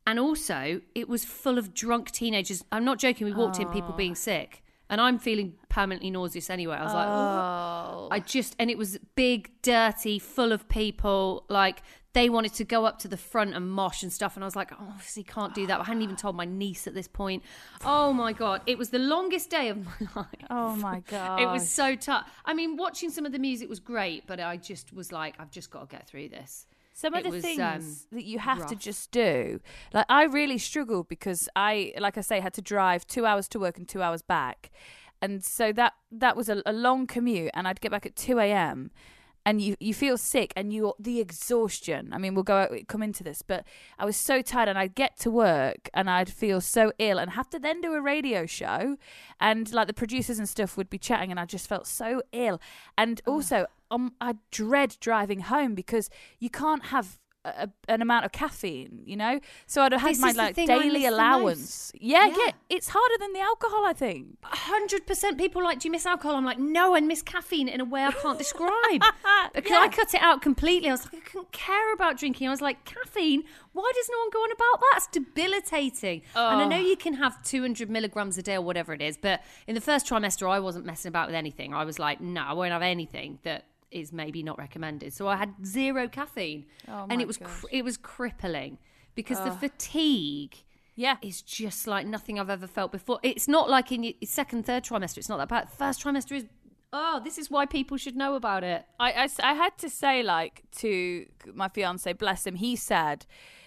And 0.08 0.18
also, 0.18 0.80
it 0.94 1.06
was 1.06 1.22
full 1.22 1.58
of 1.58 1.74
drunk 1.74 2.10
teenagers. 2.10 2.64
I'm 2.72 2.82
not 2.82 2.98
joking, 2.98 3.26
we 3.26 3.34
walked 3.34 3.60
in, 3.60 3.68
people 3.68 3.92
being 3.92 4.14
sick. 4.14 4.62
And 4.88 5.02
I'm 5.02 5.18
feeling 5.18 5.52
permanently 5.68 6.10
nauseous 6.10 6.48
anyway. 6.48 6.76
I 6.76 6.82
was 6.82 6.94
like, 6.94 7.08
oh 7.08 8.08
I 8.10 8.20
just, 8.20 8.56
and 8.58 8.70
it 8.70 8.78
was 8.78 8.96
big, 9.16 9.50
dirty, 9.60 10.18
full 10.18 10.50
of 10.50 10.66
people. 10.70 11.44
Like 11.50 11.82
they 12.14 12.30
wanted 12.30 12.54
to 12.54 12.64
go 12.64 12.86
up 12.86 12.98
to 13.00 13.08
the 13.08 13.18
front 13.18 13.52
and 13.54 13.70
mosh 13.70 14.02
and 14.02 14.10
stuff. 14.10 14.34
And 14.34 14.42
I 14.42 14.46
was 14.46 14.56
like, 14.56 14.72
oh, 14.72 14.86
obviously 14.88 15.24
can't 15.24 15.54
do 15.54 15.66
that. 15.66 15.78
I 15.78 15.84
hadn't 15.84 16.00
even 16.00 16.16
told 16.16 16.36
my 16.36 16.46
niece 16.46 16.86
at 16.86 16.94
this 16.94 17.06
point. 17.06 17.42
Oh 17.84 18.14
my 18.14 18.32
God. 18.32 18.62
It 18.64 18.78
was 18.78 18.88
the 18.88 18.98
longest 18.98 19.50
day 19.50 19.68
of 19.68 19.84
my 20.00 20.08
life. 20.16 20.26
oh 20.48 20.74
my 20.76 21.00
god 21.00 21.42
It 21.42 21.46
was 21.48 21.68
so 21.68 21.94
tough. 21.96 22.30
I 22.46 22.54
mean, 22.54 22.78
watching 22.78 23.10
some 23.10 23.26
of 23.26 23.32
the 23.32 23.38
music 23.38 23.68
was 23.68 23.78
great, 23.78 24.26
but 24.26 24.40
I 24.40 24.56
just 24.56 24.94
was 24.94 25.12
like, 25.12 25.34
I've 25.38 25.50
just 25.50 25.70
got 25.70 25.90
to 25.90 25.94
get 25.94 26.08
through 26.08 26.30
this. 26.30 26.64
Some 26.98 27.14
of 27.14 27.22
the 27.22 27.30
was, 27.30 27.42
things 27.44 27.60
um, 27.60 28.16
that 28.18 28.24
you 28.24 28.40
have 28.40 28.66
to 28.66 28.74
just 28.74 29.12
do 29.12 29.60
like 29.94 30.04
i 30.08 30.24
really 30.24 30.58
struggled 30.58 31.06
because 31.06 31.48
i 31.54 31.92
like 32.00 32.18
i 32.18 32.20
say 32.20 32.40
had 32.40 32.52
to 32.52 32.60
drive 32.60 33.06
two 33.06 33.24
hours 33.24 33.46
to 33.46 33.60
work 33.60 33.78
and 33.78 33.88
two 33.88 34.02
hours 34.02 34.22
back. 34.22 34.70
And 35.20 35.44
so 35.44 35.72
that 35.72 35.94
that 36.12 36.36
was 36.36 36.48
a, 36.48 36.62
a 36.64 36.72
long 36.72 37.06
commute 37.06 37.50
and 37.54 37.66
i'd 37.68 37.80
get 37.80 37.90
back 37.90 38.06
at 38.06 38.16
2 38.16 38.38
a.m 38.38 38.90
and 39.46 39.62
you, 39.62 39.76
you 39.80 39.94
feel 39.94 40.18
sick 40.18 40.52
and 40.56 40.72
you 40.74 40.92
the 40.98 41.20
exhaustion. 41.20 42.10
I 42.12 42.18
mean 42.18 42.34
we'll 42.34 42.44
go 42.44 42.68
come 42.88 43.02
into 43.02 43.22
this 43.24 43.42
but 43.42 43.64
i 43.98 44.04
was 44.04 44.16
so 44.16 44.42
tired 44.42 44.68
and 44.68 44.78
i'd 44.78 44.94
get 44.94 45.18
to 45.20 45.30
work 45.30 45.88
and 45.94 46.10
i'd 46.10 46.30
feel 46.30 46.60
so 46.60 46.92
ill 46.98 47.18
and 47.18 47.30
have 47.30 47.48
to 47.50 47.58
then 47.58 47.80
do 47.80 47.94
a 47.94 48.00
radio 48.00 48.44
show. 48.46 48.96
And 49.40 49.72
like 49.72 49.86
the 49.86 49.94
producers 49.94 50.38
and 50.38 50.48
stuff 50.48 50.76
would 50.76 50.90
be 50.90 50.98
chatting 50.98 51.30
and 51.30 51.40
i 51.40 51.44
just 51.44 51.68
felt 51.68 51.86
so 51.86 52.22
ill. 52.32 52.60
And 52.96 53.20
also 53.26 53.66
um, 53.90 54.12
i 54.20 54.34
dread 54.50 54.96
driving 55.00 55.40
home 55.40 55.74
because 55.74 56.10
you 56.38 56.50
can't 56.50 56.86
have 56.86 57.18
a, 57.44 57.68
an 57.86 58.02
amount 58.02 58.26
of 58.26 58.32
caffeine, 58.32 59.00
you 59.06 59.16
know. 59.16 59.40
So 59.66 59.80
I'd 59.80 59.92
have 59.92 60.02
had 60.02 60.10
This 60.10 60.20
my 60.20 60.32
like 60.32 60.54
daily 60.54 61.06
allowance. 61.06 61.92
Yeah, 61.98 62.26
yeah, 62.26 62.34
Yeah. 62.38 62.50
It's 62.68 62.88
harder 62.90 63.14
than 63.20 63.32
the 63.32 63.40
alcohol, 63.40 63.86
I 63.86 63.94
think. 63.94 64.36
hundred 64.42 65.06
percent 65.06 65.38
people 65.38 65.62
are 65.62 65.64
like, 65.64 65.78
do 65.78 65.88
you 65.88 65.92
miss 65.92 66.04
alcohol? 66.04 66.36
I'm 66.36 66.44
like, 66.44 66.58
no, 66.58 66.94
I 66.94 67.00
miss 67.00 67.22
caffeine 67.22 67.68
in 67.68 67.80
a 67.80 67.84
way 67.86 68.04
I 68.04 68.10
can't 68.12 68.36
describe. 68.44 68.72
because 69.54 69.70
Yeah. 69.70 69.78
I 69.80 69.88
cut 69.88 70.12
it 70.12 70.20
out 70.20 70.42
completely. 70.42 70.88
I 70.90 70.92
was 70.92 71.04
like, 71.04 71.14
I 71.14 71.20
couldn't 71.30 71.52
care 71.52 71.94
about 71.94 72.18
drinking. 72.18 72.48
I 72.48 72.50
was 72.50 72.60
like, 72.60 72.84
caffeine. 72.84 73.44
Why 73.72 73.90
does 73.94 74.10
no 74.12 74.18
one 74.18 74.30
go 74.30 74.40
on 74.40 74.52
about 74.52 74.80
that? 74.80 74.94
It's 74.96 75.06
debilitating. 75.06 76.22
And 76.34 76.60
I 76.62 76.66
know 76.66 76.76
Oh. 76.76 76.90
you 76.90 76.96
can 76.96 77.14
have 77.14 77.42
200 77.44 77.88
milligrams 77.88 78.36
a 78.36 78.42
day 78.42 78.56
or 78.56 78.62
whatever 78.62 78.92
it 78.92 79.00
is, 79.00 79.16
but 79.16 79.40
in 79.66 79.74
the 79.74 79.80
first 79.80 80.06
trimester, 80.06 80.50
I 80.50 80.60
wasn't 80.60 80.84
messing 80.84 81.08
about 81.08 81.28
with 81.28 81.34
anything. 81.36 81.72
I 81.72 81.84
was 81.84 81.98
like, 81.98 82.20
no, 82.20 82.42
I 82.42 82.52
won't 82.52 82.72
have 82.72 82.82
anything 82.82 83.38
that 83.44 83.64
is 83.90 84.12
maybe 84.12 84.42
not 84.42 84.58
recommended. 84.58 85.12
So 85.12 85.28
I 85.28 85.36
had 85.36 85.54
zero 85.64 86.08
caffeine, 86.08 86.66
Oh 86.88 87.06
and 87.10 87.20
it 87.20 87.26
was 87.26 87.36
cr- 87.38 87.66
it 87.70 87.84
was 87.84 87.96
crippling 87.96 88.78
because 89.14 89.40
the 89.40 89.50
fatigue 89.50 90.56
Yeah. 90.94 91.16
is 91.22 91.42
just 91.42 91.86
like 91.86 92.06
nothing 92.06 92.38
I've 92.38 92.50
ever 92.50 92.66
felt 92.66 92.92
before. 92.92 93.18
It's 93.22 93.48
not 93.48 93.68
like 93.70 93.90
in 93.92 94.02
your 94.04 94.14
second, 94.24 94.64
third 94.66 94.84
trimester. 94.84 95.18
It's 95.18 95.28
not 95.28 95.38
that 95.38 95.48
bad. 95.48 95.70
First 95.70 96.02
trimester 96.02 96.32
is. 96.36 96.46
Oh, 96.92 97.20
this 97.22 97.36
is 97.36 97.50
why 97.50 97.66
people 97.66 97.98
should 97.98 98.16
know 98.16 98.34
about 98.34 98.64
it. 98.64 98.84
I 98.98 99.28
I 99.42 99.54
had 99.54 99.76
to 99.78 99.90
say 99.90 100.22
like 100.22 100.62
to 100.76 101.26
my 101.52 101.68
fiance 101.68 102.10
bless 102.14 102.46
him 102.46 102.54
he 102.56 102.76
said 102.76 103.26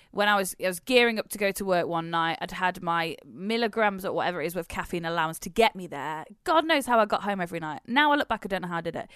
when 0.10 0.27
I 0.27 0.36
was 0.36 0.55
I 0.63 0.67
was 0.67 0.79
gearing 0.79 1.19
up 1.19 1.29
to 1.29 1.38
go 1.38 1.51
to 1.51 1.63
work 1.63 1.86
one 1.88 2.10
night 2.10 2.39
I'd 2.41 2.51
had 2.51 2.81
my 2.81 3.15
milligrams 3.25 4.05
or 4.05 4.12
whatever 4.13 4.41
it 4.41 4.47
is 4.47 4.55
with 4.55 4.67
caffeine 4.67 5.05
allowance 5.05 5.38
to 5.39 5.49
get 5.49 5.75
me 5.75 5.86
there 5.88 6.25
god 6.43 6.65
knows 6.65 6.86
how 6.88 6.99
I 6.99 7.05
got 7.05 7.21
home 7.23 7.39
every 7.39 7.60
night 7.60 7.81
now 7.88 8.12
I 8.12 8.15
look 8.15 8.27
back 8.27 8.41
I 8.43 8.47
don't 8.47 8.63
know 8.63 8.67
how 8.67 8.77
I 8.77 8.81
did 8.81 8.95
it 8.95 9.07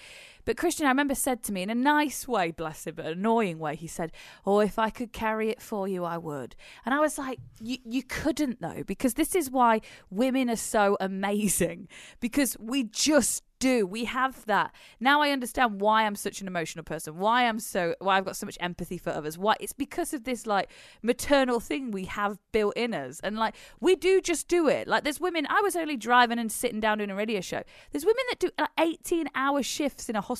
but 0.46 0.56
Christian 0.56 0.86
I 0.86 0.90
remember 0.90 1.14
said 1.14 1.42
to 1.44 1.52
me 1.52 1.60
in 1.62 1.68
a 1.68 1.74
nice 1.74 2.26
way 2.26 2.50
bless 2.50 2.86
him 2.86 2.94
but 2.94 3.04
annoying 3.04 3.58
way 3.58 3.76
he 3.76 3.86
said 3.86 4.12
oh 4.46 4.60
if 4.60 4.78
I 4.78 4.88
could 4.88 5.12
carry 5.12 5.50
it 5.50 5.60
for 5.60 5.86
you 5.86 6.04
I 6.04 6.16
would 6.16 6.56
and 6.86 6.94
I 6.94 7.00
was 7.00 7.18
like 7.18 7.38
you 7.60 7.76
you 7.84 8.02
couldn't 8.02 8.62
though 8.62 8.82
because 8.86 9.14
this 9.14 9.34
is 9.34 9.50
why 9.50 9.82
women 10.08 10.48
are 10.48 10.56
so 10.56 10.96
amazing 11.00 11.88
because 12.20 12.56
we 12.58 12.84
just 12.84 13.42
do. 13.58 13.86
We 13.86 14.04
have 14.04 14.44
that. 14.46 14.74
Now 15.00 15.22
I 15.22 15.30
understand 15.30 15.80
why 15.80 16.04
I'm 16.04 16.16
such 16.16 16.40
an 16.40 16.46
emotional 16.46 16.84
person, 16.84 17.18
why 17.18 17.46
I'm 17.46 17.58
so 17.58 17.94
why 17.98 18.18
I've 18.18 18.24
got 18.24 18.36
so 18.36 18.46
much 18.46 18.58
empathy 18.60 18.98
for 18.98 19.10
others. 19.10 19.38
Why 19.38 19.54
it's 19.60 19.72
because 19.72 20.12
of 20.12 20.24
this 20.24 20.46
like 20.46 20.70
maternal 21.02 21.60
thing 21.60 21.90
we 21.90 22.04
have 22.04 22.38
built 22.52 22.76
in 22.76 22.94
us. 22.94 23.20
And 23.20 23.36
like 23.36 23.54
we 23.80 23.96
do 23.96 24.20
just 24.20 24.48
do 24.48 24.68
it. 24.68 24.88
Like 24.88 25.04
there's 25.04 25.20
women 25.20 25.46
I 25.48 25.60
was 25.62 25.76
only 25.76 25.96
driving 25.96 26.38
and 26.38 26.50
sitting 26.50 26.80
down 26.80 26.98
doing 26.98 27.10
a 27.10 27.14
radio 27.14 27.40
show. 27.40 27.62
There's 27.92 28.04
women 28.04 28.22
that 28.30 28.38
do 28.38 28.50
like 28.58 28.70
18 28.78 29.28
hour 29.34 29.62
shifts 29.62 30.08
in 30.08 30.16
a 30.16 30.20
hospital 30.20 30.35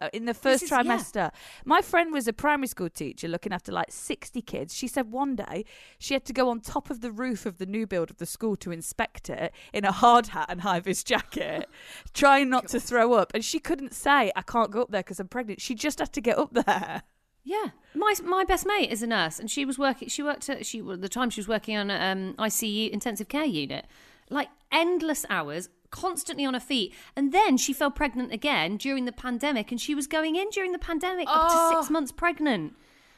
uh, 0.00 0.08
in 0.12 0.24
the 0.24 0.34
first 0.34 0.64
is- 0.64 0.70
yeah. 0.70 0.82
trimester. 0.82 1.30
My 1.64 1.82
friend 1.82 2.12
was 2.12 2.28
a 2.28 2.32
primary 2.32 2.66
school 2.66 2.88
teacher 2.90 3.28
looking 3.28 3.52
after 3.52 3.72
like 3.72 3.90
60 3.90 4.42
kids. 4.42 4.74
She 4.74 4.88
said 4.88 5.10
one 5.10 5.36
day 5.36 5.64
she 5.98 6.14
had 6.14 6.24
to 6.26 6.32
go 6.32 6.48
on 6.48 6.60
top 6.60 6.90
of 6.90 7.00
the 7.00 7.10
roof 7.10 7.46
of 7.46 7.58
the 7.58 7.66
new 7.66 7.86
build 7.86 8.10
of 8.10 8.18
the 8.18 8.26
school 8.26 8.56
to 8.56 8.70
inspect 8.70 9.30
it 9.30 9.52
in 9.72 9.84
a 9.84 9.92
hard 9.92 10.28
hat 10.28 10.46
and 10.48 10.62
high 10.62 10.80
vis 10.80 11.02
jacket, 11.04 11.68
trying 12.14 12.48
not 12.48 12.68
to 12.68 12.80
throw 12.80 13.14
up. 13.14 13.32
And 13.34 13.44
she 13.44 13.58
couldn't 13.58 13.94
say, 13.94 14.32
I 14.34 14.42
can't 14.42 14.70
go 14.70 14.82
up 14.82 14.90
there 14.90 15.02
because 15.02 15.20
I'm 15.20 15.28
pregnant. 15.28 15.60
She 15.60 15.74
just 15.74 15.98
had 15.98 16.12
to 16.12 16.20
get 16.20 16.38
up 16.38 16.52
there. 16.52 17.02
Yeah, 17.42 17.68
my 17.94 18.14
my 18.22 18.44
best 18.44 18.66
mate 18.66 18.90
is 18.90 19.02
a 19.02 19.06
nurse, 19.06 19.38
and 19.38 19.50
she 19.50 19.64
was 19.64 19.78
working. 19.78 20.08
She 20.08 20.22
worked 20.22 20.48
at 20.50 20.66
she 20.66 20.80
the 20.82 21.08
time 21.08 21.30
she 21.30 21.40
was 21.40 21.48
working 21.48 21.76
on 21.76 21.90
a 21.90 21.94
um, 21.94 22.34
ICU 22.38 22.90
intensive 22.90 23.28
care 23.28 23.46
unit, 23.46 23.86
like 24.28 24.48
endless 24.70 25.24
hours, 25.30 25.70
constantly 25.90 26.44
on 26.44 26.54
her 26.54 26.60
feet. 26.60 26.94
And 27.16 27.32
then 27.32 27.56
she 27.56 27.72
fell 27.72 27.90
pregnant 27.90 28.32
again 28.32 28.76
during 28.76 29.04
the 29.04 29.12
pandemic, 29.12 29.70
and 29.70 29.80
she 29.80 29.94
was 29.94 30.06
going 30.06 30.36
in 30.36 30.48
during 30.50 30.72
the 30.72 30.78
pandemic 30.78 31.28
up 31.28 31.48
to 31.48 31.76
six 31.76 31.88
oh. 31.88 31.92
months 31.92 32.12
pregnant. 32.12 32.74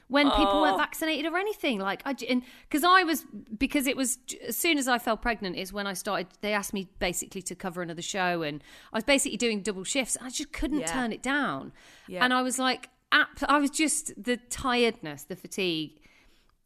When 0.08 0.30
people 0.30 0.60
weren't 0.60 0.74
oh. 0.74 0.78
vaccinated 0.78 1.32
or 1.32 1.38
anything, 1.38 1.78
like 1.78 2.02
I, 2.04 2.12
because 2.12 2.84
I 2.84 3.02
was, 3.02 3.24
because 3.56 3.86
it 3.86 3.96
was 3.96 4.18
as 4.46 4.58
soon 4.58 4.76
as 4.76 4.86
I 4.86 4.98
fell 4.98 5.16
pregnant 5.16 5.56
is 5.56 5.72
when 5.72 5.86
I 5.86 5.94
started. 5.94 6.26
They 6.42 6.52
asked 6.52 6.74
me 6.74 6.88
basically 6.98 7.40
to 7.42 7.54
cover 7.54 7.80
another 7.80 8.02
show, 8.02 8.42
and 8.42 8.62
I 8.92 8.98
was 8.98 9.04
basically 9.04 9.38
doing 9.38 9.62
double 9.62 9.84
shifts. 9.84 10.18
I 10.20 10.28
just 10.28 10.52
couldn't 10.52 10.80
Yeah. 10.80 10.92
turn 10.92 11.12
it 11.12 11.22
down, 11.22 11.72
Yeah. 12.08 12.22
and 12.22 12.34
I 12.34 12.42
was 12.42 12.58
like, 12.58 12.90
I 13.10 13.58
was 13.58 13.70
just 13.70 14.12
the 14.22 14.36
tiredness, 14.36 15.24
the 15.24 15.36
fatigue 15.36 16.01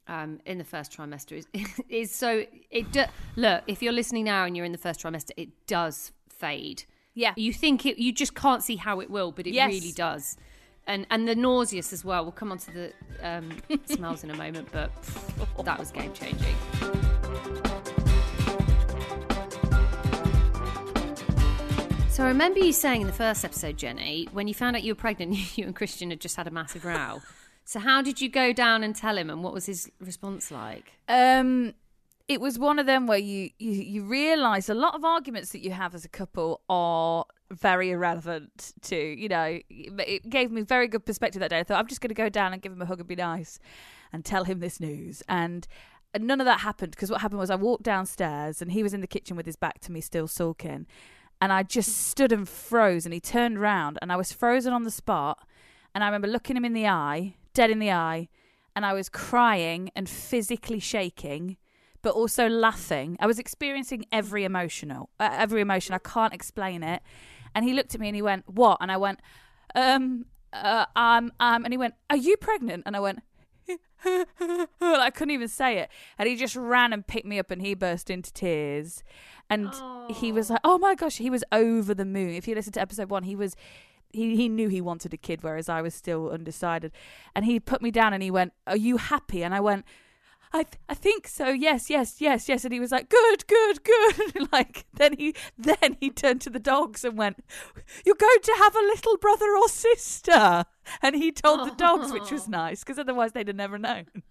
um, 0.08 0.40
in 0.46 0.58
the 0.58 0.64
first 0.64 0.92
trimester 0.96 1.32
is 1.38 1.46
is 1.88 2.10
so 2.14 2.44
it 2.70 2.90
do, 2.92 3.04
look 3.36 3.62
if 3.66 3.82
you're 3.82 3.92
listening 3.92 4.24
now 4.24 4.44
and 4.44 4.56
you're 4.56 4.66
in 4.66 4.72
the 4.72 4.78
first 4.78 5.00
trimester 5.00 5.30
it 5.36 5.48
does 5.66 6.12
fade 6.28 6.84
Yeah. 7.14 7.32
you 7.36 7.52
think 7.52 7.84
it 7.86 7.98
you 7.98 8.12
just 8.12 8.34
can't 8.34 8.62
see 8.62 8.76
how 8.76 9.00
it 9.00 9.10
will 9.10 9.32
but 9.32 9.46
it 9.46 9.54
Yes. 9.54 9.68
really 9.72 9.92
does 9.92 10.36
and 10.86 11.06
and 11.10 11.26
the 11.26 11.34
nauseous 11.34 11.92
as 11.92 12.04
well 12.04 12.22
we'll 12.22 12.32
come 12.32 12.52
on 12.52 12.58
to 12.58 12.70
the 12.72 12.92
um, 13.22 13.50
smells 13.86 14.22
in 14.22 14.30
a 14.30 14.36
moment 14.36 14.68
but 14.72 14.90
that 15.64 15.78
was 15.78 15.90
game 15.90 16.12
changing 16.12 16.54
so 22.10 22.24
I 22.24 22.28
remember 22.28 22.60
you 22.60 22.72
saying 22.72 23.02
in 23.02 23.06
the 23.06 23.12
first 23.12 23.44
episode, 23.44 23.76
Jenny, 23.76 24.26
when 24.32 24.48
you 24.48 24.54
found 24.54 24.74
out 24.74 24.82
you 24.82 24.92
were 24.92 24.98
pregnant, 24.98 25.34
you 25.58 25.66
and 25.66 25.76
Christian 25.76 26.08
had 26.10 26.20
just 26.20 26.36
had 26.36 26.46
a 26.46 26.50
massive 26.50 26.84
row. 26.86 27.20
So 27.66 27.80
how 27.80 28.00
did 28.00 28.20
you 28.20 28.28
go 28.28 28.52
down 28.52 28.84
and 28.84 28.94
tell 28.94 29.18
him, 29.18 29.28
and 29.28 29.42
what 29.42 29.52
was 29.52 29.66
his 29.66 29.90
response 30.00 30.52
like? 30.52 30.92
Um, 31.08 31.74
it 32.28 32.40
was 32.40 32.58
one 32.58 32.78
of 32.78 32.86
them 32.86 33.08
where 33.08 33.18
you 33.18 33.50
you, 33.58 33.72
you 33.72 34.02
realise 34.04 34.68
a 34.68 34.74
lot 34.74 34.94
of 34.94 35.04
arguments 35.04 35.50
that 35.50 35.62
you 35.62 35.72
have 35.72 35.94
as 35.94 36.04
a 36.04 36.08
couple 36.08 36.60
are 36.68 37.24
very 37.50 37.90
irrelevant 37.90 38.72
to 38.82 38.96
you 38.96 39.28
know 39.28 39.58
it 39.70 40.28
gave 40.28 40.50
me 40.50 40.62
very 40.62 40.88
good 40.88 41.04
perspective 41.04 41.40
that 41.40 41.50
day 41.50 41.60
i 41.60 41.62
thought 41.62 41.78
i'm 41.78 41.86
just 41.86 42.00
going 42.00 42.08
to 42.08 42.14
go 42.14 42.28
down 42.28 42.52
and 42.52 42.62
give 42.62 42.72
him 42.72 42.82
a 42.82 42.86
hug 42.86 42.98
and 42.98 43.08
be 43.08 43.14
nice 43.14 43.58
and 44.12 44.24
tell 44.24 44.44
him 44.44 44.58
this 44.58 44.80
news 44.80 45.22
and 45.28 45.68
and 46.14 46.26
none 46.26 46.40
of 46.40 46.44
that 46.44 46.60
happened 46.60 46.90
because 46.92 47.10
what 47.10 47.20
happened 47.20 47.38
was 47.38 47.50
i 47.50 47.54
walked 47.54 47.84
downstairs 47.84 48.60
and 48.60 48.72
he 48.72 48.82
was 48.82 48.92
in 48.92 49.00
the 49.00 49.06
kitchen 49.06 49.36
with 49.36 49.46
his 49.46 49.56
back 49.56 49.80
to 49.80 49.92
me 49.92 50.00
still 50.00 50.26
sulking 50.26 50.86
and 51.40 51.52
i 51.52 51.62
just 51.62 51.96
stood 51.96 52.32
and 52.32 52.48
froze 52.48 53.06
and 53.06 53.14
he 53.14 53.20
turned 53.20 53.60
round 53.60 53.98
and 54.02 54.12
i 54.12 54.16
was 54.16 54.32
frozen 54.32 54.72
on 54.72 54.82
the 54.82 54.90
spot 54.90 55.46
and 55.94 56.02
i 56.02 56.08
remember 56.08 56.26
looking 56.26 56.56
him 56.56 56.64
in 56.64 56.72
the 56.72 56.88
eye 56.88 57.34
dead 57.56 57.70
in 57.70 57.78
the 57.78 57.90
eye 57.90 58.28
and 58.76 58.84
I 58.84 58.92
was 58.92 59.08
crying 59.08 59.90
and 59.96 60.06
physically 60.06 60.78
shaking, 60.78 61.56
but 62.02 62.14
also 62.14 62.46
laughing. 62.46 63.16
I 63.18 63.26
was 63.26 63.38
experiencing 63.38 64.04
every 64.12 64.44
emotional, 64.44 65.08
uh, 65.18 65.30
every 65.32 65.62
emotion. 65.62 65.94
I 65.94 65.98
can't 65.98 66.34
explain 66.34 66.82
it. 66.82 67.00
And 67.54 67.64
he 67.64 67.72
looked 67.72 67.94
at 67.94 68.00
me 68.00 68.08
and 68.08 68.14
he 68.14 68.20
went, 68.20 68.44
"What?" 68.46 68.76
And 68.82 68.92
I 68.92 68.98
went, 68.98 69.20
"Um, 69.74 70.26
uh, 70.52 70.84
um, 70.94 71.32
um." 71.40 71.64
And 71.64 71.72
he 71.72 71.78
went, 71.78 71.94
"Are 72.10 72.18
you 72.18 72.36
pregnant?" 72.36 72.82
And 72.86 72.94
I 72.94 73.00
went. 73.00 73.20
I 74.04 75.10
couldn't 75.10 75.32
even 75.32 75.48
say 75.48 75.78
it. 75.78 75.88
And 76.18 76.28
he 76.28 76.36
just 76.36 76.54
ran 76.54 76.92
and 76.92 77.04
picked 77.04 77.26
me 77.26 77.40
up 77.40 77.50
and 77.50 77.60
he 77.60 77.74
burst 77.74 78.10
into 78.10 78.32
tears. 78.32 79.02
And 79.50 79.72
he 80.10 80.30
was 80.30 80.50
like, 80.50 80.60
oh 80.62 80.78
my 80.78 80.94
gosh, 80.94 81.16
he 81.16 81.30
was 81.30 81.42
over 81.50 81.92
the 81.92 82.04
moon. 82.04 82.30
If 82.30 82.46
you 82.46 82.54
listen 82.54 82.72
to 82.74 82.80
episode 82.80 83.10
one, 83.10 83.24
he 83.24 83.34
was 83.34 83.56
he, 84.16 84.36
he 84.36 84.48
knew 84.48 84.68
he 84.68 84.80
wanted 84.80 85.14
a 85.14 85.16
kid, 85.16 85.42
whereas 85.42 85.68
I 85.68 85.82
was 85.82 85.94
still 85.94 86.30
undecided. 86.30 86.92
And 87.34 87.44
he 87.44 87.60
put 87.60 87.82
me 87.82 87.90
down 87.90 88.12
and 88.12 88.22
he 88.22 88.30
went, 88.30 88.52
Are 88.66 88.76
you 88.76 88.96
happy? 88.96 89.44
And 89.44 89.54
I 89.54 89.60
went, 89.60 89.84
I, 90.52 90.62
th- 90.62 90.78
I 90.88 90.94
think 90.94 91.28
so. 91.28 91.48
Yes, 91.48 91.90
yes, 91.90 92.20
yes, 92.20 92.48
yes. 92.48 92.64
And 92.64 92.72
he 92.72 92.80
was 92.80 92.92
like, 92.92 93.10
"Good, 93.10 93.46
good, 93.46 93.84
good." 93.84 94.48
like 94.52 94.86
then 94.94 95.14
he 95.18 95.34
then 95.58 95.96
he 96.00 96.08
turned 96.08 96.40
to 96.42 96.50
the 96.50 96.58
dogs 96.58 97.04
and 97.04 97.18
went, 97.18 97.44
"You're 98.06 98.14
going 98.14 98.40
to 98.42 98.54
have 98.58 98.74
a 98.74 98.78
little 98.80 99.16
brother 99.18 99.54
or 99.54 99.68
sister." 99.68 100.64
And 101.02 101.16
he 101.16 101.32
told 101.32 101.68
the 101.68 101.74
dogs, 101.74 102.12
which 102.12 102.30
was 102.30 102.44
oh. 102.46 102.50
nice 102.50 102.80
because 102.80 102.98
otherwise 102.98 103.32
they'd 103.32 103.48
have 103.48 103.56
never 103.56 103.78
known. 103.78 104.06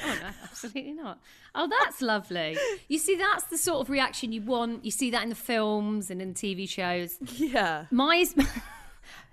Oh 0.00 0.16
no, 0.22 0.28
absolutely 0.44 0.92
not. 0.92 1.18
Oh, 1.56 1.68
that's 1.68 2.00
lovely. 2.00 2.56
You 2.86 2.98
see, 2.98 3.16
that's 3.16 3.44
the 3.44 3.58
sort 3.58 3.80
of 3.80 3.90
reaction 3.90 4.30
you 4.30 4.42
want. 4.42 4.84
You 4.84 4.92
see 4.92 5.10
that 5.10 5.24
in 5.24 5.28
the 5.28 5.34
films 5.34 6.08
and 6.08 6.22
in 6.22 6.34
TV 6.34 6.68
shows. 6.68 7.18
Yeah. 7.20 7.86
My 7.90 8.24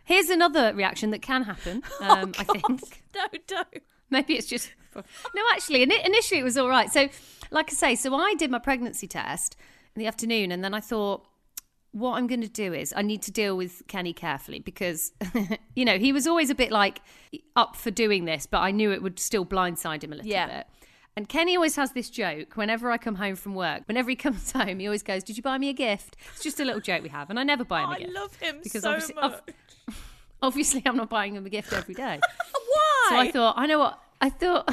here's 0.05 0.29
another 0.29 0.73
reaction 0.73 1.11
that 1.11 1.21
can 1.21 1.43
happen. 1.43 1.83
Um, 2.01 2.31
I 2.37 2.43
think. 2.45 3.01
No, 3.15 3.25
don't. 3.47 3.83
Maybe 4.09 4.35
it's 4.35 4.47
just 4.47 4.71
no. 4.95 5.41
Actually, 5.53 5.81
initially 5.83 6.39
it 6.39 6.43
was 6.43 6.57
all 6.57 6.69
right. 6.69 6.91
So, 6.91 7.07
like 7.51 7.69
I 7.71 7.73
say, 7.73 7.95
so 7.95 8.13
I 8.15 8.33
did 8.35 8.51
my 8.51 8.59
pregnancy 8.59 9.07
test 9.07 9.55
in 9.95 9.99
the 10.01 10.07
afternoon, 10.07 10.51
and 10.51 10.63
then 10.63 10.73
I 10.73 10.79
thought, 10.81 11.25
what 11.91 12.17
I'm 12.17 12.27
going 12.27 12.41
to 12.41 12.49
do 12.49 12.73
is 12.73 12.93
I 12.95 13.01
need 13.03 13.21
to 13.23 13.31
deal 13.31 13.55
with 13.55 13.83
Kenny 13.87 14.11
carefully 14.11 14.59
because, 14.59 15.13
you 15.75 15.85
know, 15.85 15.97
he 15.97 16.11
was 16.11 16.27
always 16.27 16.49
a 16.49 16.55
bit 16.55 16.71
like 16.71 17.01
up 17.55 17.77
for 17.77 17.89
doing 17.89 18.25
this, 18.25 18.45
but 18.45 18.59
I 18.59 18.71
knew 18.71 18.91
it 18.91 19.01
would 19.01 19.17
still 19.17 19.45
blindside 19.45 20.03
him 20.03 20.11
a 20.11 20.15
little 20.17 20.29
Yeah. 20.29 20.57
bit. 20.57 20.67
And 21.17 21.29
Kenny 21.29 21.55
always 21.55 21.77
has 21.77 21.93
this 21.93 22.09
joke 22.09 22.57
whenever 22.57 22.91
I 22.91 22.97
come 22.97 23.15
home 23.15 23.35
from 23.35 23.55
work. 23.55 23.83
Whenever 23.85 24.09
he 24.09 24.15
comes 24.27 24.51
home, 24.51 24.79
he 24.79 24.87
always 24.87 25.03
goes, 25.03 25.23
"Did 25.23 25.37
you 25.37 25.43
buy 25.43 25.57
me 25.57 25.69
a 25.69 25.73
gift?" 25.73 26.17
It's 26.33 26.43
just 26.43 26.59
a 26.59 26.65
little 26.65 26.81
joke 26.81 27.03
we 27.03 27.09
have, 27.09 27.29
and 27.29 27.39
I 27.39 27.43
never 27.43 27.63
buy 27.63 27.81
him 27.81 27.85
a 27.85 27.89
oh, 27.89 27.93
I 27.93 27.99
gift 27.99 28.09
I 28.15 28.19
love 28.19 28.35
him 28.35 28.59
because 28.61 28.81
so 28.83 28.89
obviously, 28.89 29.15
much. 29.15 29.41
obviously, 30.41 30.83
I'm 30.85 30.97
not 30.97 31.09
buying 31.09 31.35
him 31.35 31.45
a 31.45 31.49
gift 31.49 31.71
every 31.71 31.95
day. 31.95 32.19
Why? 32.51 33.07
So 33.09 33.15
I 33.17 33.31
thought, 33.31 33.55
I 33.57 33.65
know 33.65 33.79
what 33.79 33.99
I 34.19 34.29
thought. 34.29 34.69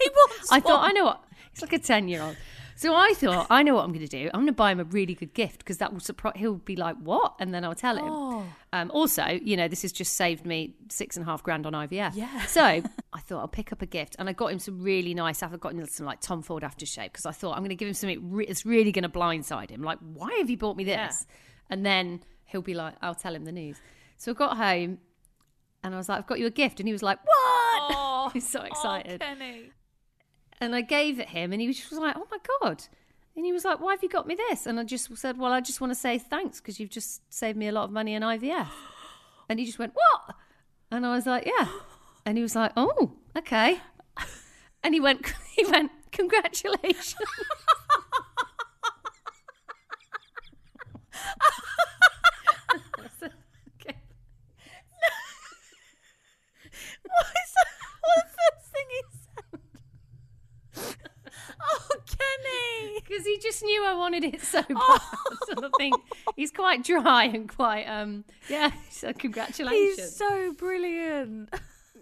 he 0.00 0.08
wants. 0.08 0.50
I 0.50 0.60
thought. 0.60 0.88
I 0.88 0.92
know 0.92 1.04
what. 1.04 1.22
It's 1.52 1.60
like 1.60 1.74
a 1.74 1.78
ten-year-old. 1.78 2.36
So 2.78 2.94
I 2.94 3.12
thought, 3.12 3.48
I 3.50 3.64
know 3.64 3.74
what 3.74 3.82
I'm 3.82 3.90
going 3.90 4.06
to 4.06 4.08
do. 4.08 4.30
I'm 4.32 4.42
going 4.42 4.46
to 4.46 4.52
buy 4.52 4.70
him 4.70 4.78
a 4.78 4.84
really 4.84 5.12
good 5.12 5.34
gift 5.34 5.58
because 5.58 5.78
that 5.78 5.92
will 5.92 5.98
surprise. 5.98 6.34
He'll 6.36 6.54
be 6.54 6.76
like, 6.76 6.94
"What?" 6.98 7.34
And 7.40 7.52
then 7.52 7.64
I'll 7.64 7.74
tell 7.74 7.96
him. 7.96 8.04
Oh. 8.06 8.46
Um, 8.72 8.92
also, 8.92 9.24
you 9.24 9.56
know, 9.56 9.66
this 9.66 9.82
has 9.82 9.90
just 9.90 10.14
saved 10.14 10.46
me 10.46 10.76
six 10.88 11.16
and 11.16 11.26
a 11.26 11.28
half 11.28 11.42
grand 11.42 11.66
on 11.66 11.72
IVF. 11.72 12.12
Yeah. 12.14 12.42
So 12.42 12.62
I 13.12 13.20
thought 13.20 13.40
I'll 13.40 13.48
pick 13.48 13.72
up 13.72 13.82
a 13.82 13.86
gift, 13.86 14.14
and 14.20 14.28
I 14.28 14.32
got 14.32 14.52
him 14.52 14.60
some 14.60 14.80
really 14.80 15.12
nice. 15.12 15.42
I've 15.42 15.58
got 15.58 15.72
him 15.72 15.84
some 15.86 16.06
like 16.06 16.20
Tom 16.20 16.40
Ford 16.40 16.62
aftershave 16.62 17.06
because 17.06 17.26
I 17.26 17.32
thought 17.32 17.54
I'm 17.54 17.62
going 17.62 17.70
to 17.70 17.74
give 17.74 17.88
him 17.88 17.94
something. 17.94 18.30
Re- 18.30 18.46
it's 18.46 18.64
really 18.64 18.92
going 18.92 19.02
to 19.02 19.08
blindside 19.08 19.70
him. 19.70 19.82
Like, 19.82 19.98
why 19.98 20.32
have 20.38 20.48
you 20.48 20.56
bought 20.56 20.76
me 20.76 20.84
this? 20.84 20.94
Yeah. 20.94 21.36
And 21.70 21.84
then 21.84 22.22
he'll 22.44 22.62
be 22.62 22.74
like, 22.74 22.94
I'll 23.02 23.16
tell 23.16 23.34
him 23.34 23.44
the 23.44 23.50
news. 23.50 23.78
So 24.18 24.30
I 24.30 24.34
got 24.34 24.56
home, 24.56 24.98
and 25.82 25.94
I 25.94 25.96
was 25.96 26.08
like, 26.08 26.18
I've 26.18 26.28
got 26.28 26.38
you 26.38 26.46
a 26.46 26.50
gift, 26.50 26.78
and 26.78 26.88
he 26.88 26.92
was 26.92 27.02
like, 27.02 27.18
What? 27.24 27.92
Oh, 27.96 28.30
He's 28.34 28.48
so 28.48 28.62
excited. 28.62 29.20
Oh. 29.20 29.64
And 30.60 30.74
I 30.74 30.80
gave 30.80 31.20
it 31.20 31.28
him, 31.28 31.52
and 31.52 31.60
he 31.60 31.66
was 31.68 31.78
just 31.78 31.92
like, 31.92 32.16
"Oh 32.16 32.26
my 32.30 32.38
god!" 32.60 32.84
And 33.36 33.46
he 33.46 33.52
was 33.52 33.64
like, 33.64 33.80
"Why 33.80 33.92
have 33.92 34.02
you 34.02 34.08
got 34.08 34.26
me 34.26 34.34
this?" 34.34 34.66
And 34.66 34.78
I 34.80 34.84
just 34.84 35.16
said, 35.16 35.38
"Well, 35.38 35.52
I 35.52 35.60
just 35.60 35.80
want 35.80 35.92
to 35.92 35.94
say 35.94 36.18
thanks 36.18 36.60
because 36.60 36.80
you've 36.80 36.90
just 36.90 37.22
saved 37.32 37.56
me 37.56 37.68
a 37.68 37.72
lot 37.72 37.84
of 37.84 37.90
money 37.90 38.14
in 38.14 38.22
IVF." 38.22 38.68
And 39.48 39.58
he 39.60 39.66
just 39.66 39.78
went, 39.78 39.94
"What?" 39.94 40.36
And 40.90 41.06
I 41.06 41.14
was 41.14 41.26
like, 41.26 41.46
"Yeah." 41.46 41.68
And 42.26 42.36
he 42.36 42.42
was 42.42 42.56
like, 42.56 42.72
"Oh, 42.76 43.12
okay." 43.36 43.80
And 44.82 44.94
he 44.94 45.00
went, 45.00 45.26
he 45.56 45.64
went, 45.64 45.90
"Congratulations." 46.12 47.14
I 52.70 53.08
said, 53.18 53.32
okay. 53.80 53.96
What 57.02 57.26
is 57.26 57.52
that? 57.54 57.68
What's 58.02 58.32
the 58.32 58.38
first 58.38 58.66
thing 58.72 58.88
he 58.90 59.02
said? 59.24 60.96
Oh, 61.60 61.88
Kenny. 62.06 62.97
Because 63.08 63.24
he 63.24 63.38
just 63.38 63.62
knew 63.62 63.84
I 63.86 63.94
wanted 63.94 64.24
it 64.24 64.40
so 64.42 64.62
bad. 64.68 64.76
Oh. 64.80 65.36
So 65.46 65.54
I 65.64 65.70
think 65.78 65.94
he's 66.36 66.50
quite 66.50 66.84
dry 66.84 67.24
and 67.24 67.48
quite, 67.48 67.84
um, 67.84 68.24
yeah. 68.48 68.70
So 68.90 69.12
congratulations. 69.12 69.96
He's 69.98 70.16
so 70.16 70.52
brilliant. 70.52 71.48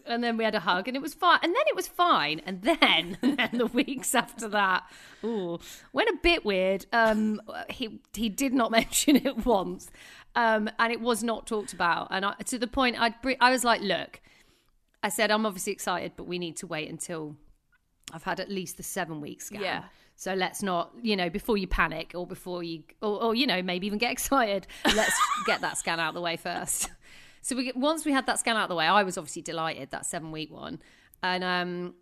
and 0.07 0.23
then 0.25 0.37
we 0.37 0.45
had 0.45 0.55
a 0.55 0.61
hug, 0.61 0.89
and 0.89 0.97
it 0.97 1.01
was 1.03 1.15
fine. 1.15 1.39
And 1.43 1.55
then 1.55 1.63
it 1.67 1.77
was 1.77 1.87
fine. 1.87 2.41
And 2.45 2.63
then, 2.63 3.19
and 3.23 3.37
then 3.37 3.51
the 3.53 3.67
weeks 3.67 4.15
after 4.15 4.49
that, 4.49 4.85
ooh, 5.25 5.59
went 5.93 6.09
a 6.09 6.17
bit 6.23 6.45
weird. 6.45 6.87
Um, 6.93 7.41
he 7.71 8.01
he 8.15 8.29
did 8.29 8.53
not 8.53 8.71
mention 8.71 9.17
it 9.17 9.45
once, 9.47 9.91
um, 10.35 10.69
and 10.79 10.93
it 10.93 11.01
was 11.01 11.23
not 11.23 11.47
talked 11.47 11.73
about. 11.73 12.09
And 12.11 12.25
I, 12.25 12.35
to 12.47 12.59
the 12.59 12.67
point, 12.67 12.97
I 12.99 13.15
I 13.41 13.51
was 13.51 13.63
like, 13.65 13.81
look, 13.81 14.21
I 15.03 15.09
said 15.09 15.31
I'm 15.31 15.47
obviously 15.47 15.73
excited, 15.73 16.13
but 16.17 16.27
we 16.27 16.39
need 16.39 16.57
to 16.59 16.67
wait 16.67 16.89
until 16.91 17.37
I've 18.13 18.25
had 18.25 18.41
at 18.41 18.49
least 18.51 18.77
the 18.77 18.83
seven 18.83 19.21
weeks 19.21 19.47
scan. 19.47 19.61
Yeah. 19.63 19.83
So 20.17 20.33
let's 20.35 20.63
not, 20.63 20.93
you 21.03 21.15
know, 21.15 21.29
before 21.29 21.59
you 21.59 21.67
panic 21.67 22.13
or 22.15 22.27
before 22.27 22.63
you, 22.63 22.83
or, 23.03 23.23
or 23.23 23.35
you 23.35 23.47
know, 23.47 23.63
maybe 23.63 23.87
even 23.87 23.99
get 23.99 24.13
excited. 24.17 24.67
Let's 24.85 25.19
get 25.47 25.61
that 25.61 25.77
scan 25.79 26.01
out 26.01 26.09
of 26.09 26.15
the 26.15 26.21
way 26.23 26.37
first. 26.37 26.91
So 27.43 27.55
we 27.55 27.71
once 27.77 28.05
we 28.05 28.11
had 28.11 28.27
that 28.27 28.41
scan 28.41 28.57
out 28.57 28.65
of 28.65 28.69
the 28.71 28.75
way, 28.75 28.87
I 28.87 29.05
was 29.05 29.17
obviously 29.17 29.43
delighted 29.43 29.93
that 29.93 30.05
seven 30.05 30.33
week 30.33 30.51
one, 30.51 30.81
and 31.23 31.45
um, 31.45 31.95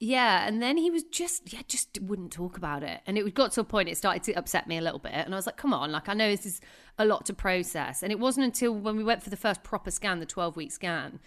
yeah, 0.00 0.48
and 0.48 0.60
then 0.60 0.76
he 0.76 0.90
was 0.90 1.04
just 1.04 1.52
yeah, 1.52 1.60
just 1.68 1.96
wouldn't 2.02 2.32
talk 2.32 2.56
about 2.56 2.82
it, 2.82 3.00
and 3.06 3.16
it 3.16 3.32
got 3.32 3.52
to 3.52 3.60
a 3.60 3.64
point 3.64 3.88
it 3.88 3.96
started 3.96 4.24
to 4.24 4.32
upset 4.32 4.66
me 4.66 4.78
a 4.78 4.80
little 4.80 4.98
bit, 4.98 5.12
and 5.12 5.32
I 5.32 5.36
was 5.38 5.46
like, 5.46 5.56
come 5.56 5.72
on, 5.72 5.92
like 5.92 6.08
I 6.08 6.14
know 6.14 6.28
this 6.28 6.44
is 6.44 6.60
a 6.98 7.04
lot 7.04 7.24
to 7.26 7.32
process, 7.32 8.02
and 8.02 8.10
it 8.10 8.18
wasn't 8.18 8.46
until 8.46 8.74
when 8.74 8.96
we 8.96 9.04
went 9.04 9.22
for 9.22 9.30
the 9.30 9.36
first 9.36 9.62
proper 9.62 9.92
scan, 9.92 10.18
the 10.18 10.26
twelve 10.26 10.56
week 10.56 10.72
scan, 10.72 11.20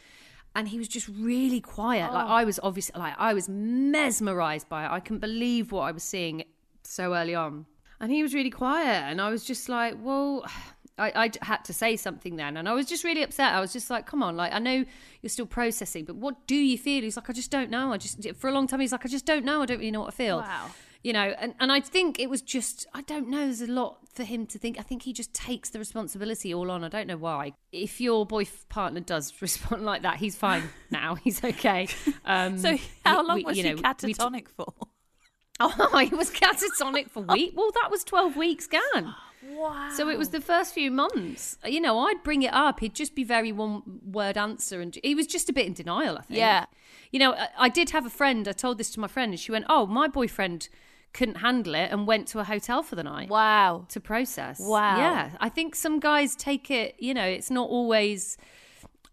and 0.56 0.68
he 0.68 0.78
was 0.78 0.88
just 0.88 1.08
really 1.08 1.60
quiet. 1.60 2.14
Like 2.14 2.26
oh. 2.26 2.30
I 2.30 2.44
was 2.44 2.60
obviously 2.62 3.00
like 3.00 3.16
I 3.18 3.34
was 3.34 3.50
mesmerized 3.50 4.70
by 4.70 4.86
it. 4.86 4.92
I 4.92 5.00
couldn't 5.00 5.20
believe 5.20 5.72
what 5.72 5.82
I 5.82 5.92
was 5.92 6.04
seeing 6.04 6.44
so 6.84 7.14
early 7.14 7.36
on. 7.36 7.66
And 8.00 8.12
he 8.12 8.22
was 8.22 8.34
really 8.34 8.50
quiet, 8.50 9.04
and 9.10 9.22
I 9.22 9.30
was 9.30 9.44
just 9.44 9.70
like, 9.70 9.96
well. 10.02 10.46
I, 10.96 11.12
I 11.16 11.32
had 11.42 11.66
to 11.66 11.74
say 11.74 11.96
something 11.96 12.36
then, 12.36 12.56
and 12.56 12.70
I 12.70 12.74
was 12.74 12.86
just 12.86 13.04
really 13.04 13.24
upset. 13.24 13.52
I 13.52 13.60
was 13.60 13.74
just 13.74 13.90
like, 13.90 14.06
"Come 14.06 14.22
on, 14.22 14.38
like 14.38 14.54
I 14.54 14.60
know 14.60 14.86
you're 15.24 15.30
still 15.32 15.48
processing, 15.48 16.06
but 16.06 16.18
what 16.18 16.46
do 16.46 16.54
you 16.54 16.78
feel?" 16.78 17.02
He's 17.02 17.18
like, 17.18 17.32
"I 17.32 17.34
just 17.34 17.50
don't 17.50 17.72
know. 17.72 17.92
I 17.92 17.98
just 17.98 18.24
for 18.36 18.48
a 18.48 18.54
long 18.54 18.68
time 18.68 18.80
he's 18.80 18.92
like, 18.92 19.04
I 19.04 19.10
just 19.10 19.26
don't 19.26 19.44
know. 19.44 19.64
I 19.64 19.66
don't 19.66 19.80
really 19.80 19.90
know 19.90 20.02
what 20.02 20.14
I 20.14 20.16
feel." 20.16 20.38
Wow. 20.38 20.70
You 21.04 21.12
know, 21.12 21.34
and, 21.38 21.54
and 21.60 21.70
I 21.72 21.82
think 21.82 22.18
it 22.20 22.30
was 22.30 22.42
just 22.42 22.88
I 22.94 23.02
don't 23.02 23.28
know. 23.30 23.40
There's 23.46 23.62
a 23.62 23.68
lot 23.68 23.98
for 24.14 24.24
him 24.24 24.46
to 24.48 24.58
think. 24.58 24.80
I 24.80 24.84
think 24.84 25.04
he 25.04 25.12
just 25.12 25.34
takes 25.34 25.70
the 25.70 25.80
responsibility 25.80 26.54
all 26.54 26.72
on. 26.72 26.84
I 26.84 26.88
don't 26.88 27.08
know 27.08 27.18
why. 27.18 27.54
If 27.74 28.00
your 28.00 28.26
boy 28.26 28.46
partner 28.70 29.02
does 29.02 29.34
respond 29.42 29.84
like 29.84 30.04
that, 30.04 30.18
he's 30.18 30.36
fine 30.36 30.64
now. 30.92 31.16
He's 31.16 31.44
okay. 31.44 31.88
Um, 32.26 32.58
So, 32.58 32.78
how 33.06 33.22
long 33.26 33.38
we- 33.38 33.44
was 33.44 33.58
you 33.58 33.64
he 33.64 33.70
know, 33.72 33.76
we- 33.76 33.82
catatonic 33.82 34.48
for? 34.48 34.74
Oh, 35.60 35.98
he 36.00 36.16
was 36.16 36.32
catatonic 36.32 37.10
for 37.12 37.22
week. 37.22 37.54
Well, 37.56 37.70
that 37.82 37.92
was 37.92 38.04
twelve 38.04 38.36
weeks 38.36 38.68
gone. 38.68 39.16
Wow. 39.58 39.90
So 39.94 40.08
it 40.08 40.18
was 40.18 40.30
the 40.30 40.40
first 40.40 40.74
few 40.74 40.90
months. 40.90 41.58
You 41.66 41.82
know, 41.82 42.00
I'd 42.00 42.24
bring 42.24 42.44
it 42.44 42.54
up. 42.54 42.80
He'd 42.80 42.96
just 42.96 43.14
be 43.14 43.26
very 43.26 43.52
one 43.52 43.84
word 44.10 44.38
answer, 44.38 44.80
and 44.80 44.98
he 45.04 45.14
was 45.16 45.28
just 45.28 45.50
a 45.50 45.54
bit 45.54 45.66
in 45.68 45.74
denial. 45.74 46.18
I 46.18 46.22
think. 46.22 46.38
Yeah. 46.38 46.66
You 47.12 47.20
know, 47.20 47.34
I, 47.34 47.50
I 47.58 47.68
did 47.70 47.90
have 47.90 48.06
a 48.06 48.10
friend. 48.10 48.48
I 48.48 48.54
told 48.54 48.78
this 48.78 48.90
to 48.92 49.02
my 49.02 49.08
friend, 49.08 49.34
and 49.34 49.40
she 49.40 49.52
went, 49.52 49.66
"Oh, 49.68 49.86
my 49.86 50.08
boyfriend 50.08 50.70
couldn't 51.14 51.36
handle 51.36 51.76
it 51.76 51.92
and 51.92 52.08
went 52.08 52.28
to 52.30 52.40
a 52.40 52.44
hotel 52.44 52.84
for 52.84 52.96
the 52.96 53.04
night 53.04 53.30
Wow. 53.30 53.86
to 53.90 54.00
process." 54.00 54.60
Wow. 54.60 54.98
Yeah, 54.98 55.32
I 55.40 55.50
think 55.50 55.76
some 55.76 56.00
guys 56.00 56.36
take 56.36 56.70
it. 56.72 56.96
You 57.00 57.14
know, 57.14 57.26
it's 57.26 57.52
not 57.52 57.70
always. 57.70 58.38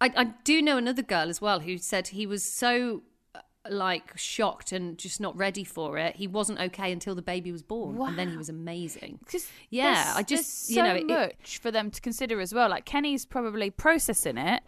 I, 0.00 0.10
I 0.16 0.24
do 0.44 0.62
know 0.62 0.76
another 0.78 1.02
girl 1.02 1.28
as 1.28 1.40
well 1.40 1.60
who 1.60 1.76
said 1.76 2.08
he 2.08 2.26
was 2.26 2.42
so 2.42 3.02
uh, 3.34 3.40
like 3.68 4.16
shocked 4.16 4.72
and 4.72 4.96
just 4.96 5.20
not 5.20 5.36
ready 5.36 5.62
for 5.62 5.98
it. 5.98 6.16
He 6.16 6.26
wasn't 6.26 6.58
okay 6.58 6.90
until 6.90 7.14
the 7.14 7.20
baby 7.20 7.52
was 7.52 7.62
born, 7.62 8.00
and 8.00 8.18
then 8.18 8.30
he 8.30 8.36
was 8.38 8.48
amazing. 8.48 9.18
Yeah, 9.68 10.14
I 10.16 10.22
just- 10.22 10.68
there's 10.68 10.70
you 10.70 10.76
so 10.76 10.82
know, 10.84 10.94
it- 10.94 11.06
much 11.06 11.58
for 11.58 11.70
them 11.70 11.90
to 11.90 12.00
consider 12.00 12.40
as 12.40 12.54
well. 12.54 12.70
Like 12.70 12.86
Kenny's 12.86 13.26
probably 13.26 13.68
processing 13.70 14.38
it 14.38 14.62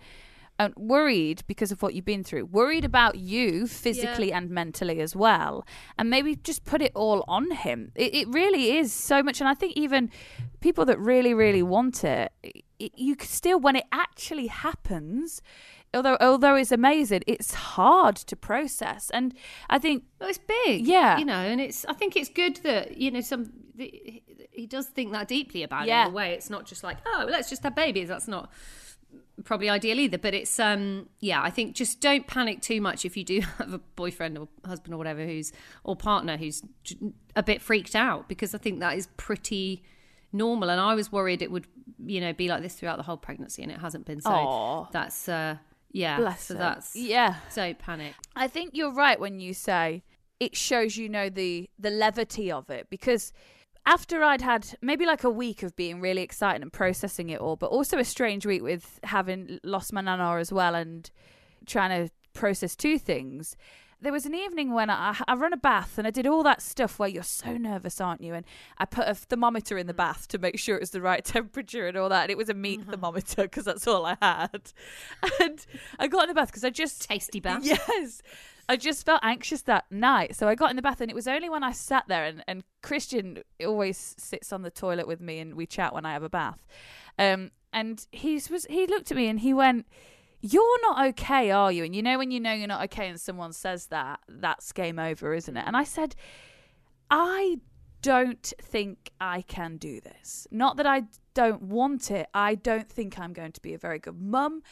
and 0.65 0.75
worried 0.77 1.43
because 1.47 1.73
of 1.73 1.83
what 1.83 1.95
you've 1.95 2.05
been 2.05 2.25
through, 2.25 2.47
worried 2.47 2.85
about 2.85 3.19
you 3.19 3.67
physically 3.67 4.33
and 4.33 4.51
mentally 4.51 5.01
as 5.01 5.15
well, 5.17 5.67
and 5.99 6.09
maybe 6.11 6.37
just 6.37 6.65
put 6.65 6.81
it 6.83 6.93
all 6.95 7.25
on 7.29 7.51
him. 7.51 7.93
It, 7.95 8.15
it 8.15 8.29
really 8.29 8.77
is 8.77 8.93
so 8.93 9.23
much, 9.23 9.41
and 9.41 9.49
I 9.49 9.55
think 9.55 9.77
even 9.77 10.11
people 10.61 10.85
that 10.87 10.99
really, 10.99 11.35
really 11.35 11.63
want 11.63 12.05
it, 12.05 12.33
it 12.79 12.93
you 12.97 13.17
could 13.17 13.29
still 13.29 13.59
when 13.61 13.77
it 13.77 13.85
actually 13.93 14.47
happens. 14.49 15.43
Although, 15.95 16.17
although 16.23 16.55
it's 16.55 16.73
amazing, 16.73 17.23
it's 17.27 17.53
hard 17.53 18.17
to 18.17 18.35
process, 18.35 19.11
and 19.11 19.35
I 19.69 19.79
think 19.79 20.05
Well, 20.19 20.31
it's 20.31 20.39
big, 20.39 20.87
Yeah. 20.87 21.19
You 21.19 21.27
know, 21.27 21.35
and 21.35 21.61
it's. 21.61 21.85
I 21.85 21.93
think 21.93 22.17
it's 22.17 22.31
good 22.31 22.57
that 22.63 22.97
you 22.97 23.11
know 23.11 23.21
some. 23.21 23.53
the- 23.75 24.23
He 24.51 24.67
does 24.67 24.87
think 24.87 25.13
that 25.13 25.29
deeply 25.29 25.63
about 25.63 25.87
Yeah. 25.87 26.05
it. 26.05 26.07
In 26.09 26.13
a 26.13 26.17
way, 26.17 26.33
it's 26.33 26.49
not 26.51 26.65
just 26.67 26.83
like, 26.83 26.97
oh, 27.07 27.27
let's 27.29 27.49
just 27.51 27.63
have 27.63 27.75
babies. 27.75 28.09
That's 28.09 28.29
not 28.29 28.51
probably 29.45 29.69
ideal 29.69 29.99
either. 29.99 30.19
But 30.19 30.35
it's, 30.35 30.59
um, 30.59 31.09
yeah. 31.21 31.43
I 31.43 31.51
think 31.51 31.75
just 31.75 32.01
don't 32.01 32.27
panic 32.27 32.61
too 32.61 32.81
much 32.81 33.05
if 33.05 33.17
you 33.17 33.25
do 33.25 33.41
have 33.59 33.73
a 33.73 33.79
boyfriend 33.79 34.39
or 34.39 34.49
husband 34.65 34.95
or 34.95 34.99
whatever 34.99 35.25
who's 35.25 35.53
or 35.85 35.97
partner 35.97 36.37
who's 36.37 36.63
a 37.37 37.43
bit 37.43 37.61
freaked 37.61 37.95
out 37.95 38.29
because 38.29 38.55
I 38.55 38.59
think 38.59 38.81
that 38.81 38.97
is 38.97 39.09
pretty 39.17 39.83
normal. 40.33 40.71
And 40.71 40.81
I 40.81 40.95
was 40.95 41.13
worried 41.13 41.43
it 41.43 41.51
would, 41.51 41.67
you 42.05 42.21
know, 42.21 42.33
be 42.33 42.49
like 42.49 42.63
this 42.63 42.75
throughout 42.75 42.97
the 42.97 43.03
whole 43.03 43.17
pregnancy, 43.17 43.63
and 43.63 43.71
it 43.71 43.79
hasn't 43.79 44.07
been. 44.07 44.21
So 44.21 44.31
Aw. 44.31 44.89
that's, 44.93 45.29
uh, 45.29 45.57
yeah. 45.91 46.17
bless 46.17 46.45
so 46.45 46.55
him. 46.55 46.61
that's 46.61 46.97
yeah. 46.97 47.37
don't 47.55 47.79
panic. 47.79 48.15
I 48.35 48.49
think 48.49 48.71
you're 48.75 48.93
right 48.93 49.19
when 49.19 49.41
you 49.41 49.55
say 49.55 50.03
it 50.41 50.57
shows 50.57 50.97
you 50.97 51.09
know 51.09 51.29
the 51.29 51.71
the 51.79 51.91
levity 51.91 52.51
of 52.51 52.69
it 52.69 52.89
because 52.91 53.33
after 53.85 54.23
I'd 54.23 54.43
had 54.43 54.77
maybe 54.81 55.05
like 55.05 55.25
a 55.25 55.31
week 55.31 55.63
of 55.63 55.75
being 55.75 56.01
really 56.01 56.23
excited 56.23 56.63
and 56.63 56.73
processing 56.73 57.31
it 57.31 57.41
all, 57.41 57.57
but 57.57 57.71
also 57.71 57.99
a 57.99 58.05
strange 58.05 58.47
week 58.47 58.63
with 58.63 59.01
having 59.05 59.59
lost 59.65 59.93
my 59.93 60.01
nana 60.01 60.37
as 60.37 60.53
well 60.53 60.75
and 60.75 61.11
trying 61.67 62.07
to 62.07 62.13
process 62.33 62.77
two 62.77 62.99
things. 62.99 63.57
There 64.01 64.13
was 64.13 64.27
an 64.27 64.35
evening 64.35 64.73
when 64.73 64.91
I, 64.91 65.17
I 65.29 65.35
run 65.35 65.53
a 65.53 65.57
bath 65.57 65.97
and 65.97 66.09
I 66.09 66.11
did 66.11 66.27
all 66.27 66.43
that 66.43 66.61
stuff 66.61 66.99
where 66.99 67.09
you're 67.09 67.23
so 67.23 67.57
nervous, 67.57 68.01
aren't 68.01 68.21
you? 68.21 68.35
And 68.35 68.45
I 68.79 68.85
put 68.85 69.07
a 69.07 69.15
thermometer 69.15 69.79
in 69.79 69.87
the 69.87 69.93
mm. 69.93 69.99
bath 69.99 70.27
to 70.29 70.39
make 70.39 70.59
sure 70.59 70.77
it 70.77 70.81
was 70.81 70.91
the 70.91 71.01
right 71.01 71.25
temperature 71.25 71.87
and 71.87 71.97
all 71.97 72.09
that. 72.09 72.23
And 72.23 72.31
it 72.31 72.37
was 72.37 72.49
a 72.49 72.55
meat 72.55 72.81
mm-hmm. 72.81 72.91
thermometer 72.91 73.43
because 73.43 73.65
that's 73.65 73.87
all 73.87 74.07
I 74.07 74.17
had. 74.21 74.73
And 75.41 75.65
I 76.01 76.09
got 76.09 76.25
in 76.25 76.29
the 76.29 76.35
bath 76.35 76.49
because 76.49 76.65
I 76.65 76.71
just 76.71 77.09
Tasty 77.09 77.41
bath. 77.41 77.63
Yes. 77.65 78.23
I 78.69 78.77
just 78.77 79.05
felt 79.05 79.21
anxious 79.23 79.63
that 79.63 79.91
night. 79.91 80.37
So 80.37 80.49
I 80.49 80.55
got 80.55 80.71
in 80.71 80.77
the 80.77 80.83
bath 80.83 81.01
and 81.01 81.11
it 81.11 81.15
was 81.15 81.29
only 81.29 81.51
when 81.51 81.63
I 81.63 81.73
sat 81.73 82.05
there 82.09 82.25
and, 82.25 82.45
and 82.47 82.65
Christian 82.83 83.43
always 83.65 84.15
sits 84.19 84.53
on 84.53 84.63
the 84.63 84.71
toilet 84.71 85.07
with 85.07 85.21
me 85.21 85.39
and 85.41 85.55
we 85.55 85.67
chat 85.67 85.93
when 85.93 86.07
I 86.07 86.13
have 86.13 86.23
a 86.23 86.29
bath. 86.29 86.67
Um 87.19 87.51
and 87.73 88.07
he 88.13 88.35
was 88.51 88.67
he 88.69 88.87
looked 88.87 89.11
at 89.11 89.17
me 89.17 89.29
and 89.29 89.41
he 89.41 89.53
went, 89.53 89.87
You're 90.41 90.81
not 90.83 91.07
okay, 91.09 91.51
are 91.51 91.73
you? 91.73 91.85
And 91.85 91.95
you 91.95 92.03
know 92.03 92.19
when 92.19 92.31
you 92.31 92.41
know 92.41 92.53
you're 92.53 92.69
not 92.69 92.85
okay 92.85 93.09
and 93.09 93.21
someone 93.21 93.53
says 93.53 93.87
that, 93.87 94.21
that's 94.29 94.73
game 94.73 94.99
over, 94.99 95.35
isn't 95.35 95.57
it? 95.57 95.65
And 95.67 95.77
I 95.77 95.85
said, 95.85 96.15
I 97.11 97.59
don't 98.03 98.53
think 98.61 99.13
I 99.21 99.43
can 99.43 99.77
do 99.77 100.01
this. 100.01 100.47
Not 100.51 100.77
that 100.77 100.87
I 100.87 101.05
don't 101.35 101.63
want 101.63 102.11
it. 102.11 102.27
I 102.35 102.57
don't 102.57 102.89
think 102.89 103.19
I'm 103.19 103.33
going 103.33 103.53
to 103.53 103.61
be 103.63 103.75
a 103.75 103.79
very 103.79 103.99
good 103.99 104.21
mum. 104.21 104.63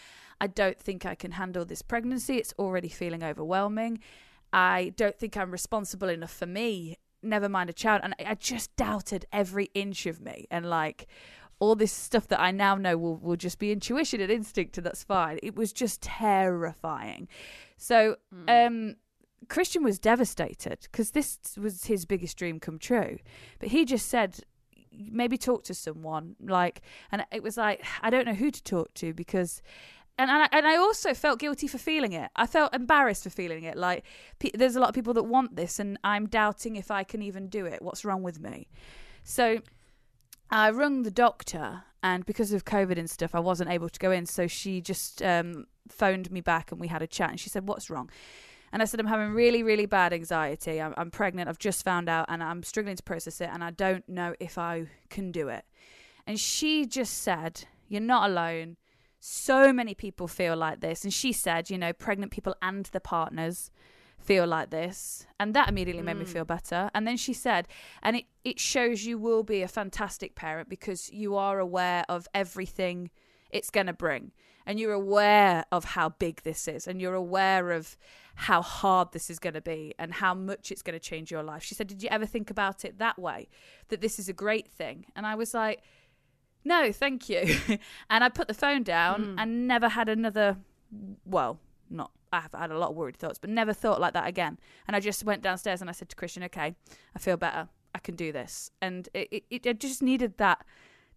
I 0.41 0.47
don't 0.47 0.79
think 0.79 1.05
I 1.05 1.15
can 1.15 1.33
handle 1.33 1.65
this 1.65 1.83
pregnancy. 1.83 2.37
It's 2.37 2.55
already 2.59 2.89
feeling 2.89 3.23
overwhelming. 3.23 4.01
I 4.53 4.93
don't 4.97 5.19
think 5.19 5.37
I'm 5.37 5.51
responsible 5.51 6.09
enough 6.09 6.33
for 6.33 6.47
me 6.47 6.97
never 7.23 7.49
mind 7.49 7.71
a 7.71 7.73
child. 7.73 8.01
And 8.03 8.15
I 8.27 8.35
just 8.35 8.75
doubted 8.77 9.27
every 9.33 9.71
inch 9.75 10.07
of 10.07 10.21
me. 10.21 10.47
And 10.51 10.69
like 10.69 11.07
all 11.59 11.75
this 11.75 11.93
stuff 11.93 12.29
that 12.29 12.41
I 12.41 12.51
now 12.51 12.75
know 12.77 12.97
will, 12.97 13.17
will 13.17 13.37
just 13.37 13.59
be 13.59 13.71
intuition 13.71 14.21
and 14.21 14.31
instinct, 14.31 14.79
and 14.79 14.87
that's 14.87 15.05
fine. 15.05 15.39
It 15.43 15.55
was 15.57 15.73
just 15.73 16.01
terrifying. 16.01 17.29
So, 17.77 18.17
Mm. 18.35 18.67
um, 18.67 18.97
Christian 19.49 19.83
was 19.83 19.99
devastated 19.99 20.79
because 20.83 21.11
this 21.11 21.39
was 21.59 21.85
his 21.85 22.07
biggest 22.07 22.39
dream 22.39 22.61
come 22.61 22.79
true. 22.79 23.19
But 23.59 23.71
he 23.71 23.85
just 23.85 24.09
said, 24.09 24.41
maybe 24.93 25.37
talk 25.37 25.65
to 25.65 25.75
someone. 25.75 26.37
Like, 26.41 26.81
and 27.13 27.27
it 27.31 27.43
was 27.43 27.57
like, 27.59 27.85
I 28.01 28.09
don't 28.11 28.27
know 28.27 28.35
who 28.35 28.51
to 28.51 28.63
talk 28.63 28.95
to 28.95 29.13
because. 29.13 29.61
And 30.21 30.31
and 30.31 30.43
I, 30.43 30.49
and 30.53 30.67
I 30.67 30.77
also 30.77 31.15
felt 31.15 31.39
guilty 31.39 31.67
for 31.67 31.79
feeling 31.79 32.13
it. 32.13 32.31
I 32.37 32.47
felt 32.47 32.75
embarrassed 32.75 33.23
for 33.23 33.31
feeling 33.31 33.65
it. 33.65 33.75
Like 33.75 34.05
pe- 34.39 34.51
there's 34.53 34.77
a 34.77 34.81
lot 34.81 34.91
of 34.91 34.95
people 34.95 35.15
that 35.15 35.23
want 35.23 35.57
this, 35.57 35.79
and 35.79 35.99
I'm 36.05 36.27
doubting 36.27 36.77
if 36.77 36.91
I 36.91 37.05
can 37.05 37.23
even 37.23 37.49
do 37.49 37.65
it. 37.65 37.81
What's 37.81 38.05
wrong 38.05 38.23
with 38.23 38.39
me? 38.39 38.69
So 39.25 39.61
I 40.51 40.71
rung 40.73 41.05
the 41.05 41.11
doctor, 41.11 41.85
and 42.03 42.27
because 42.27 42.53
of 42.53 42.67
COVID 42.67 42.99
and 42.99 43.09
stuff, 43.09 43.35
I 43.35 43.41
wasn't 43.41 43.71
able 43.71 43.89
to 43.89 43.99
go 43.99 44.11
in. 44.11 44.27
So 44.27 44.47
she 44.47 44.83
just 44.83 45.23
um, 45.23 45.67
phoned 45.89 46.31
me 46.31 46.43
back, 46.43 46.71
and 46.71 46.79
we 46.79 46.89
had 46.89 47.01
a 47.01 47.07
chat. 47.07 47.31
And 47.31 47.41
she 47.41 47.49
said, 47.49 47.67
"What's 47.67 47.89
wrong?" 47.89 48.11
And 48.73 48.83
I 48.83 48.85
said, 48.85 49.01
"I'm 49.01 49.07
having 49.07 49.33
really, 49.33 49.63
really 49.63 49.87
bad 49.87 50.13
anxiety. 50.13 50.83
I'm, 50.83 50.93
I'm 50.99 51.11
pregnant. 51.11 51.49
I've 51.49 51.59
just 51.59 51.83
found 51.83 52.11
out, 52.11 52.27
and 52.29 52.43
I'm 52.43 52.63
struggling 52.63 52.97
to 52.97 53.03
process 53.03 53.41
it, 53.41 53.49
and 53.51 53.65
I 53.65 53.71
don't 53.71 54.07
know 54.07 54.35
if 54.39 54.59
I 54.59 54.89
can 55.09 55.33
do 55.33 55.49
it." 55.49 55.65
And 56.27 56.39
she 56.39 56.85
just 56.85 57.23
said, 57.23 57.65
"You're 57.89 58.03
not 58.03 58.29
alone." 58.29 58.77
So 59.21 59.71
many 59.73 59.95
people 59.95 60.27
feel 60.27 60.57
like 60.57 60.81
this. 60.81 61.05
And 61.05 61.13
she 61.13 61.33
said, 61.33 61.69
you 61.69 61.77
know, 61.77 61.93
pregnant 61.93 62.33
people 62.33 62.57
and 62.63 62.87
the 62.87 63.01
partners 63.01 63.71
feel 64.19 64.47
like 64.47 64.71
this. 64.71 65.27
And 65.39 65.55
that 65.55 65.69
immediately 65.69 66.03
made 66.03 66.17
me 66.17 66.25
hmm. 66.25 66.31
feel 66.31 66.45
better. 66.45 66.91
And 66.95 67.07
then 67.07 67.19
she 67.19 67.35
said, 67.35 67.69
and 68.03 68.17
it, 68.17 68.25
it 68.45 68.59
shows 68.59 69.05
you 69.05 69.19
will 69.19 69.43
be 69.43 69.63
a 69.63 69.69
fantastic 69.69 70.35
parent 70.35 70.69
because 70.69 71.11
you 71.13 71.37
are 71.37 71.59
aware 71.59 72.05
of 72.09 72.29
everything 72.35 73.11
it's 73.51 73.71
going 73.71 73.87
to 73.87 73.93
bring. 73.93 74.33
And 74.67 74.79
you're 74.79 74.93
aware 74.93 75.65
of 75.73 75.85
how 75.85 76.11
big 76.11 76.43
this 76.43 76.69
is. 76.69 76.87
And 76.87 77.01
you're 77.01 77.15
aware 77.15 77.73
of 77.73 77.97
how 78.37 78.63
hard 78.63 79.13
this 79.13 79.29
is 79.29 79.39
going 79.39 79.55
to 79.55 79.61
be 79.61 79.95
and 79.99 80.15
how 80.15 80.33
much 80.33 80.71
it's 80.71 80.83
going 80.83 80.99
to 80.99 81.05
change 81.05 81.31
your 81.31 81.43
life. 81.43 81.63
She 81.63 81.75
said, 81.75 81.89
Did 81.89 82.03
you 82.03 82.09
ever 82.11 82.25
think 82.25 82.51
about 82.51 82.85
it 82.85 82.99
that 82.99 83.19
way? 83.19 83.49
That 83.89 84.01
this 84.01 84.19
is 84.19 84.29
a 84.29 84.33
great 84.33 84.69
thing? 84.69 85.07
And 85.17 85.27
I 85.27 85.35
was 85.35 85.53
like, 85.53 85.83
no, 86.65 86.93
thank 86.93 87.29
you. 87.29 87.57
and 88.11 88.25
I 88.25 88.29
put 88.29 88.49
the 88.49 88.55
phone 88.55 88.83
down 88.83 89.23
hmm. 89.23 89.39
and 89.39 89.67
never 89.67 89.89
had 89.89 90.09
another, 90.09 90.57
well, 91.25 91.59
not, 91.89 92.11
I 92.33 92.41
have 92.41 92.53
had 92.53 92.71
a 92.71 92.79
lot 92.79 92.91
of 92.91 92.97
worried 92.97 93.17
thoughts, 93.17 93.39
but 93.39 93.51
never 93.51 93.73
thought 93.73 94.01
like 94.01 94.15
that 94.15 94.27
again. 94.27 94.59
And 94.87 94.95
I 94.95 95.01
just 95.01 95.25
went 95.25 95.43
downstairs 95.43 95.81
and 95.81 95.91
I 95.91 95.93
said 95.93 96.09
to 96.11 96.17
Christian, 96.17 96.43
okay, 96.45 96.75
I 97.15 97.19
feel 97.19 97.37
better. 97.37 97.69
I 97.95 97.99
can 97.99 98.15
do 98.15 98.31
this. 98.31 98.71
And 98.81 99.09
it, 99.15 99.45
it, 99.51 99.67
it 99.67 99.81
just 99.81 100.03
needed 100.03 100.39
that 100.39 100.65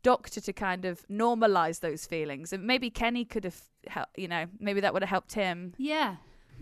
doctor 0.02 0.42
to 0.42 0.54
kind 0.54 0.86
of 0.86 1.08
normalize 1.08 1.80
those 1.80 2.06
feelings. 2.06 2.52
And 2.52 2.66
maybe 2.66 2.90
Kenny 2.90 3.26
could 3.26 3.44
have, 3.44 3.62
hel- 3.88 4.10
you 4.16 4.28
know, 4.28 4.46
maybe 4.60 4.82
that 4.82 4.94
would 4.94 5.04
have 5.04 5.10
helped 5.10 5.34
him. 5.34 5.74
Yeah. 5.78 6.18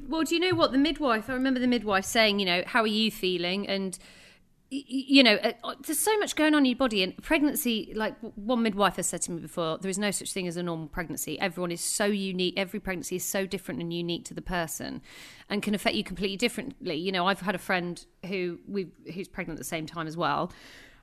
Well, 0.07 0.23
do 0.23 0.35
you 0.35 0.41
know 0.41 0.55
what 0.55 0.71
the 0.71 0.77
midwife? 0.77 1.29
I 1.29 1.33
remember 1.33 1.59
the 1.59 1.67
midwife 1.67 2.05
saying, 2.05 2.39
you 2.39 2.45
know, 2.45 2.63
how 2.65 2.81
are 2.81 2.87
you 2.87 3.11
feeling? 3.11 3.67
And 3.67 3.97
you 4.73 5.21
know, 5.21 5.35
uh, 5.35 5.51
uh, 5.65 5.75
there's 5.85 5.99
so 5.99 6.17
much 6.17 6.37
going 6.37 6.55
on 6.55 6.59
in 6.59 6.65
your 6.71 6.77
body, 6.77 7.03
and 7.03 7.15
pregnancy. 7.21 7.91
Like 7.93 8.15
one 8.35 8.63
midwife 8.63 8.95
has 8.95 9.05
said 9.05 9.21
to 9.23 9.31
me 9.31 9.41
before, 9.41 9.77
there 9.77 9.89
is 9.89 9.99
no 9.99 10.11
such 10.11 10.31
thing 10.31 10.47
as 10.47 10.55
a 10.55 10.63
normal 10.63 10.87
pregnancy. 10.87 11.37
Everyone 11.39 11.71
is 11.71 11.81
so 11.81 12.05
unique. 12.05 12.53
Every 12.55 12.79
pregnancy 12.79 13.17
is 13.17 13.25
so 13.25 13.45
different 13.45 13.81
and 13.81 13.93
unique 13.93 14.23
to 14.25 14.33
the 14.33 14.41
person, 14.41 15.01
and 15.49 15.61
can 15.61 15.75
affect 15.75 15.95
you 15.97 16.05
completely 16.05 16.37
differently. 16.37 16.95
You 16.95 17.11
know, 17.11 17.27
I've 17.27 17.41
had 17.41 17.53
a 17.53 17.59
friend 17.59 18.03
who 18.25 18.59
we 18.65 18.87
who's 19.13 19.27
pregnant 19.27 19.57
at 19.57 19.61
the 19.61 19.69
same 19.69 19.85
time 19.85 20.07
as 20.07 20.15
well. 20.15 20.51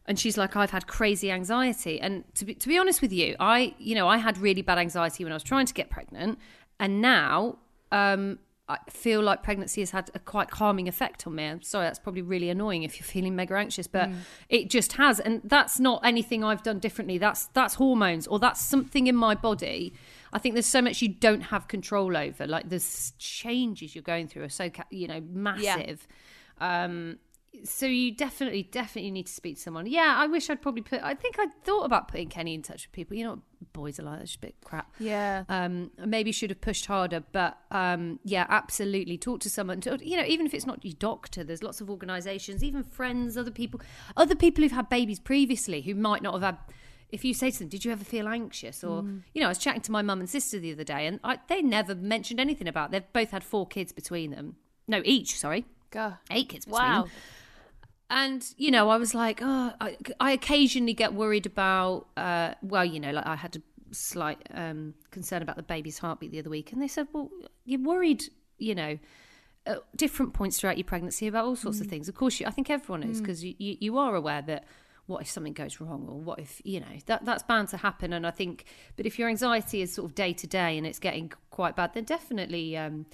And 0.06 0.18
she's 0.18 0.38
like, 0.38 0.56
I've 0.56 0.70
had 0.70 0.86
crazy 0.86 1.30
anxiety. 1.30 2.00
And 2.00 2.24
to 2.36 2.46
be, 2.46 2.54
to 2.54 2.66
be 2.66 2.78
honest 2.78 3.02
with 3.02 3.12
you, 3.12 3.36
I, 3.38 3.74
you 3.78 3.94
know, 3.94 4.08
I 4.08 4.16
had 4.16 4.38
really 4.38 4.62
bad 4.62 4.78
anxiety 4.78 5.22
when 5.22 5.34
I 5.34 5.36
was 5.36 5.42
trying 5.42 5.66
to 5.66 5.74
get 5.74 5.90
pregnant. 5.90 6.38
And 6.80 7.02
now, 7.02 7.58
um, 7.92 8.38
I 8.68 8.78
feel 8.90 9.22
like 9.22 9.42
pregnancy 9.42 9.80
has 9.80 9.90
had 9.92 10.10
a 10.14 10.18
quite 10.18 10.50
calming 10.50 10.88
effect 10.88 11.26
on 11.26 11.34
me. 11.34 11.44
I'm 11.44 11.62
sorry, 11.62 11.86
that's 11.86 11.98
probably 11.98 12.20
really 12.20 12.50
annoying 12.50 12.82
if 12.82 12.98
you're 13.00 13.06
feeling 13.06 13.34
mega 13.34 13.54
anxious, 13.54 13.86
but 13.86 14.10
it 14.50 14.68
just 14.68 14.92
has. 14.92 15.20
And 15.20 15.40
that's 15.42 15.80
not 15.80 16.00
anything 16.04 16.44
I've 16.44 16.62
done 16.62 16.78
differently. 16.78 17.16
That's 17.16 17.46
that's 17.46 17.74
hormones 17.74 18.26
or 18.26 18.38
that's 18.38 18.60
something 18.60 19.06
in 19.06 19.16
my 19.16 19.34
body. 19.34 19.94
I 20.32 20.38
think 20.38 20.54
there's 20.54 20.66
so 20.66 20.82
much 20.82 21.00
you 21.00 21.08
don't 21.08 21.40
have 21.40 21.68
control 21.68 22.14
over. 22.16 22.46
Like 22.46 22.68
the 22.68 22.84
changes 23.18 23.94
you're 23.94 24.02
going 24.02 24.28
through 24.28 24.44
are 24.44 24.50
so 24.50 24.70
you 24.90 25.08
know 25.08 25.20
massive. 25.20 26.06
Um, 26.60 27.18
so 27.64 27.86
you 27.86 28.12
definitely 28.14 28.62
definitely 28.62 29.10
need 29.10 29.26
to 29.26 29.32
speak 29.32 29.56
to 29.56 29.62
someone. 29.62 29.86
Yeah, 29.86 30.14
I 30.16 30.26
wish 30.26 30.48
I'd 30.50 30.62
probably 30.62 30.82
put. 30.82 31.02
I 31.02 31.14
think 31.14 31.36
I 31.38 31.46
thought 31.64 31.84
about 31.84 32.08
putting 32.08 32.28
Kenny 32.28 32.54
in 32.54 32.62
touch 32.62 32.86
with 32.86 32.92
people. 32.92 33.16
You 33.16 33.24
know, 33.24 33.42
boys 33.72 33.98
are 33.98 34.04
like 34.04 34.18
that's 34.20 34.34
a 34.36 34.38
bit 34.38 34.54
crap. 34.64 34.92
Yeah. 35.00 35.44
Um, 35.48 35.90
maybe 36.04 36.30
should 36.30 36.50
have 36.50 36.60
pushed 36.60 36.86
harder, 36.86 37.24
but 37.32 37.58
um, 37.70 38.20
yeah, 38.24 38.46
absolutely. 38.48 39.18
Talk 39.18 39.40
to 39.40 39.50
someone. 39.50 39.80
To, 39.82 39.98
you 40.00 40.16
know, 40.16 40.24
even 40.24 40.46
if 40.46 40.54
it's 40.54 40.66
not 40.66 40.84
your 40.84 40.94
doctor, 40.98 41.42
there's 41.42 41.62
lots 41.62 41.80
of 41.80 41.90
organisations, 41.90 42.62
even 42.62 42.82
friends, 42.84 43.36
other 43.36 43.50
people, 43.50 43.80
other 44.16 44.34
people 44.34 44.62
who've 44.62 44.72
had 44.72 44.88
babies 44.88 45.18
previously 45.18 45.80
who 45.82 45.94
might 45.94 46.22
not 46.22 46.34
have 46.34 46.42
had. 46.42 46.58
If 47.10 47.24
you 47.24 47.32
say 47.32 47.50
to 47.50 47.58
them, 47.60 47.68
"Did 47.68 47.86
you 47.86 47.90
ever 47.92 48.04
feel 48.04 48.28
anxious?" 48.28 48.84
or 48.84 49.02
you 49.34 49.40
know, 49.40 49.46
I 49.46 49.48
was 49.48 49.58
chatting 49.58 49.80
to 49.82 49.92
my 49.92 50.02
mum 50.02 50.20
and 50.20 50.28
sister 50.28 50.58
the 50.60 50.72
other 50.72 50.84
day, 50.84 51.06
and 51.06 51.18
I, 51.24 51.38
they 51.48 51.62
never 51.62 51.94
mentioned 51.94 52.38
anything 52.38 52.68
about. 52.68 52.90
It. 52.90 52.92
They've 52.92 53.12
both 53.14 53.30
had 53.30 53.42
four 53.42 53.66
kids 53.66 53.92
between 53.92 54.30
them. 54.32 54.56
No, 54.86 55.00
each. 55.06 55.38
Sorry, 55.38 55.64
God. 55.90 56.18
eight 56.30 56.50
kids 56.50 56.66
between 56.66 56.82
Wow. 56.82 57.02
them. 57.04 57.10
And 58.10 58.44
you 58.56 58.70
know, 58.70 58.88
I 58.88 58.96
was 58.96 59.14
like, 59.14 59.40
oh, 59.42 59.72
I, 59.80 59.96
I 60.18 60.32
occasionally 60.32 60.94
get 60.94 61.12
worried 61.14 61.46
about. 61.46 62.06
Uh, 62.16 62.54
well, 62.62 62.84
you 62.84 63.00
know, 63.00 63.10
like 63.10 63.26
I 63.26 63.36
had 63.36 63.56
a 63.56 63.62
slight 63.90 64.38
um, 64.54 64.94
concern 65.10 65.42
about 65.42 65.56
the 65.56 65.62
baby's 65.62 65.98
heartbeat 65.98 66.32
the 66.32 66.38
other 66.38 66.50
week, 66.50 66.72
and 66.72 66.80
they 66.80 66.88
said, 66.88 67.08
well, 67.12 67.30
you're 67.64 67.80
worried, 67.80 68.24
you 68.58 68.74
know, 68.74 68.98
at 69.66 69.82
different 69.96 70.32
points 70.32 70.58
throughout 70.58 70.78
your 70.78 70.84
pregnancy 70.84 71.26
about 71.26 71.44
all 71.44 71.56
sorts 71.56 71.80
of 71.80 71.86
things. 71.86 72.08
Of 72.08 72.14
course, 72.14 72.40
you, 72.40 72.46
I 72.46 72.50
think 72.50 72.70
everyone 72.70 73.02
is 73.02 73.20
because 73.20 73.44
you, 73.44 73.54
you 73.58 73.76
you 73.80 73.98
are 73.98 74.14
aware 74.14 74.42
that 74.42 74.64
what 75.06 75.22
if 75.22 75.28
something 75.28 75.54
goes 75.54 75.80
wrong 75.80 76.06
or 76.08 76.18
what 76.20 76.38
if 76.38 76.60
you 76.64 76.80
know 76.80 76.86
that 77.06 77.24
that's 77.24 77.42
bound 77.42 77.68
to 77.68 77.76
happen. 77.76 78.12
And 78.12 78.26
I 78.26 78.30
think, 78.30 78.64
but 78.96 79.04
if 79.04 79.18
your 79.18 79.28
anxiety 79.28 79.82
is 79.82 79.92
sort 79.92 80.06
of 80.06 80.14
day 80.14 80.32
to 80.32 80.46
day 80.46 80.78
and 80.78 80.86
it's 80.86 80.98
getting 80.98 81.32
quite 81.50 81.76
bad, 81.76 81.92
then 81.94 82.04
definitely, 82.04 82.76
um, 82.76 83.06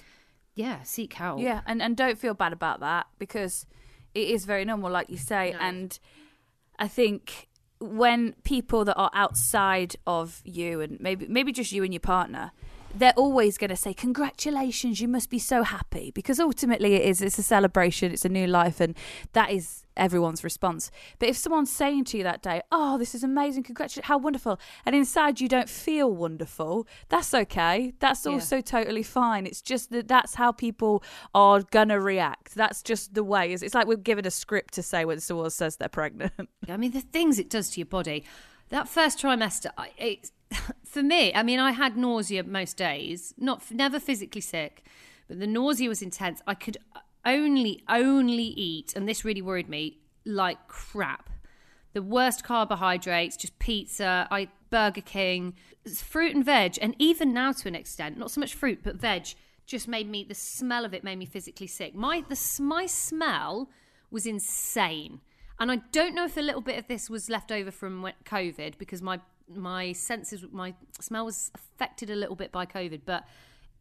yeah, 0.55 0.83
seek 0.83 1.13
help. 1.13 1.41
Yeah, 1.41 1.61
and 1.65 1.81
and 1.81 1.97
don't 1.97 2.17
feel 2.17 2.33
bad 2.33 2.53
about 2.53 2.79
that 2.79 3.07
because 3.19 3.65
it 4.15 4.29
is 4.29 4.45
very 4.45 4.65
normal, 4.65 4.89
like 4.89 5.09
you 5.09 5.17
say. 5.17 5.51
No. 5.51 5.59
And 5.59 5.99
I 6.79 6.87
think 6.87 7.49
when 7.79 8.33
people 8.43 8.85
that 8.85 8.95
are 8.95 9.11
outside 9.13 9.95
of 10.07 10.41
you 10.45 10.81
and 10.81 10.99
maybe 10.99 11.27
maybe 11.27 11.51
just 11.51 11.71
you 11.71 11.83
and 11.83 11.93
your 11.93 11.99
partner, 11.99 12.51
they're 12.97 13.13
always 13.15 13.57
going 13.57 13.69
to 13.69 13.75
say 13.75 13.93
congratulations, 13.93 14.99
you 15.01 15.07
must 15.07 15.29
be 15.29 15.39
so 15.39 15.63
happy 15.63 16.11
because 16.11 16.39
ultimately 16.39 16.95
it 16.95 17.03
is 17.03 17.21
it's 17.21 17.37
a 17.37 17.43
celebration, 17.43 18.11
it's 18.11 18.25
a 18.25 18.29
new 18.29 18.47
life, 18.47 18.79
and 18.79 18.95
that 19.33 19.51
is 19.51 19.83
everyone's 19.97 20.43
response. 20.43 20.91
But 21.19 21.29
if 21.29 21.37
someone's 21.37 21.71
saying 21.71 22.05
to 22.05 22.17
you 22.17 22.23
that 22.23 22.41
day, 22.41 22.61
"Oh, 22.71 22.97
this 22.97 23.15
is 23.15 23.23
amazing, 23.23 23.63
congratulations, 23.63 24.07
how 24.07 24.17
wonderful," 24.17 24.59
and 24.85 24.95
inside 24.95 25.39
you 25.39 25.47
don't 25.47 25.69
feel 25.69 26.11
wonderful, 26.11 26.87
that's 27.09 27.33
okay. 27.33 27.93
That's 27.99 28.25
Yeah. 28.25 28.33
also 28.33 28.61
totally 28.61 29.03
fine. 29.03 29.45
It's 29.45 29.61
just 29.61 29.91
that 29.91 30.07
that's 30.07 30.35
how 30.35 30.51
people 30.51 31.03
are 31.33 31.61
gonna 31.61 31.99
react. 31.99 32.55
That's 32.55 32.81
just 32.81 33.13
the 33.13 33.23
way. 33.23 33.53
It's, 33.53 33.63
it's 33.63 33.75
like 33.75 33.87
we're 33.87 33.95
given 33.97 34.25
a 34.25 34.31
script 34.31 34.73
to 34.75 34.83
say 34.83 35.05
when 35.05 35.19
someone 35.19 35.49
says 35.49 35.77
they're 35.77 35.89
pregnant. 35.89 36.33
I 36.67 36.77
mean, 36.77 36.91
the 36.91 37.01
things 37.01 37.39
it 37.39 37.49
does 37.49 37.69
to 37.71 37.79
your 37.79 37.87
body. 37.87 38.23
That 38.69 38.89
first 38.89 39.19
trimester, 39.19 39.69
it, 39.97 40.31
for 40.85 41.03
me, 41.03 41.33
I 41.33 41.43
mean, 41.43 41.59
I 41.59 41.71
had 41.71 41.97
nausea 41.97 42.43
most 42.43 42.77
days, 42.77 43.33
not 43.37 43.63
never 43.71 43.99
physically 43.99 44.41
sick, 44.41 44.85
but 45.27 45.39
the 45.39 45.47
nausea 45.47 45.89
was 45.89 46.01
intense. 46.01 46.41
I 46.47 46.53
could 46.53 46.77
only, 47.25 47.83
only 47.89 48.43
eat, 48.43 48.93
and 48.95 49.07
this 49.07 49.25
really 49.25 49.41
worried 49.41 49.69
me, 49.69 49.99
like 50.25 50.67
crap. 50.67 51.29
The 51.93 52.01
worst 52.01 52.43
carbohydrates, 52.43 53.37
just 53.37 53.57
pizza, 53.57 54.27
I 54.29 54.49
Burger 54.69 55.01
King, 55.01 55.53
fruit 55.95 56.35
and 56.35 56.43
veg, 56.43 56.77
and 56.81 56.95
even 56.99 57.33
now 57.33 57.51
to 57.53 57.67
an 57.67 57.75
extent, 57.75 58.17
not 58.17 58.31
so 58.31 58.41
much 58.41 58.53
fruit 58.53 58.79
but 58.83 58.95
veg, 58.95 59.27
just 59.65 59.87
made 59.87 60.09
me. 60.09 60.23
The 60.23 60.35
smell 60.35 60.85
of 60.85 60.93
it 60.93 61.03
made 61.03 61.17
me 61.17 61.25
physically 61.25 61.67
sick. 61.67 61.95
My 61.95 62.23
the 62.27 62.39
my 62.61 62.85
smell 62.85 63.69
was 64.11 64.25
insane, 64.25 65.21
and 65.59 65.71
I 65.71 65.77
don't 65.91 66.13
know 66.13 66.25
if 66.25 66.37
a 66.37 66.41
little 66.41 66.61
bit 66.61 66.77
of 66.77 66.87
this 66.87 67.09
was 67.09 67.29
left 67.29 67.51
over 67.51 67.71
from 67.71 68.11
COVID 68.25 68.77
because 68.77 69.01
my 69.01 69.19
my 69.53 69.91
senses, 69.93 70.45
my 70.51 70.73
smell 70.99 71.25
was 71.25 71.51
affected 71.53 72.09
a 72.09 72.15
little 72.15 72.35
bit 72.35 72.51
by 72.51 72.65
COVID, 72.65 73.01
but 73.05 73.25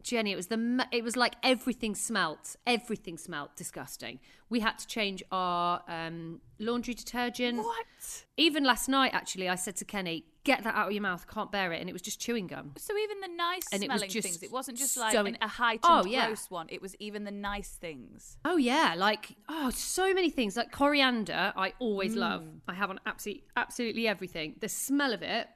Jenny, 0.04 0.32
it 0.32 0.36
was 0.36 0.48
the 0.48 0.86
it 0.92 1.02
was 1.02 1.16
like 1.16 1.34
everything 1.42 1.94
smelt. 1.94 2.56
Everything 2.66 3.16
smelt 3.18 3.56
disgusting. 3.56 4.20
We 4.50 4.60
had 4.60 4.78
to 4.78 4.86
change 4.86 5.22
our 5.32 5.82
um, 5.88 6.40
laundry 6.58 6.94
detergent. 6.94 7.58
What? 7.58 8.24
Even 8.36 8.64
last 8.64 8.88
night, 8.88 9.12
actually, 9.14 9.48
I 9.48 9.54
said 9.54 9.76
to 9.76 9.84
Kenny, 9.86 10.26
"Get 10.44 10.62
that 10.64 10.74
out 10.74 10.88
of 10.88 10.92
your 10.92 11.02
mouth. 11.02 11.24
I 11.28 11.32
can't 11.32 11.50
bear 11.50 11.72
it." 11.72 11.80
And 11.80 11.88
it 11.88 11.94
was 11.94 12.02
just 12.02 12.20
chewing 12.20 12.46
gum. 12.46 12.72
So 12.76 12.96
even 12.96 13.20
the 13.20 13.28
nice 13.28 13.64
And 13.72 13.82
smelling 13.82 14.10
just 14.10 14.28
things, 14.28 14.42
it 14.42 14.52
wasn't 14.52 14.76
just 14.76 14.96
like 14.98 15.12
so 15.12 15.24
an, 15.24 15.38
a 15.40 15.48
heightened 15.48 15.80
Oh, 15.84 16.04
yeah. 16.04 16.26
gross 16.26 16.50
one. 16.50 16.66
It 16.68 16.82
was 16.82 16.94
even 17.00 17.24
the 17.24 17.30
nice 17.32 17.70
things. 17.70 18.36
Oh 18.44 18.58
yeah, 18.58 18.94
like 18.96 19.34
oh, 19.48 19.70
so 19.70 20.12
many 20.12 20.28
things. 20.28 20.54
Like 20.56 20.70
coriander, 20.70 21.54
I 21.56 21.72
always 21.78 22.14
love. 22.14 22.44
I 22.68 22.74
have 22.74 22.90
on 22.90 23.00
absolutely 23.06 23.44
absolutely 23.56 24.06
everything. 24.06 24.56
The 24.60 24.68
smell 24.68 25.14
of 25.14 25.22
it 25.22 25.48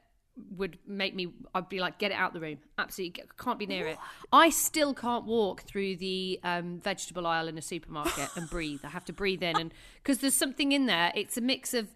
would 0.57 0.79
make 0.87 1.15
me. 1.15 1.29
I'd 1.55 1.69
be 1.69 1.81
like, 1.81 1.99
get 1.99 2.11
it 2.11 2.15
out 2.15 2.33
the 2.33 2.41
room. 2.41 2.59
Absolutely, 2.79 3.25
can't 3.39 3.59
be 3.59 3.67
near 3.67 3.87
it. 3.87 3.99
I 4.33 4.51
still 4.51 4.95
can't 4.95 5.25
walk 5.25 5.63
through 5.63 5.97
the 5.97 6.41
um, 6.45 6.81
vegetable 6.81 7.27
aisle 7.27 7.49
in 7.49 7.59
a 7.59 7.63
supermarket 7.63 8.29
and 8.37 8.49
breathe. 8.51 8.81
I 8.85 8.89
have 8.89 9.05
to 9.07 9.13
breathe 9.13 9.43
in, 9.43 9.57
and 9.59 9.73
because 10.03 10.19
there's 10.19 10.35
something 10.35 10.73
in 10.73 10.87
there. 10.87 11.13
It's 11.15 11.37
a 11.37 11.41
mix 11.41 11.75
of 11.75 11.89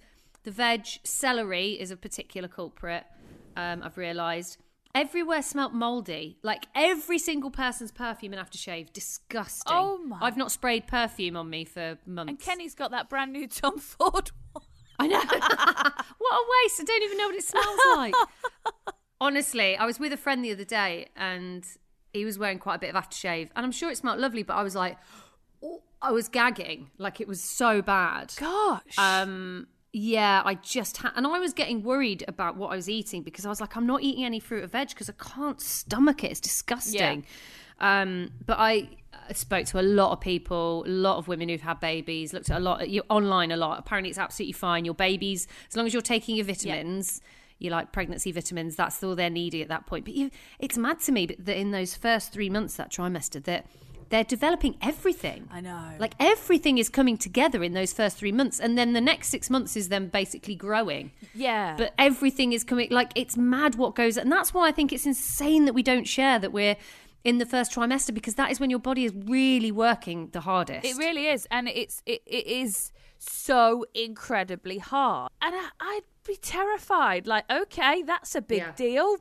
the 0.44 0.50
veg. 0.50 0.86
Celery 1.04 1.72
is 1.80 1.90
a 1.90 1.96
particular 1.96 2.48
culprit. 2.48 3.04
Um, 3.56 3.82
I've 3.82 3.96
realised. 3.98 4.58
Everywhere 4.94 5.40
smelt 5.40 5.72
mouldy. 5.72 6.36
Like 6.42 6.66
every 6.74 7.18
single 7.18 7.50
person's 7.50 7.90
perfume 7.90 8.34
and 8.34 8.46
aftershave, 8.46 8.92
disgusting. 8.92 9.72
Oh 9.74 9.96
my- 9.96 10.18
I've 10.20 10.36
not 10.36 10.52
sprayed 10.52 10.86
perfume 10.86 11.34
on 11.34 11.48
me 11.48 11.64
for 11.64 11.96
months. 12.04 12.28
And 12.28 12.38
Kenny's 12.38 12.74
got 12.74 12.90
that 12.90 13.08
brand 13.08 13.32
new 13.32 13.48
Tom 13.48 13.78
Ford 13.78 14.30
one. 14.52 14.64
I 15.02 15.06
know. 15.06 15.18
what 16.18 16.34
a 16.34 16.44
waste. 16.64 16.80
I 16.80 16.84
don't 16.84 17.02
even 17.02 17.18
know 17.18 17.26
what 17.26 17.34
it 17.34 17.44
smells 17.44 17.80
like. 17.96 18.14
Honestly, 19.20 19.76
I 19.76 19.84
was 19.84 19.98
with 19.98 20.12
a 20.12 20.16
friend 20.16 20.44
the 20.44 20.52
other 20.52 20.64
day 20.64 21.08
and 21.16 21.66
he 22.12 22.24
was 22.24 22.38
wearing 22.38 22.58
quite 22.58 22.76
a 22.76 22.78
bit 22.78 22.94
of 22.94 23.02
aftershave. 23.02 23.50
And 23.54 23.64
I'm 23.64 23.72
sure 23.72 23.90
it 23.90 23.96
smelled 23.96 24.18
lovely, 24.18 24.42
but 24.42 24.54
I 24.54 24.62
was 24.62 24.74
like, 24.74 24.98
oh, 25.62 25.82
I 26.00 26.12
was 26.12 26.28
gagging. 26.28 26.90
Like 26.98 27.20
it 27.20 27.28
was 27.28 27.40
so 27.40 27.82
bad. 27.82 28.32
Gosh. 28.36 28.98
Um, 28.98 29.68
yeah, 29.92 30.42
I 30.44 30.54
just 30.54 30.98
had, 30.98 31.12
and 31.16 31.26
I 31.26 31.38
was 31.38 31.52
getting 31.52 31.82
worried 31.82 32.24
about 32.26 32.56
what 32.56 32.72
I 32.72 32.76
was 32.76 32.88
eating 32.88 33.22
because 33.22 33.44
I 33.44 33.48
was 33.48 33.60
like, 33.60 33.76
I'm 33.76 33.86
not 33.86 34.02
eating 34.02 34.24
any 34.24 34.40
fruit 34.40 34.64
or 34.64 34.66
veg 34.66 34.88
because 34.88 35.10
I 35.10 35.14
can't 35.14 35.60
stomach 35.60 36.24
it. 36.24 36.30
It's 36.30 36.40
disgusting. 36.40 37.26
Um, 37.78 38.30
but 38.46 38.58
I 38.58 38.88
spoke 39.32 39.66
to 39.66 39.80
a 39.80 39.82
lot 39.82 40.12
of 40.12 40.20
people, 40.20 40.84
a 40.86 40.88
lot 40.88 41.18
of 41.18 41.28
women 41.28 41.48
who've 41.48 41.60
had 41.60 41.80
babies, 41.80 42.32
looked 42.32 42.50
at 42.50 42.56
a 42.56 42.60
lot, 42.60 42.88
you 42.88 43.02
online 43.08 43.50
a 43.52 43.56
lot. 43.56 43.78
Apparently, 43.78 44.10
it's 44.10 44.18
absolutely 44.18 44.52
fine. 44.52 44.84
Your 44.84 44.94
babies, 44.94 45.46
as 45.68 45.76
long 45.76 45.86
as 45.86 45.92
you're 45.92 46.02
taking 46.02 46.36
your 46.36 46.44
vitamins, 46.44 47.20
you 47.58 47.70
like 47.70 47.92
pregnancy 47.92 48.32
vitamins, 48.32 48.76
that's 48.76 49.02
all 49.02 49.14
they're 49.14 49.30
needing 49.30 49.62
at 49.62 49.68
that 49.68 49.86
point. 49.86 50.04
But 50.04 50.14
you, 50.14 50.30
it's 50.58 50.76
mad 50.76 51.00
to 51.00 51.12
me 51.12 51.26
that 51.26 51.56
in 51.56 51.70
those 51.70 51.94
first 51.94 52.32
three 52.32 52.50
months, 52.50 52.76
that 52.76 52.90
trimester, 52.90 53.42
that 53.44 53.66
they're 54.12 54.24
developing 54.24 54.76
everything. 54.82 55.48
I 55.50 55.62
know. 55.62 55.92
Like 55.98 56.12
everything 56.20 56.76
is 56.76 56.90
coming 56.90 57.16
together 57.16 57.62
in 57.62 57.72
those 57.72 57.94
first 57.94 58.18
three 58.18 58.30
months, 58.30 58.60
and 58.60 58.76
then 58.76 58.92
the 58.92 59.00
next 59.00 59.28
six 59.28 59.48
months 59.48 59.74
is 59.74 59.88
them 59.88 60.08
basically 60.08 60.54
growing. 60.54 61.12
yeah. 61.34 61.76
But 61.78 61.94
everything 61.98 62.52
is 62.52 62.62
coming. 62.62 62.88
Like 62.90 63.12
it's 63.14 63.38
mad 63.38 63.76
what 63.76 63.94
goes, 63.94 64.18
and 64.18 64.30
that's 64.30 64.52
why 64.52 64.68
I 64.68 64.72
think 64.72 64.92
it's 64.92 65.06
insane 65.06 65.64
that 65.64 65.72
we 65.72 65.82
don't 65.82 66.04
share 66.04 66.38
that 66.38 66.52
we're 66.52 66.76
in 67.24 67.38
the 67.38 67.46
first 67.46 67.72
trimester 67.72 68.12
because 68.12 68.34
that 68.34 68.50
is 68.50 68.58
when 68.60 68.70
your 68.70 68.78
body 68.80 69.04
is 69.04 69.12
really 69.14 69.70
working 69.72 70.28
the 70.32 70.40
hardest. 70.40 70.84
It 70.84 70.96
really 70.96 71.26
is, 71.26 71.46
and 71.50 71.68
it's 71.68 72.02
it, 72.06 72.22
it 72.26 72.46
is 72.46 72.90
so 73.18 73.84
incredibly 73.94 74.78
hard. 74.78 75.30
And 75.40 75.54
I, 75.54 75.68
I'd 75.80 76.00
be 76.26 76.36
terrified. 76.36 77.26
Like, 77.26 77.44
okay, 77.50 78.02
that's 78.02 78.34
a 78.34 78.40
big 78.42 78.58
Yeah. 78.58 78.72
deal. 78.72 79.16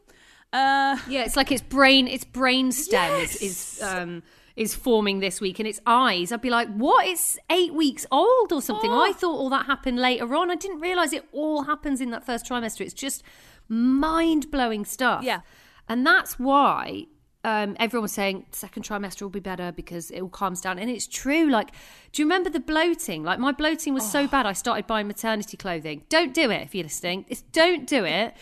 Uh, 0.53 0.97
yeah, 1.07 1.23
it's 1.23 1.35
like 1.37 1.51
its 1.51 1.61
brain, 1.61 2.07
its 2.07 2.23
brain 2.23 2.71
stem 2.71 3.19
Yes. 3.19 3.35
is 3.37 3.41
is 3.77 3.83
um 3.83 4.23
is 4.57 4.75
forming 4.75 5.19
this 5.21 5.39
week, 5.39 5.59
and 5.59 5.67
its 5.67 5.79
eyes. 5.85 6.31
I'd 6.31 6.41
be 6.41 6.49
like, 6.49 6.67
what? 6.75 7.07
It's 7.07 7.37
eight 7.49 7.73
weeks 7.73 8.05
old 8.11 8.51
or 8.51 8.61
something. 8.61 8.91
Oh. 8.91 9.01
I 9.01 9.13
thought 9.13 9.37
all 9.37 9.49
that 9.49 9.65
happened 9.67 9.97
later 9.99 10.35
on. 10.35 10.51
I 10.51 10.55
didn't 10.55 10.81
realize 10.81 11.13
it 11.13 11.25
all 11.31 11.63
happens 11.63 12.01
in 12.01 12.09
that 12.11 12.25
first 12.25 12.45
trimester. 12.45 12.81
It's 12.81 12.93
just 12.93 13.23
mind 13.69 14.51
blowing 14.51 14.83
stuff. 14.85 15.23
Yeah. 15.23 15.41
and 15.87 16.05
that's 16.05 16.37
why. 16.39 17.05
Um, 17.43 17.75
everyone 17.79 18.03
was 18.03 18.11
saying 18.11 18.45
second 18.51 18.83
trimester 18.83 19.23
will 19.23 19.29
be 19.29 19.39
better 19.39 19.71
because 19.71 20.11
it 20.11 20.21
all 20.21 20.29
calms 20.29 20.61
down, 20.61 20.77
and 20.77 20.89
it's 20.91 21.07
true. 21.07 21.49
Like, 21.49 21.71
do 22.11 22.21
you 22.21 22.25
remember 22.27 22.49
the 22.51 22.59
bloating? 22.59 23.23
Like, 23.23 23.39
my 23.39 23.51
bloating 23.51 23.93
was 23.95 24.03
Oh. 24.03 24.07
so 24.09 24.27
bad, 24.27 24.45
I 24.45 24.53
started 24.53 24.85
buying 24.85 25.07
maternity 25.07 25.57
clothing. 25.57 26.03
Don't 26.09 26.33
do 26.35 26.51
it 26.51 26.61
if 26.61 26.75
you're 26.75 26.83
listening. 26.83 27.25
It's 27.29 27.41
don't 27.51 27.87
do 27.87 28.05
it 28.05 28.35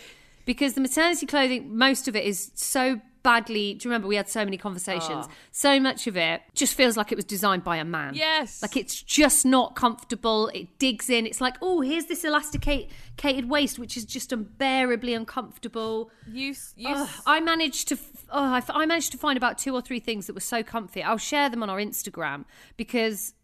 because 0.44 0.74
the 0.74 0.80
maternity 0.82 1.24
clothing, 1.26 1.76
most 1.76 2.08
of 2.08 2.14
it 2.16 2.24
is 2.24 2.50
so 2.54 3.00
badly. 3.22 3.74
Do 3.74 3.86
you 3.86 3.90
remember 3.90 4.08
we 4.08 4.16
had 4.16 4.28
so 4.30 4.44
many 4.46 4.56
conversations? 4.56 5.26
Oh. 5.28 5.32
So 5.50 5.78
much 5.78 6.06
of 6.06 6.16
it 6.16 6.40
just 6.54 6.72
feels 6.74 6.96
like 6.96 7.12
it 7.12 7.16
was 7.16 7.24
designed 7.26 7.62
by 7.64 7.76
a 7.76 7.84
man. 7.84 8.14
Yes. 8.14 8.62
Like 8.62 8.76
it's 8.78 9.02
just 9.02 9.44
not 9.46 9.76
comfortable. 9.76 10.48
It 10.48 10.78
digs 10.78 11.08
in. 11.10 11.26
It's 11.26 11.40
like, 11.40 11.56
oh, 11.60 11.80
here's 11.82 12.06
this 12.06 12.24
elasticated 12.24 13.48
waist, 13.48 13.78
which 13.78 13.96
is 13.98 14.04
just 14.06 14.32
unbearably 14.32 15.12
uncomfortable. 15.14 16.10
you, 16.30 16.54
you, 16.76 16.88
s- 16.88 17.22
I 17.26 17.40
managed 17.40 17.88
to. 17.88 17.98
Oh, 18.30 18.54
I, 18.54 18.62
I 18.68 18.86
managed 18.86 19.12
to 19.12 19.18
find 19.18 19.36
about 19.36 19.58
two 19.58 19.74
or 19.74 19.80
three 19.80 20.00
things 20.00 20.26
that 20.26 20.34
were 20.34 20.40
so 20.40 20.62
comfy. 20.62 21.02
I'll 21.02 21.18
share 21.18 21.48
them 21.48 21.62
on 21.62 21.70
our 21.70 21.78
Instagram 21.78 22.44
because, 22.76 23.34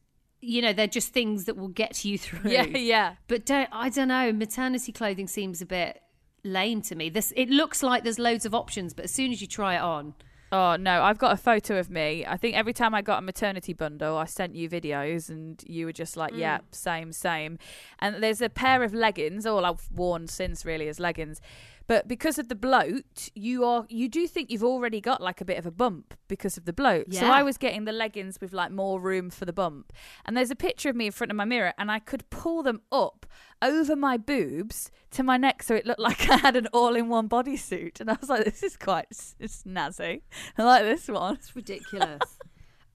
you 0.40 0.62
know, 0.62 0.72
they're 0.72 0.86
just 0.86 1.12
things 1.12 1.44
that 1.44 1.56
will 1.56 1.68
get 1.68 2.04
you 2.04 2.18
through. 2.24 2.50
yeah, 2.50 2.64
yeah. 2.64 3.14
But 3.28 3.44
don't 3.44 3.68
I 3.72 3.88
don't 3.88 4.08
know. 4.08 4.32
Maternity 4.32 4.92
clothing 4.92 5.26
seems 5.26 5.60
a 5.60 5.66
bit 5.66 6.02
lame 6.44 6.82
to 6.82 6.94
me. 6.94 7.10
This 7.10 7.32
it 7.36 7.50
looks 7.50 7.82
like 7.82 8.04
there's 8.04 8.18
loads 8.18 8.46
of 8.46 8.54
options, 8.54 8.94
but 8.94 9.04
as 9.06 9.10
soon 9.10 9.32
as 9.32 9.40
you 9.40 9.46
try 9.46 9.74
it 9.74 9.82
on, 9.82 10.14
Oh 10.52 10.76
no, 10.76 11.02
I've 11.02 11.18
got 11.18 11.32
a 11.32 11.36
photo 11.36 11.78
of 11.78 11.90
me. 11.90 12.24
I 12.24 12.36
think 12.36 12.54
every 12.54 12.72
time 12.72 12.94
I 12.94 13.02
got 13.02 13.18
a 13.18 13.22
maternity 13.22 13.72
bundle, 13.72 14.16
I 14.16 14.26
sent 14.26 14.54
you 14.54 14.70
videos, 14.70 15.28
and 15.28 15.62
you 15.66 15.86
were 15.86 15.92
just 15.92 16.16
like, 16.16 16.34
"Yeah, 16.36 16.58
mm. 16.58 16.62
same, 16.70 17.12
same." 17.12 17.58
And 17.98 18.22
there's 18.22 18.40
a 18.40 18.48
pair 18.48 18.84
of 18.84 18.94
leggings, 18.94 19.44
all 19.44 19.64
I've 19.64 19.88
worn 19.92 20.28
since 20.28 20.64
really 20.64 20.86
as 20.86 21.00
leggings. 21.00 21.40
But 21.86 22.08
because 22.08 22.38
of 22.38 22.48
the 22.48 22.54
bloat, 22.54 23.30
you 23.34 23.64
are 23.64 23.86
you 23.88 24.08
do 24.08 24.26
think 24.26 24.50
you've 24.50 24.64
already 24.64 25.00
got 25.00 25.20
like 25.20 25.40
a 25.40 25.44
bit 25.44 25.58
of 25.58 25.66
a 25.66 25.70
bump 25.70 26.14
because 26.26 26.56
of 26.56 26.64
the 26.64 26.72
bloat. 26.72 27.12
So 27.14 27.26
I 27.26 27.42
was 27.42 27.58
getting 27.58 27.84
the 27.84 27.92
leggings 27.92 28.40
with 28.40 28.52
like 28.52 28.72
more 28.72 29.00
room 29.00 29.30
for 29.30 29.44
the 29.44 29.52
bump. 29.52 29.92
And 30.24 30.36
there's 30.36 30.50
a 30.50 30.56
picture 30.56 30.88
of 30.90 30.96
me 30.96 31.06
in 31.06 31.12
front 31.12 31.30
of 31.30 31.36
my 31.36 31.44
mirror, 31.44 31.72
and 31.78 31.90
I 31.90 32.00
could 32.00 32.28
pull 32.30 32.62
them 32.62 32.80
up 32.90 33.26
over 33.62 33.94
my 33.94 34.16
boobs 34.16 34.90
to 35.12 35.22
my 35.22 35.36
neck, 35.36 35.62
so 35.62 35.74
it 35.74 35.86
looked 35.86 36.00
like 36.08 36.28
I 36.28 36.36
had 36.36 36.56
an 36.56 36.66
all-in-one 36.72 37.28
bodysuit. 37.28 38.00
And 38.00 38.10
I 38.10 38.16
was 38.20 38.28
like, 38.28 38.44
"This 38.44 38.62
is 38.62 38.76
quite 38.76 39.06
it's 39.38 39.62
snazzy." 39.62 40.22
I 40.58 40.62
like 40.64 40.82
this 40.82 41.08
one. 41.08 41.34
it's 41.34 41.54
ridiculous. 41.54 42.38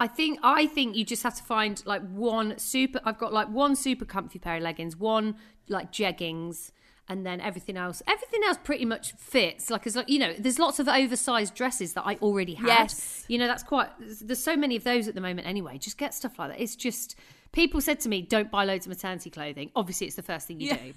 I 0.02 0.08
think 0.08 0.40
I 0.42 0.66
think 0.66 0.96
you 0.96 1.06
just 1.06 1.24
have 1.24 1.36
to 1.36 1.44
find 1.44 1.82
like 1.86 2.02
one 2.10 2.58
super. 2.58 3.00
I've 3.06 3.20
got 3.20 3.32
like 3.32 3.48
one 3.50 3.76
super 3.76 4.04
comfy 4.04 4.40
pair 4.40 4.58
of 4.58 4.64
leggings, 4.64 4.98
one 4.98 5.36
like 5.70 5.92
jeggings, 5.92 6.72
and 7.10 7.26
then 7.26 7.42
everything 7.42 7.78
else. 7.78 8.02
Everything 8.08 8.42
else 8.46 8.58
pretty 8.64 8.86
much 8.86 9.12
fits. 9.14 9.70
Like 9.70 9.86
as 9.88 9.96
like 9.96 10.10
you 10.10 10.20
know, 10.20 10.34
there's 10.38 10.60
lots 10.60 10.80
of 10.80 10.88
oversized 10.88 11.54
dresses 11.56 11.94
that 11.94 12.04
I 12.06 12.16
already 12.16 12.54
had. 12.54 12.68
Yes. 12.68 13.26
you 13.28 13.38
know 13.38 13.48
that's 13.48 13.64
quite. 13.64 13.90
There's 14.00 14.44
so 14.44 14.56
many 14.56 14.76
of 14.76 14.84
those 14.84 15.08
at 15.08 15.16
the 15.16 15.22
moment 15.22 15.48
anyway. 15.48 15.78
Just 15.78 15.98
get 15.98 16.14
stuff 16.14 16.40
like 16.40 16.50
that. 16.52 16.62
It's 16.62 16.76
just 16.76 17.16
people 17.52 17.82
said 17.82 18.00
to 18.02 18.10
me, 18.10 18.22
don't 18.22 18.50
buy 18.50 18.64
loads 18.64 18.86
of 18.86 18.90
maternity 18.92 19.30
clothing. 19.30 19.72
Obviously, 19.76 20.08
it's 20.08 20.16
the 20.16 20.22
first 20.24 20.48
thing 20.48 20.62
you 20.62 20.70
Yeah. 20.70 20.78
do. 20.78 20.94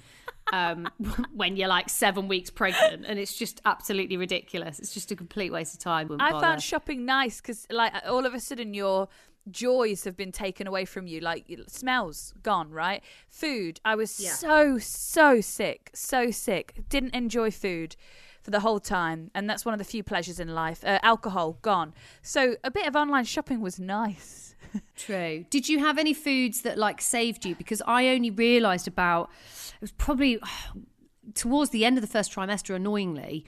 Um, 0.52 0.88
when 1.34 1.56
you're 1.56 1.68
like 1.68 1.88
seven 1.88 2.28
weeks 2.28 2.50
pregnant, 2.50 3.06
and 3.06 3.18
it's 3.18 3.34
just 3.36 3.60
absolutely 3.64 4.16
ridiculous 4.16 4.78
It's 4.78 4.94
just 4.94 5.10
a 5.10 5.16
complete 5.16 5.50
waste 5.52 5.74
of 5.74 5.80
time. 5.80 6.06
Wouldn't 6.08 6.22
I 6.22 6.30
bother. 6.32 6.46
found 6.46 6.62
shopping 6.62 7.04
nice 7.06 7.40
because, 7.40 7.66
like, 7.70 7.92
all 8.06 8.24
of 8.26 8.34
a 8.34 8.40
sudden 8.40 8.72
your 8.74 9.08
joys 9.50 10.04
have 10.04 10.16
been 10.16 10.32
taken 10.32 10.66
away 10.66 10.84
from 10.84 11.06
you. 11.06 11.20
Like, 11.20 11.44
smells 11.68 12.34
gone, 12.42 12.70
right? 12.70 13.02
Food. 13.28 13.80
I 13.84 13.94
was 13.94 14.18
Yeah. 14.20 14.32
so 14.32 14.78
so 14.78 15.40
sick, 15.40 15.90
so 15.94 16.30
sick. 16.30 16.82
Didn't 16.88 17.14
enjoy 17.14 17.50
food 17.50 17.96
for 18.42 18.50
the 18.50 18.60
whole 18.60 18.80
time, 18.80 19.30
and 19.34 19.48
that's 19.48 19.64
one 19.64 19.72
of 19.74 19.78
the 19.78 19.84
few 19.84 20.02
pleasures 20.02 20.38
in 20.38 20.54
life. 20.54 20.84
Uh, 20.84 20.98
alcohol 21.02 21.58
gone. 21.62 21.94
So 22.22 22.56
a 22.62 22.70
bit 22.70 22.86
of 22.86 22.94
online 22.96 23.24
shopping 23.24 23.60
was 23.60 23.78
nice. 23.80 24.54
True. 24.96 25.46
Did 25.50 25.68
you 25.68 25.78
have 25.78 25.98
any 25.98 26.12
foods 26.12 26.62
that 26.62 26.76
like 26.76 27.00
saved 27.00 27.44
you? 27.46 27.54
Because 27.54 27.80
I 27.86 28.08
only 28.08 28.30
realised 28.30 28.88
about 28.88 29.30
it 29.74 29.80
was 29.80 29.92
probably 29.92 30.38
towards 31.34 31.70
the 31.70 31.84
end 31.84 31.96
of 31.96 32.02
the 32.02 32.08
first 32.08 32.32
trimester. 32.32 32.74
Annoyingly, 32.74 33.44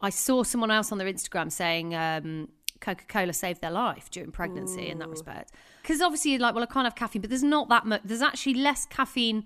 I 0.00 0.10
saw 0.10 0.42
someone 0.42 0.70
else 0.70 0.90
on 0.90 0.98
their 0.98 1.06
Instagram 1.12 1.52
saying 1.52 1.94
um, 1.94 2.48
Coca 2.80 3.04
Cola 3.08 3.32
saved 3.32 3.60
their 3.60 3.70
life 3.70 4.10
during 4.10 4.32
pregnancy 4.32 4.88
in 4.88 4.98
that 4.98 5.08
respect. 5.08 5.52
Because 5.82 6.00
obviously, 6.00 6.32
you're 6.32 6.40
like, 6.40 6.54
well, 6.54 6.64
I 6.64 6.66
can't 6.66 6.86
have 6.86 6.94
caffeine, 6.94 7.20
but 7.20 7.30
there's 7.30 7.42
not 7.42 7.68
that 7.68 7.86
much. 7.86 8.02
There's 8.04 8.22
actually 8.22 8.54
less 8.54 8.86
caffeine. 8.86 9.44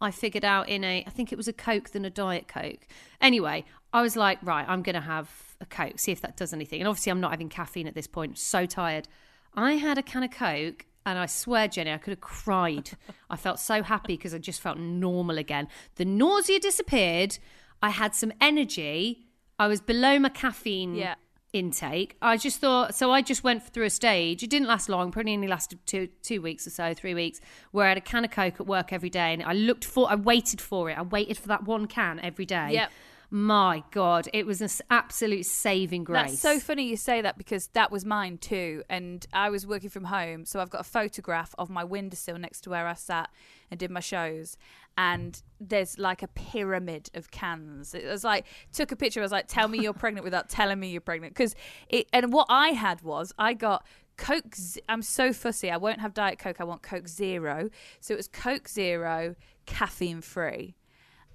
I 0.00 0.10
figured 0.10 0.44
out 0.44 0.68
in 0.68 0.84
a, 0.84 1.04
I 1.06 1.10
think 1.10 1.32
it 1.32 1.36
was 1.36 1.48
a 1.48 1.52
Coke 1.52 1.90
than 1.90 2.04
a 2.04 2.10
Diet 2.10 2.46
Coke. 2.48 2.86
Anyway, 3.20 3.64
I 3.92 4.02
was 4.02 4.16
like, 4.16 4.38
right, 4.42 4.66
I'm 4.68 4.82
going 4.82 4.94
to 4.94 5.00
have 5.00 5.30
a 5.60 5.66
Coke, 5.66 5.98
see 5.98 6.12
if 6.12 6.20
that 6.20 6.36
does 6.36 6.52
anything. 6.52 6.80
And 6.80 6.88
obviously, 6.88 7.10
I'm 7.10 7.20
not 7.20 7.30
having 7.30 7.48
caffeine 7.48 7.86
at 7.86 7.94
this 7.94 8.06
point. 8.06 8.38
So 8.38 8.66
tired. 8.66 9.08
I 9.54 9.74
had 9.74 9.98
a 9.98 10.02
can 10.02 10.24
of 10.24 10.30
Coke, 10.30 10.84
and 11.06 11.18
I 11.18 11.26
swear, 11.26 11.68
Jenny, 11.68 11.92
I 11.92 11.98
could 11.98 12.10
have 12.10 12.20
cried. 12.20 12.90
I 13.30 13.36
felt 13.36 13.60
so 13.60 13.82
happy 13.82 14.16
because 14.16 14.34
I 14.34 14.38
just 14.38 14.60
felt 14.60 14.78
normal 14.78 15.38
again. 15.38 15.68
The 15.96 16.04
nausea 16.04 16.58
disappeared. 16.60 17.38
I 17.82 17.90
had 17.90 18.14
some 18.14 18.32
energy. 18.40 19.26
I 19.58 19.68
was 19.68 19.80
below 19.80 20.18
my 20.18 20.30
caffeine 20.30 20.94
Yeah. 20.96 21.14
Intake. 21.54 22.16
I 22.20 22.36
just 22.36 22.58
thought 22.60 22.94
so. 22.94 23.10
I 23.10 23.22
just 23.22 23.44
went 23.44 23.62
through 23.62 23.84
a 23.84 23.90
stage. 23.90 24.42
It 24.42 24.50
didn't 24.50 24.68
last 24.68 24.88
long. 24.88 25.10
Probably 25.10 25.32
only 25.32 25.48
lasted 25.48 25.78
two 25.86 26.08
two 26.22 26.42
weeks 26.42 26.66
or 26.66 26.70
so, 26.70 26.92
three 26.92 27.14
weeks. 27.14 27.40
Where 27.70 27.86
I 27.86 27.90
had 27.90 27.98
a 27.98 28.02
can 28.02 28.24
of 28.24 28.30
Coke 28.30 28.60
at 28.60 28.66
work 28.66 28.92
every 28.92 29.10
day, 29.10 29.32
and 29.32 29.42
I 29.42 29.52
looked 29.52 29.84
for. 29.84 30.10
I 30.10 30.16
waited 30.16 30.60
for 30.60 30.90
it. 30.90 30.98
I 30.98 31.02
waited 31.02 31.38
for 31.38 31.48
that 31.48 31.64
one 31.64 31.86
can 31.86 32.20
every 32.20 32.44
day. 32.44 32.72
Yep. 32.72 32.90
My 33.30 33.82
God, 33.90 34.28
it 34.32 34.46
was 34.46 34.60
an 34.60 34.68
absolute 34.90 35.46
saving 35.46 36.04
grace. 36.04 36.30
That's 36.30 36.40
so 36.40 36.60
funny 36.60 36.86
you 36.86 36.96
say 36.96 37.20
that 37.22 37.38
because 37.38 37.68
that 37.68 37.90
was 37.90 38.04
mine 38.04 38.38
too. 38.38 38.82
And 38.88 39.26
I 39.32 39.50
was 39.50 39.66
working 39.66 39.90
from 39.90 40.04
home, 40.04 40.44
so 40.44 40.60
I've 40.60 40.70
got 40.70 40.80
a 40.80 40.84
photograph 40.84 41.54
of 41.58 41.70
my 41.70 41.84
windowsill 41.84 42.38
next 42.38 42.62
to 42.62 42.70
where 42.70 42.86
I 42.86 42.94
sat 42.94 43.30
and 43.70 43.80
did 43.80 43.90
my 43.90 44.00
shows. 44.00 44.56
And 44.96 45.42
there's 45.58 45.98
like 45.98 46.22
a 46.22 46.28
pyramid 46.28 47.10
of 47.14 47.30
cans. 47.30 47.94
It 47.94 48.04
was 48.04 48.22
like 48.22 48.46
took 48.72 48.92
a 48.92 48.96
picture. 48.96 49.20
I 49.20 49.24
was 49.24 49.32
like, 49.32 49.48
"Tell 49.48 49.66
me 49.66 49.80
you're 49.80 49.92
pregnant 49.92 50.24
without 50.24 50.48
telling 50.48 50.78
me 50.78 50.90
you're 50.90 51.00
pregnant." 51.00 51.34
Because 51.34 51.56
it. 51.88 52.06
And 52.12 52.32
what 52.32 52.46
I 52.48 52.68
had 52.68 53.02
was 53.02 53.32
I 53.36 53.54
got 53.54 53.84
Coke. 54.16 54.54
Z- 54.54 54.80
I'm 54.88 55.02
so 55.02 55.32
fussy. 55.32 55.70
I 55.70 55.78
won't 55.78 56.00
have 56.00 56.14
Diet 56.14 56.38
Coke. 56.38 56.60
I 56.60 56.64
want 56.64 56.82
Coke 56.82 57.08
Zero. 57.08 57.70
So 57.98 58.14
it 58.14 58.16
was 58.16 58.28
Coke 58.28 58.68
Zero, 58.68 59.34
caffeine 59.66 60.20
free. 60.20 60.76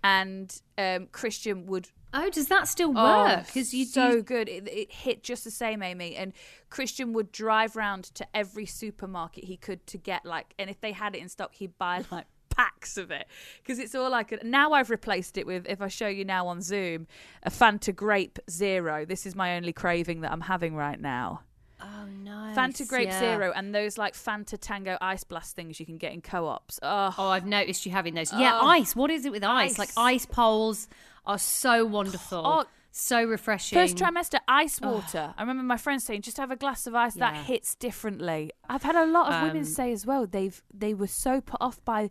And 0.04 0.62
um, 0.78 1.08
Christian 1.12 1.66
would 1.68 1.89
Oh, 2.12 2.30
does 2.32 2.47
that 2.47 2.68
still 2.68 2.91
Oh, 2.95 3.24
work? 3.24 3.45
Because 3.45 3.72
you 3.72 3.86
so 3.86 4.14
do. 4.14 4.24
good. 4.24 4.50
It, 4.50 4.68
it 4.68 4.91
hit 4.91 5.22
just 5.22 5.43
the 5.43 5.52
same, 5.52 5.84
Amy. 5.84 6.16
And 6.16 6.34
Christian 6.72 7.14
would 7.14 7.32
drive 7.32 7.76
round 7.76 8.06
to 8.16 8.26
every 8.34 8.66
supermarket 8.66 9.43
he 9.43 9.58
could 9.58 9.86
to 9.88 9.97
get 10.00 10.26
like, 10.26 10.56
and 10.58 10.72
if 10.72 10.82
they 10.82 10.91
had 10.91 11.16
it 11.16 11.22
in 11.22 11.30
stock, 11.30 11.54
he'd 11.54 11.78
buy 11.78 12.04
like 12.12 12.26
packs 12.50 12.97
of 12.97 13.12
it 13.12 13.28
because 13.62 13.78
it's 13.78 13.93
all 13.93 14.14
I 14.14 14.24
could. 14.24 14.43
now 14.43 14.72
I've 14.74 14.89
replaced 14.89 15.38
it 15.38 15.45
with. 15.45 15.68
If 15.70 15.82
I 15.82 15.88
show 15.88 16.08
you 16.08 16.26
now 16.26 16.47
on 16.47 16.62
Zoom, 16.64 17.06
a 17.43 17.52
Fanta 17.52 17.95
Grape 17.95 18.39
Zero. 18.50 19.06
This 19.06 19.28
is 19.28 19.36
my 19.36 19.56
only 19.56 19.72
craving 19.72 20.22
that 20.22 20.32
I'm 20.32 20.41
having 20.41 20.76
right 20.76 21.00
now. 21.00 21.41
Oh 21.82 22.06
no, 22.24 22.32
Fanta 22.56 22.88
Grape 22.88 23.12
Zero 23.12 23.52
and 23.56 23.74
those 23.74 23.98
like 23.98 24.14
Fanta 24.14 24.58
Tango 24.60 24.98
Ice 25.02 25.24
Blast 25.24 25.56
things 25.56 25.80
you 25.80 25.86
can 25.86 25.98
get 25.98 26.12
in 26.14 26.22
co-ops. 26.22 26.80
Oh, 26.84 27.14
Oh, 27.18 27.30
I've 27.30 27.46
noticed 27.46 27.86
you 27.86 27.92
having 27.92 28.14
those. 28.16 28.32
Yeah, 28.34 28.60
Oh. 28.62 28.68
ice. 28.68 28.96
What 28.96 29.10
is 29.12 29.26
it 29.26 29.32
with 29.32 29.44
ice? 29.44 29.72
Ice. 29.72 29.80
Like 29.80 29.90
ice 29.98 30.26
poles 30.26 30.88
are 31.26 31.38
so 31.40 31.86
wonderful. 31.86 32.42
Oh. 32.46 32.66
so 32.92 33.24
refreshing. 33.24 33.78
First 33.78 33.98
trimester, 33.98 34.40
ice 34.48 34.82
water. 34.82 35.34
I 35.38 35.42
remember 35.42 35.62
my 35.64 35.78
friends 35.78 36.04
saying, 36.04 36.24
just 36.24 36.38
have 36.38 36.50
a 36.52 36.56
glass 36.56 36.88
of 36.88 36.96
ice. 36.96 37.16
Yeah. 37.16 37.32
That 37.32 37.46
hits 37.46 37.76
differently. 37.76 38.52
I've 38.68 38.82
had 38.84 38.96
a 38.96 39.06
lot 39.06 39.32
of 39.32 39.44
women 39.44 39.60
Um, 39.60 39.64
say 39.66 39.92
as 39.92 40.06
well. 40.08 40.26
They've 40.26 40.62
they 40.74 40.94
were 40.96 41.08
so 41.08 41.40
put 41.40 41.62
off 41.62 41.84
by 41.86 42.10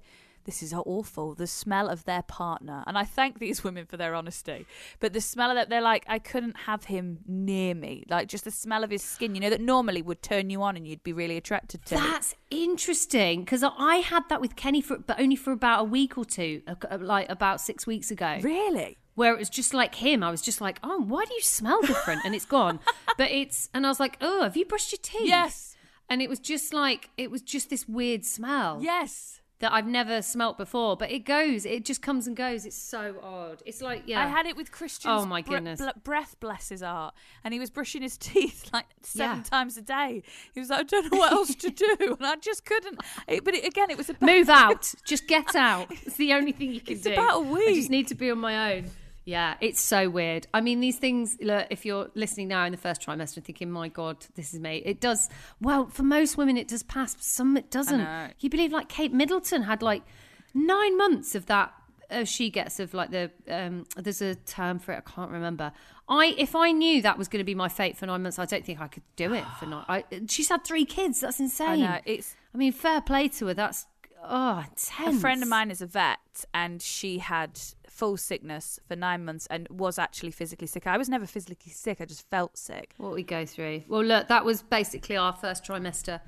this 0.49 0.63
is 0.63 0.73
awful 0.73 1.35
the 1.35 1.47
smell 1.47 1.91
of 1.91 2.07
their 2.07 2.23
partner, 2.23 2.83
and 2.87 2.97
I 2.97 3.05
thank 3.05 3.39
these 3.39 3.63
women 3.69 3.85
for 3.85 3.99
their 3.99 4.15
honesty. 4.15 4.65
But 4.99 5.13
the 5.13 5.21
smell 5.21 5.51
of 5.51 5.57
that, 5.57 5.69
they're 5.69 5.83
like, 5.83 6.07
I 6.09 6.19
couldn't 6.19 6.57
have 6.61 6.85
him 6.85 7.19
near 7.27 7.75
me. 7.75 8.07
Like 8.09 8.29
just 8.29 8.45
the 8.45 8.51
smell 8.51 8.83
of 8.83 8.89
his 8.89 9.03
skin, 9.03 9.35
you 9.35 9.43
know, 9.43 9.51
that 9.51 9.61
normally 9.61 10.01
would 10.01 10.23
turn 10.23 10.49
you 10.49 10.63
on 10.63 10.75
and 10.75 10.89
you'd 10.89 11.03
be 11.03 11.13
really 11.13 11.37
attracted 11.37 11.85
to. 11.87 11.97
That's 11.97 12.35
interesting 12.51 13.41
because 13.41 13.63
I 13.63 13.97
had 13.97 14.23
that 14.31 14.41
with 14.41 14.57
Kenny 14.57 14.81
for, 14.81 14.97
but 14.97 15.21
only 15.21 15.37
for 15.37 15.53
about 15.53 15.81
a 15.83 15.85
week 15.85 16.17
or 16.17 16.25
two, 16.25 16.63
like 16.99 17.29
about 17.29 17.61
six 17.61 17.87
weeks 17.87 18.11
ago. 18.11 18.39
really. 18.43 18.97
where 19.17 19.35
it 19.35 19.39
was 19.39 19.51
just 19.51 19.75
like 19.75 19.97
him. 19.97 20.23
I 20.23 20.31
was 20.31 20.41
just 20.41 20.63
like, 20.63 20.79
oh, 20.83 21.03
why 21.03 21.27
do 21.27 21.35
you 21.35 21.43
smell 21.43 21.83
different? 21.83 22.23
And 22.25 22.35
it's 22.35 22.47
gone. 22.47 22.81
but 23.19 23.31
it's, 23.31 23.69
and 23.75 23.85
I 23.85 23.91
was 23.91 24.01
like, 24.01 24.17
oh, 24.23 24.45
have 24.45 24.57
you 24.57 24.65
brushed 24.65 24.93
your 24.93 25.01
teeth? 25.03 25.29
Yes. 25.29 25.77
And 26.09 26.23
it 26.23 26.31
was 26.31 26.39
just 26.39 26.73
like, 26.73 27.11
it 27.19 27.31
was 27.31 27.43
just 27.43 27.69
this 27.69 27.87
weird 27.87 28.25
smell 28.25 28.79
Yes. 28.81 29.43
That 29.61 29.73
I've 29.73 29.87
never 29.87 30.23
smelt 30.23 30.57
before. 30.57 30.97
But 30.97 31.11
it 31.11 31.21
goes, 31.21 31.67
it 31.67 31.85
just 31.85 32.01
comes 32.03 32.27
and 32.27 32.37
goes. 32.37 32.65
It's 32.65 32.77
so 32.77 33.17
odd. 33.23 33.63
It's 33.67 33.83
like, 33.83 34.05
yeah. 34.07 34.23
I 34.25 34.27
had 34.29 34.47
it 34.47 34.57
with 34.57 34.71
Christian. 34.71 35.11
Oh, 35.11 35.27
my 35.27 35.41
goodness. 35.43 35.81
ble- 35.81 35.93
breath, 36.05 36.37
bless 36.41 36.69
his 36.69 36.83
heart. 36.83 37.15
And 37.43 37.53
he 37.53 37.59
was 37.61 37.71
brushing 37.71 38.03
his 38.03 38.17
teeth 38.19 38.71
like 38.73 38.87
seven 39.03 39.39
Yeah. 39.39 39.43
times 39.43 39.77
a 39.77 39.83
day. 39.83 40.23
He 40.55 40.61
was 40.61 40.71
like, 40.71 40.81
I 40.81 40.83
don't 40.85 41.13
know 41.13 41.19
what 41.19 41.33
else 41.33 41.55
to 41.57 41.71
do. 41.71 41.97
And 42.19 42.27
I 42.27 42.37
just 42.37 42.65
couldn't. 42.65 43.01
It, 43.27 43.45
but 43.45 43.55
it, 43.55 43.65
again, 43.67 43.91
it 43.91 43.97
was 43.97 44.09
about. 44.09 44.27
Move 44.27 44.49
out. 44.49 44.93
Just 45.07 45.27
get 45.27 45.55
out. 45.55 45.89
It's 45.91 46.17
the 46.17 46.33
only 46.33 46.53
thing 46.53 46.73
you 46.73 46.81
can 46.81 46.95
It's 46.95 47.03
do. 47.03 47.13
about 47.13 47.37
a 47.37 47.41
week. 47.41 47.69
I 47.69 47.75
just 47.75 47.91
need 47.91 48.09
to 48.09 48.15
be 48.15 48.31
on 48.31 48.39
my 48.39 48.75
own. 48.77 48.87
Yeah, 49.29 49.57
it's 49.61 49.83
so 49.83 50.09
weird. 50.09 50.47
I 50.55 50.63
mean, 50.63 50.81
these 50.81 50.97
things, 50.97 51.37
look, 51.39 51.67
if 51.69 51.85
you're 51.85 52.09
listening 52.15 52.49
now 52.49 52.65
in 52.65 52.73
the 52.73 52.79
first 52.79 53.03
trimester 53.03 53.37
and 53.37 53.45
thinking, 53.45 53.71
my 53.71 53.89
God, 53.89 54.25
this 54.37 54.55
is 54.55 54.61
me, 54.61 54.83
it 54.87 55.03
does, 55.03 55.29
well, 55.61 55.87
for 55.89 56.03
most 56.03 56.39
women, 56.39 56.57
it 56.57 56.67
does 56.67 56.83
pass, 56.83 57.15
but 57.15 57.23
some 57.25 57.55
it 57.59 57.71
doesn't. 57.71 58.01
You 58.41 58.49
believe 58.49 58.73
like 58.73 58.89
Kate 58.89 59.13
Middleton 59.13 59.65
had 59.65 59.83
like 59.83 60.03
nine 60.55 60.97
months 60.97 61.35
of 61.35 61.45
that. 61.45 61.75
Uh, 62.11 62.25
she 62.25 62.49
gets 62.49 62.81
of 62.81 62.95
like 62.95 63.11
the 63.11 63.31
um 63.51 63.85
there's 63.99 64.23
a 64.23 64.35
term 64.35 64.79
for 64.79 64.93
it 64.93 65.05
i 65.07 65.11
can't 65.11 65.31
remember 65.31 65.71
i 66.09 66.35
if 66.39 66.57
i 66.57 66.73
knew 66.73 67.03
that 67.03 67.19
was 67.19 67.29
going 67.29 67.39
to 67.39 67.45
be 67.45 67.55
my 67.55 67.69
fate 67.69 67.99
for 67.99 68.07
nine 68.07 68.23
months 68.23 68.39
i 68.39 68.47
don't 68.47 68.65
think 68.65 68.81
i 68.81 68.89
could 68.89 69.03
do 69.17 69.35
it 69.35 69.45
for 69.61 69.67
nine 69.67 69.85
I, 69.91 70.05
she's 70.27 70.49
had 70.49 70.65
three 70.65 70.87
kids 70.87 71.21
that's 71.21 71.39
I 71.39 71.45
insane 71.45 71.81
know. 71.81 71.99
It's 72.07 72.35
I 72.55 72.57
mean, 72.57 72.73
fair 72.73 73.01
play 73.01 73.29
to 73.29 73.47
her. 73.47 73.55
That's 73.55 73.87
oh, 74.25 74.65
a 75.07 75.13
friend 75.15 75.43
of 75.43 75.49
mine 75.49 75.71
is 75.71 75.81
a 75.81 75.87
vet, 75.87 76.45
and 76.53 76.81
she 76.83 77.19
had 77.19 77.59
full 77.87 78.17
sickness 78.17 78.79
for 78.87 78.95
nine 78.95 79.25
months 79.25 79.47
and 79.51 79.67
was 79.71 79.99
actually 79.99 80.31
physically 80.31 80.67
sick. 80.67 80.87
I 80.87 80.97
was 80.97 81.09
never 81.09 81.27
physically 81.27 81.73
sick. 81.73 82.01
I 82.01 82.05
just 82.05 82.29
felt 82.31 82.57
sick. 82.57 82.95
What 82.97 83.13
we 83.13 83.23
go 83.25 83.45
through. 83.45 83.83
Well, 83.89 84.05
look, 84.05 84.29
that 84.29 84.45
was 84.45 84.63
basically 84.63 85.17
our 85.17 85.33
first 85.33 85.65
trimester 85.65 86.21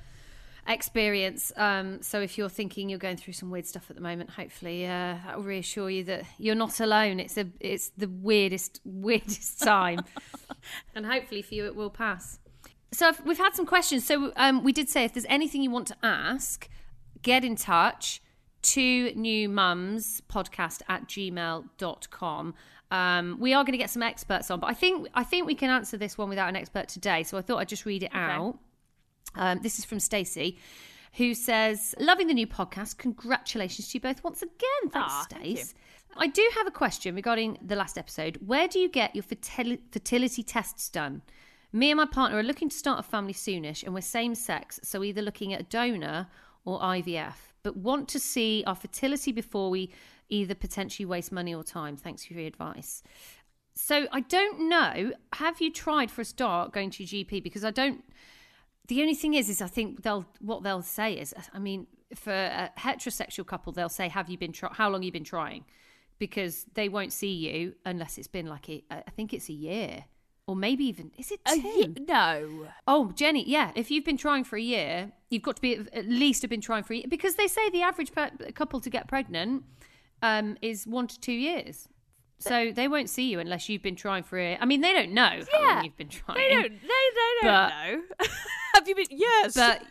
experience. 0.66 1.52
Um, 1.56 2.02
so 2.02 2.20
if 2.20 2.36
you're 2.36 2.48
thinking 2.48 2.88
you're 2.88 2.98
going 2.98 3.16
through 3.16 3.34
some 3.34 3.50
weird 3.50 3.66
stuff 3.66 3.86
at 3.90 3.96
the 3.96 4.02
moment, 4.02 4.30
hopefully 4.30 4.86
uh, 4.86 5.16
that 5.24 5.36
will 5.36 5.44
reassure 5.44 5.90
you 5.90 6.04
that 6.04 6.24
you're 6.38 6.54
not 6.54 6.80
alone. 6.80 7.20
It's 7.20 7.36
a 7.36 7.46
it's 7.60 7.90
the 7.96 8.08
weirdest 8.08 8.80
weirdest 8.84 9.60
time, 9.60 10.00
and 10.94 11.06
hopefully 11.06 11.42
for 11.42 11.54
you 11.54 11.66
it 11.66 11.76
will 11.76 11.90
pass. 11.90 12.38
So 12.92 13.08
if- 13.08 13.24
we've 13.24 13.38
had 13.38 13.54
some 13.54 13.66
questions. 13.66 14.04
So 14.06 14.32
um, 14.36 14.64
we 14.64 14.72
did 14.72 14.88
say 14.88 15.04
if 15.04 15.12
there's 15.14 15.26
anything 15.28 15.62
you 15.62 15.70
want 15.70 15.86
to 15.88 15.96
ask, 16.02 16.68
get 17.22 17.44
in 17.44 17.56
touch 17.56 18.22
two 18.62 19.12
new 19.14 19.48
mums 19.48 20.20
podcast 20.28 20.82
at 20.88 21.06
gmail.com 21.08 22.54
um, 22.92 23.36
we 23.38 23.54
are 23.54 23.62
going 23.62 23.72
to 23.72 23.78
get 23.78 23.90
some 23.90 24.02
experts 24.02 24.50
on 24.50 24.60
but 24.60 24.68
i 24.68 24.74
think 24.74 25.08
i 25.14 25.24
think 25.24 25.46
we 25.46 25.54
can 25.54 25.70
answer 25.70 25.96
this 25.96 26.18
one 26.18 26.28
without 26.28 26.48
an 26.48 26.56
expert 26.56 26.88
today 26.88 27.22
so 27.22 27.38
i 27.38 27.40
thought 27.40 27.58
i'd 27.58 27.68
just 27.68 27.86
read 27.86 28.02
it 28.02 28.10
out 28.12 28.58
um, 29.34 29.60
this 29.62 29.78
is 29.78 29.84
from 29.84 30.00
Stacey, 30.00 30.58
who 31.14 31.34
says, 31.34 31.94
"Loving 31.98 32.26
the 32.26 32.34
new 32.34 32.46
podcast. 32.46 32.98
Congratulations 32.98 33.88
to 33.88 33.98
you 33.98 34.00
both 34.00 34.22
once 34.24 34.42
again. 34.42 34.90
Thanks, 34.90 35.12
Aw, 35.12 35.26
thank 35.30 35.46
you. 35.46 35.56
Stace. 35.56 35.74
I 36.16 36.26
do 36.26 36.48
have 36.56 36.66
a 36.66 36.72
question 36.72 37.14
regarding 37.14 37.58
the 37.62 37.76
last 37.76 37.96
episode. 37.96 38.38
Where 38.44 38.66
do 38.66 38.80
you 38.80 38.88
get 38.88 39.14
your 39.14 39.22
fertil- 39.22 39.78
fertility 39.92 40.42
tests 40.42 40.88
done? 40.88 41.22
Me 41.72 41.90
and 41.92 41.98
my 41.98 42.06
partner 42.06 42.38
are 42.38 42.42
looking 42.42 42.68
to 42.68 42.76
start 42.76 42.98
a 42.98 43.02
family 43.04 43.32
soonish, 43.32 43.84
and 43.84 43.94
we're 43.94 44.00
same 44.00 44.34
sex, 44.34 44.80
so 44.82 45.04
either 45.04 45.22
looking 45.22 45.52
at 45.52 45.60
a 45.60 45.64
donor 45.64 46.26
or 46.64 46.80
IVF, 46.80 47.52
but 47.62 47.76
want 47.76 48.08
to 48.08 48.18
see 48.18 48.62
our 48.66 48.74
fertility 48.74 49.32
before 49.32 49.70
we 49.70 49.90
either 50.28 50.54
potentially 50.54 51.06
waste 51.06 51.32
money 51.32 51.54
or 51.54 51.64
time. 51.64 51.96
Thanks 51.96 52.24
for 52.24 52.34
your 52.34 52.46
advice." 52.46 53.02
So 53.74 54.06
I 54.12 54.20
don't 54.20 54.68
know. 54.68 55.12
Have 55.34 55.60
you 55.60 55.72
tried 55.72 56.10
for 56.10 56.22
a 56.22 56.24
start 56.24 56.72
going 56.72 56.90
to 56.90 57.04
GP? 57.04 57.42
Because 57.42 57.64
I 57.64 57.70
don't. 57.70 58.04
The 58.88 59.00
only 59.02 59.14
thing 59.14 59.34
is, 59.34 59.48
is 59.48 59.62
I 59.62 59.68
think 59.68 60.02
they'll 60.02 60.26
what 60.40 60.62
they'll 60.62 60.82
say 60.82 61.14
is, 61.14 61.34
I 61.54 61.58
mean, 61.58 61.86
for 62.14 62.32
a 62.32 62.70
heterosexual 62.78 63.46
couple, 63.46 63.72
they'll 63.72 63.88
say, 63.88 64.08
"Have 64.08 64.28
you 64.28 64.36
been 64.36 64.52
How 64.72 64.90
long 64.90 65.02
you 65.02 65.12
been 65.12 65.24
trying?" 65.24 65.64
Because 66.18 66.66
they 66.74 66.88
won't 66.88 67.12
see 67.12 67.32
you 67.32 67.74
unless 67.86 68.18
it's 68.18 68.28
been 68.28 68.46
like 68.46 68.68
a, 68.68 68.84
I 68.90 69.10
think 69.10 69.32
it's 69.32 69.48
a 69.48 69.54
year, 69.54 70.04
or 70.50 70.56
maybe 70.56 70.84
even 70.84 71.10
is 71.16 71.30
it 71.30 71.40
A 71.46 71.54
two? 71.54 71.60
ye- 71.68 71.94
no. 72.08 72.66
Oh, 72.86 73.12
Jenny, 73.12 73.48
yeah. 73.48 73.70
If 73.74 73.90
you've 73.90 74.04
been 74.04 74.16
trying 74.16 74.44
for 74.44 74.56
a 74.56 74.60
year, 74.60 75.12
you've 75.30 75.42
got 75.42 75.56
to 75.56 75.62
be 75.62 75.76
at 75.92 76.06
least 76.08 76.42
have 76.42 76.50
been 76.50 76.60
trying 76.60 76.82
for 76.82 76.92
a 76.92 76.96
year 76.96 77.06
because 77.08 77.36
they 77.36 77.46
say 77.46 77.70
the 77.70 77.82
average 77.82 78.12
pe- 78.12 78.52
couple 78.52 78.80
to 78.80 78.90
get 78.90 79.06
pregnant 79.08 79.64
um, 80.22 80.56
is 80.60 80.86
one 80.86 81.06
to 81.06 81.18
two 81.20 81.32
years. 81.32 81.88
So 82.38 82.72
they 82.74 82.88
won't 82.88 83.10
see 83.10 83.30
you 83.30 83.38
unless 83.38 83.68
you've 83.68 83.82
been 83.82 83.96
trying 83.96 84.22
for 84.22 84.38
a. 84.38 84.56
I 84.56 84.64
mean, 84.64 84.80
they 84.80 84.92
don't 84.94 85.12
know 85.12 85.22
how 85.52 85.60
Yeah, 85.60 85.74
long 85.74 85.84
you've 85.84 85.96
been 85.96 86.08
trying. 86.08 86.38
They 86.38 86.48
don't. 86.48 86.62
They, 86.72 86.88
they 86.88 87.38
don't 87.42 87.52
But- 87.52 87.68
know. 87.70 88.02
Have 88.74 88.88
you 88.88 88.94
been? 88.96 89.06
Yes. 89.10 89.54
But 89.54 89.82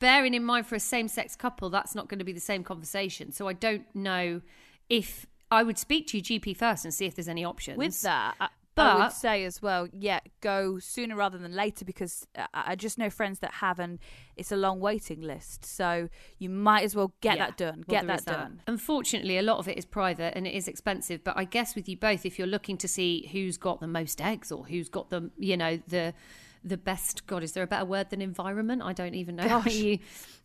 bearing 0.00 0.34
in 0.34 0.44
mind 0.44 0.66
for 0.66 0.74
a 0.74 0.80
same 0.80 1.08
sex 1.08 1.36
couple, 1.36 1.70
that's 1.70 1.94
not 1.94 2.08
going 2.08 2.18
to 2.18 2.24
be 2.24 2.32
the 2.32 2.40
same 2.40 2.64
conversation. 2.64 3.32
So 3.32 3.46
I 3.48 3.52
don't 3.52 3.84
know 3.94 4.40
if 4.88 5.26
I 5.50 5.62
would 5.62 5.78
speak 5.78 6.08
to 6.08 6.18
your 6.18 6.24
GP 6.24 6.56
first 6.56 6.84
and 6.84 6.92
see 6.92 7.04
if 7.06 7.14
there's 7.14 7.28
any 7.28 7.44
options. 7.44 7.78
with 7.78 8.00
that, 8.02 8.34
I, 8.76 8.82
I 8.82 9.02
would 9.04 9.12
say 9.12 9.44
as 9.44 9.60
well, 9.60 9.88
yeah, 9.92 10.20
go 10.40 10.78
sooner 10.78 11.14
rather 11.16 11.38
than 11.38 11.54
later 11.54 11.84
because 11.84 12.26
uh, 12.36 12.46
I, 12.54 12.72
I 12.72 12.74
just 12.76 12.98
know 12.98 13.10
friends 13.10 13.40
that 13.40 13.54
have, 13.54 13.78
and 13.78 13.98
it's 14.36 14.50
a 14.50 14.56
long 14.56 14.80
waiting 14.80 15.20
list. 15.20 15.64
So 15.64 16.08
you 16.38 16.48
might 16.48 16.84
as 16.84 16.96
well 16.96 17.12
get 17.20 17.36
Yeah. 17.36 17.46
that 17.46 17.56
done. 17.56 17.84
Get 17.86 18.06
that, 18.06 18.24
done. 18.24 18.62
Unfortunately, 18.66 19.36
a 19.38 19.42
lot 19.42 19.58
of 19.58 19.68
it 19.68 19.76
is 19.76 19.84
private 19.84 20.34
and 20.36 20.46
it 20.46 20.54
is 20.54 20.68
expensive. 20.68 21.22
But 21.22 21.36
I 21.36 21.44
guess 21.44 21.74
with 21.74 21.88
you 21.88 21.96
both, 21.96 22.24
if 22.24 22.38
you're 22.38 22.48
looking 22.48 22.76
to 22.78 22.88
see 22.88 23.28
who's 23.32 23.56
got 23.58 23.80
the 23.80 23.86
most 23.86 24.20
eggs 24.20 24.50
or 24.50 24.64
who's 24.64 24.88
got 24.88 25.10
the, 25.10 25.30
you 25.38 25.56
know, 25.56 25.78
the 25.88 26.14
the 26.64 26.76
best. 26.76 27.26
God, 27.26 27.42
is 27.42 27.52
there 27.52 27.62
a 27.62 27.66
better 27.66 27.84
word 27.84 28.10
than 28.10 28.22
environment? 28.22 28.82
I 28.82 28.92
don't 28.92 29.14
even 29.14 29.36
know 29.36 29.48
how 29.48 29.62
you 29.68 29.98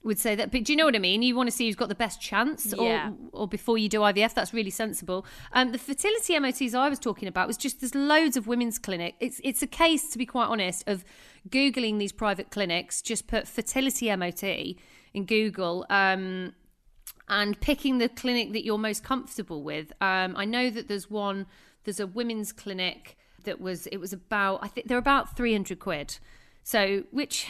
would 0.04 0.20
say 0.20 0.36
that. 0.36 0.52
But 0.52 0.64
do 0.64 0.74
you 0.74 0.78
know 0.78 0.86
what 0.86 0.96
I 0.96 1.00
mean? 1.00 1.22
You 1.22 1.36
want 1.36 1.48
to 1.50 1.56
see 1.56 1.66
who's 1.68 1.76
got 1.76 1.90
the 1.90 1.96
best 1.96 2.20
chance, 2.22 2.74
Yeah. 2.78 3.12
or 3.32 3.44
or 3.44 3.48
before 3.48 3.78
you 3.78 3.90
do 3.90 4.00
IVF. 4.00 4.34
That's 4.34 4.54
really 4.54 4.70
sensible. 4.70 5.26
Um, 5.54 5.72
the 5.72 5.78
fertility 5.78 6.38
MOTs 6.40 6.74
I 6.74 6.90
was 6.90 7.00
talking 7.00 7.28
about 7.28 7.48
was 7.48 7.58
just 7.58 7.82
there's 7.82 7.96
loads 7.96 8.36
of 8.38 8.48
women's 8.48 8.80
clinic. 8.80 9.16
It's 9.20 9.40
it's 9.44 9.62
a 9.62 9.68
case 9.68 10.10
to 10.12 10.18
be 10.18 10.26
quite 10.26 10.48
honest 10.48 10.84
of 10.88 11.04
googling 11.50 12.00
these 12.00 12.12
private 12.12 12.50
clinics. 12.52 13.02
Just 13.02 13.28
put 13.28 13.48
fertility 13.48 14.14
MOT 14.16 14.44
in 15.14 15.26
Google. 15.26 15.86
Um, 15.90 16.54
and 17.30 17.60
picking 17.60 17.98
the 17.98 18.08
clinic 18.08 18.54
that 18.54 18.64
you're 18.64 18.78
most 18.78 19.04
comfortable 19.04 19.62
with. 19.62 19.92
Um, 20.00 20.34
I 20.38 20.46
know 20.46 20.70
that 20.70 20.88
there's 20.88 21.10
one, 21.10 21.46
there's 21.84 22.00
a 22.00 22.08
women's 22.08 22.54
clinic 22.54 23.18
that 23.44 23.62
was, 23.62 23.88
it 23.88 23.98
was 23.98 24.14
about, 24.14 24.60
I 24.62 24.68
think 24.68 24.88
they're 24.88 24.98
about 24.98 25.36
300 25.36 25.80
quid. 25.80 26.18
So, 26.64 27.04
which, 27.12 27.48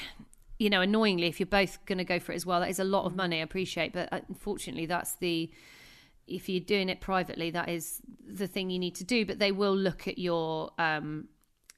you 0.59 0.69
know, 0.69 0.81
annoyingly, 0.81 1.27
if 1.27 1.39
you're 1.39 1.47
both 1.47 1.83
going 1.85 1.97
to 1.97 2.03
go 2.03 2.19
for 2.19 2.31
it 2.31 2.35
as 2.35 2.45
well, 2.45 2.59
that 2.59 2.69
is 2.69 2.79
a 2.79 2.83
lot 2.83 3.05
of 3.05 3.15
money, 3.15 3.39
I 3.39 3.43
appreciate. 3.43 3.93
But 3.93 4.11
uh, 4.11 4.19
unfortunately, 4.27 4.85
that's 4.85 5.15
the, 5.15 5.49
if 6.27 6.49
you're 6.49 6.59
doing 6.59 6.89
it 6.89 7.01
privately, 7.01 7.51
that 7.51 7.69
is 7.69 8.01
the 8.27 8.47
thing 8.47 8.69
you 8.69 8.79
need 8.79 8.95
to 8.95 9.03
do. 9.03 9.25
But 9.25 9.39
they 9.39 9.51
will 9.51 9.75
look 9.75 10.07
at 10.07 10.17
your, 10.17 10.71
um, 10.77 11.29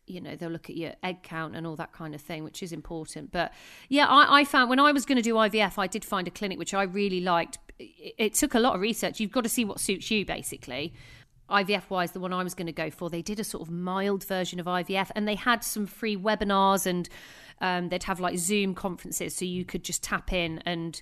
you 0.09 0.19
know 0.19 0.35
they'll 0.35 0.49
look 0.49 0.69
at 0.69 0.75
your 0.75 0.93
egg 1.03 1.23
count 1.23 1.55
and 1.55 1.65
all 1.65 1.75
that 1.75 1.93
kind 1.93 2.15
of 2.15 2.21
thing 2.21 2.43
which 2.43 2.63
is 2.63 2.71
important 2.71 3.31
but 3.31 3.53
yeah 3.87 4.07
i, 4.07 4.39
I 4.39 4.43
found 4.43 4.69
when 4.69 4.79
i 4.79 4.91
was 4.91 5.05
going 5.05 5.17
to 5.17 5.21
do 5.21 5.35
ivf 5.35 5.77
i 5.77 5.87
did 5.87 6.03
find 6.03 6.27
a 6.27 6.31
clinic 6.31 6.57
which 6.57 6.73
i 6.73 6.83
really 6.83 7.21
liked 7.21 7.59
it, 7.77 8.15
it 8.17 8.33
took 8.33 8.55
a 8.55 8.59
lot 8.59 8.75
of 8.75 8.81
research 8.81 9.19
you've 9.19 9.31
got 9.31 9.43
to 9.43 9.49
see 9.49 9.63
what 9.63 9.79
suits 9.79 10.09
you 10.09 10.25
basically 10.25 10.93
ivf 11.49 11.89
wise 11.89 12.11
the 12.11 12.19
one 12.19 12.33
i 12.33 12.43
was 12.43 12.53
going 12.53 12.67
to 12.67 12.73
go 12.73 12.89
for 12.89 13.09
they 13.09 13.21
did 13.21 13.39
a 13.39 13.43
sort 13.43 13.61
of 13.61 13.71
mild 13.71 14.23
version 14.23 14.59
of 14.59 14.65
ivf 14.65 15.09
and 15.15 15.27
they 15.27 15.35
had 15.35 15.63
some 15.63 15.85
free 15.85 16.17
webinars 16.17 16.85
and 16.85 17.09
um, 17.61 17.89
they'd 17.89 18.03
have 18.03 18.19
like 18.19 18.37
zoom 18.37 18.73
conferences 18.73 19.35
so 19.35 19.43
you 19.43 19.65
could 19.65 19.83
just 19.83 20.01
tap 20.01 20.31
in 20.31 20.61
and 20.65 21.01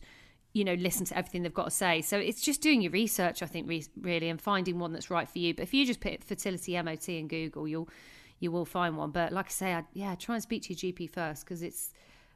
you 0.54 0.64
know 0.64 0.74
listen 0.74 1.06
to 1.06 1.16
everything 1.16 1.43
they've 1.43 1.54
got 1.54 1.66
to 1.66 1.72
say 1.72 2.02
so 2.02 2.18
it's 2.18 2.41
just 2.41 2.62
doing 2.62 2.82
your 2.82 2.91
research 2.91 3.43
i 3.43 3.45
think 3.45 3.68
re- 3.70 3.86
really 4.02 4.28
and 4.28 4.41
finding 4.41 4.80
one 4.80 4.91
that's 4.91 5.12
right 5.12 5.30
for 5.30 5.38
you 5.38 5.54
but 5.54 5.64
if 5.64 5.74
you 5.74 5.86
just 5.86 6.00
put 6.00 6.24
fertility 6.24 6.82
mot 6.82 7.08
in 7.08 7.28
google 7.28 7.68
you'll 7.68 7.88
you 8.39 8.52
will 8.52 8.66
find 8.66 8.98
one. 8.98 9.12
But 9.12 9.32
like 9.32 9.48
I 9.48 9.52
say, 9.52 9.74
I, 9.74 9.84
yeah, 9.93 10.16
try 10.16 10.36
and 10.36 10.41
speak 10.41 10.64
to 10.64 10.74
your 10.74 10.93
GP 10.93 11.10
first 11.10 11.43
because 11.43 11.62
it's 11.62 11.93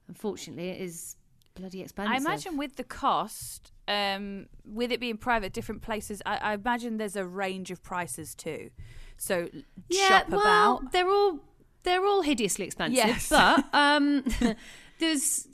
unfortunately 0.08 0.70
it 0.70 0.82
is 0.82 1.16
bloody 1.56 1.82
expensive. 1.82 2.14
I 2.14 2.18
imagine 2.18 2.58
with 2.58 2.76
the 2.76 2.84
cost, 2.84 3.72
um, 3.92 4.48
with 4.66 4.92
it 4.92 5.00
being 5.00 5.18
private, 5.18 5.52
different 5.52 5.82
places, 5.82 6.22
I, 6.26 6.38
I 6.38 6.54
imagine 6.54 6.98
there's 6.98 7.18
a 7.18 7.26
range 7.26 7.72
of 7.72 7.84
prices 7.84 8.34
too. 8.34 8.70
So 9.18 9.50
yeah, 9.90 10.08
shop 10.08 10.30
well, 10.30 10.40
about. 10.40 10.92
They're 10.94 11.10
all 11.10 11.40
they're 11.84 12.06
all 12.06 12.22
hideously 12.22 12.66
expensive. 12.66 12.96
Yes. 12.96 13.30
But 13.30 13.66
um, 13.74 14.24
there's. 15.00 15.48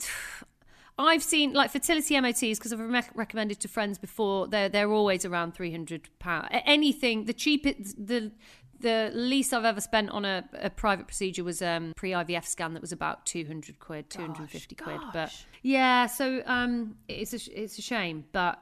I've 1.00 1.22
seen 1.22 1.52
like 1.52 1.70
fertility 1.70 2.20
MOTs 2.20 2.40
because 2.40 2.72
I've 2.72 2.80
re- 2.80 3.02
recommended 3.14 3.60
to 3.60 3.68
friends 3.68 3.98
before. 3.98 4.48
They're 4.48 4.68
they're 4.68 4.90
always 4.90 5.24
around 5.24 5.54
three 5.54 5.70
hundred 5.70 6.08
pound. 6.18 6.48
Anything 6.50 7.24
the 7.24 7.32
cheapest 7.32 8.06
the 8.06 8.32
the 8.80 9.10
least 9.14 9.52
I've 9.52 9.64
ever 9.64 9.80
spent 9.80 10.10
on 10.10 10.24
a, 10.24 10.48
a 10.54 10.70
private 10.70 11.06
procedure 11.06 11.44
was 11.44 11.62
um 11.62 11.92
pre 11.96 12.10
IVF 12.10 12.46
scan 12.46 12.74
that 12.74 12.80
was 12.80 12.92
about 12.92 13.26
two 13.26 13.46
hundred 13.46 13.78
quid, 13.78 14.10
two 14.10 14.20
hundred 14.20 14.40
and 14.40 14.50
fifty 14.50 14.74
quid. 14.74 15.00
But 15.12 15.34
yeah, 15.62 16.06
so 16.06 16.42
um, 16.46 16.96
it's 17.08 17.32
a 17.32 17.60
it's 17.60 17.78
a 17.78 17.82
shame, 17.82 18.24
but 18.32 18.60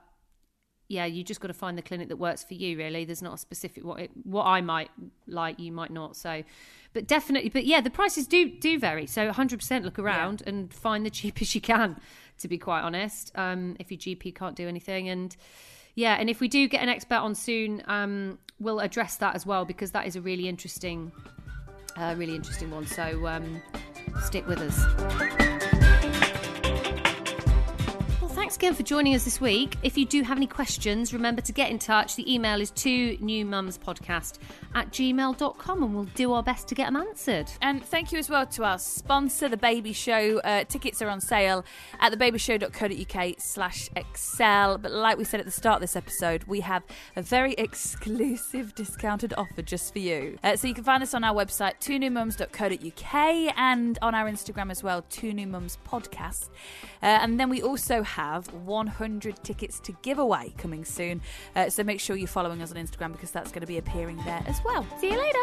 yeah, 0.88 1.04
you 1.04 1.24
just 1.24 1.40
got 1.40 1.48
to 1.48 1.54
find 1.54 1.76
the 1.76 1.82
clinic 1.82 2.08
that 2.08 2.16
works 2.16 2.44
for 2.44 2.54
you. 2.54 2.78
Really, 2.78 3.04
there's 3.04 3.22
not 3.22 3.34
a 3.34 3.38
specific 3.38 3.84
what 3.84 4.00
it, 4.00 4.10
what 4.22 4.44
I 4.44 4.60
might 4.60 4.90
like, 5.26 5.58
you 5.58 5.72
might 5.72 5.90
not. 5.90 6.16
So, 6.16 6.44
but 6.92 7.06
definitely, 7.06 7.50
but 7.50 7.66
yeah, 7.66 7.80
the 7.80 7.90
prices 7.90 8.26
do 8.26 8.50
do 8.50 8.78
vary. 8.78 9.06
So, 9.06 9.26
100 9.26 9.58
percent 9.58 9.84
look 9.84 9.98
around 9.98 10.42
and 10.46 10.72
find 10.72 11.04
the 11.04 11.10
cheapest 11.20 11.54
you 11.54 11.60
can. 11.60 12.00
To 12.40 12.48
be 12.48 12.58
quite 12.58 12.82
honest, 12.82 13.32
um, 13.34 13.76
if 13.80 13.90
your 13.90 13.98
GP 13.98 14.34
can't 14.34 14.54
do 14.54 14.68
anything, 14.68 15.08
and 15.08 15.34
yeah, 15.96 16.14
and 16.14 16.30
if 16.30 16.40
we 16.40 16.46
do 16.46 16.68
get 16.68 16.82
an 16.82 16.88
expert 16.88 17.16
on 17.16 17.34
soon, 17.34 17.82
um, 17.86 18.38
we'll 18.60 18.80
address 18.80 19.16
that 19.16 19.34
as 19.34 19.44
well 19.44 19.64
because 19.64 19.90
that 19.92 20.06
is 20.06 20.14
a 20.14 20.20
really 20.20 20.46
interesting, 20.46 21.10
uh, 21.96 22.14
really 22.16 22.36
interesting 22.36 22.70
one. 22.70 22.86
So, 22.86 23.26
um, 23.26 23.62
stick 24.22 24.46
with 24.46 24.60
us. 24.60 25.55
Thanks 28.46 28.54
again 28.58 28.74
for 28.74 28.84
joining 28.84 29.16
us 29.16 29.24
this 29.24 29.40
week. 29.40 29.76
If 29.82 29.98
you 29.98 30.06
do 30.06 30.22
have 30.22 30.36
any 30.36 30.46
questions, 30.46 31.12
remember 31.12 31.42
to 31.42 31.52
get 31.52 31.68
in 31.68 31.80
touch. 31.80 32.14
The 32.14 32.32
email 32.32 32.60
is 32.60 32.70
twonewmumspodcast 32.70 34.38
at 34.72 34.92
gmail.com 34.92 35.82
and 35.82 35.92
we'll 35.92 36.04
do 36.14 36.32
our 36.32 36.44
best 36.44 36.68
to 36.68 36.76
get 36.76 36.86
them 36.86 36.94
answered. 36.94 37.50
And 37.60 37.84
thank 37.84 38.12
you 38.12 38.20
as 38.20 38.30
well 38.30 38.46
to 38.46 38.62
our 38.62 38.78
sponsor, 38.78 39.48
The 39.48 39.56
Baby 39.56 39.92
Show. 39.92 40.38
Uh, 40.44 40.62
tickets 40.62 41.02
are 41.02 41.08
on 41.08 41.20
sale 41.20 41.64
at 41.98 42.12
thebabyshow.co.uk 42.12 43.34
slash 43.38 43.90
excel. 43.96 44.78
But 44.78 44.92
like 44.92 45.18
we 45.18 45.24
said 45.24 45.40
at 45.40 45.46
the 45.46 45.50
start 45.50 45.76
of 45.76 45.80
this 45.80 45.96
episode, 45.96 46.44
we 46.44 46.60
have 46.60 46.84
a 47.16 47.22
very 47.22 47.54
exclusive 47.58 48.76
discounted 48.76 49.34
offer 49.36 49.62
just 49.62 49.92
for 49.92 49.98
you. 49.98 50.38
Uh, 50.44 50.54
so 50.54 50.68
you 50.68 50.74
can 50.74 50.84
find 50.84 51.02
us 51.02 51.14
on 51.14 51.24
our 51.24 51.34
website, 51.34 51.80
twonewmums.co.uk 51.80 53.54
and 53.58 53.98
on 54.02 54.14
our 54.14 54.30
Instagram 54.30 54.70
as 54.70 54.84
well, 54.84 55.04
Two 55.10 55.32
New 55.32 55.48
Mums 55.48 55.78
Podcast. 55.84 56.50
Uh, 57.02 57.06
and 57.06 57.40
then 57.40 57.50
we 57.50 57.60
also 57.60 58.02
have 58.02 58.35
100 58.44 59.42
tickets 59.42 59.80
to 59.80 59.92
give 60.02 60.18
away 60.18 60.52
coming 60.58 60.84
soon. 60.84 61.20
Uh, 61.54 61.70
so 61.70 61.82
make 61.82 62.00
sure 62.00 62.16
you're 62.16 62.28
following 62.28 62.62
us 62.62 62.70
on 62.70 62.76
Instagram 62.76 63.12
because 63.12 63.30
that's 63.30 63.50
going 63.50 63.60
to 63.62 63.66
be 63.66 63.78
appearing 63.78 64.16
there 64.24 64.42
as 64.46 64.60
well. 64.64 64.86
See 65.00 65.10
you 65.10 65.18
later. 65.18 65.42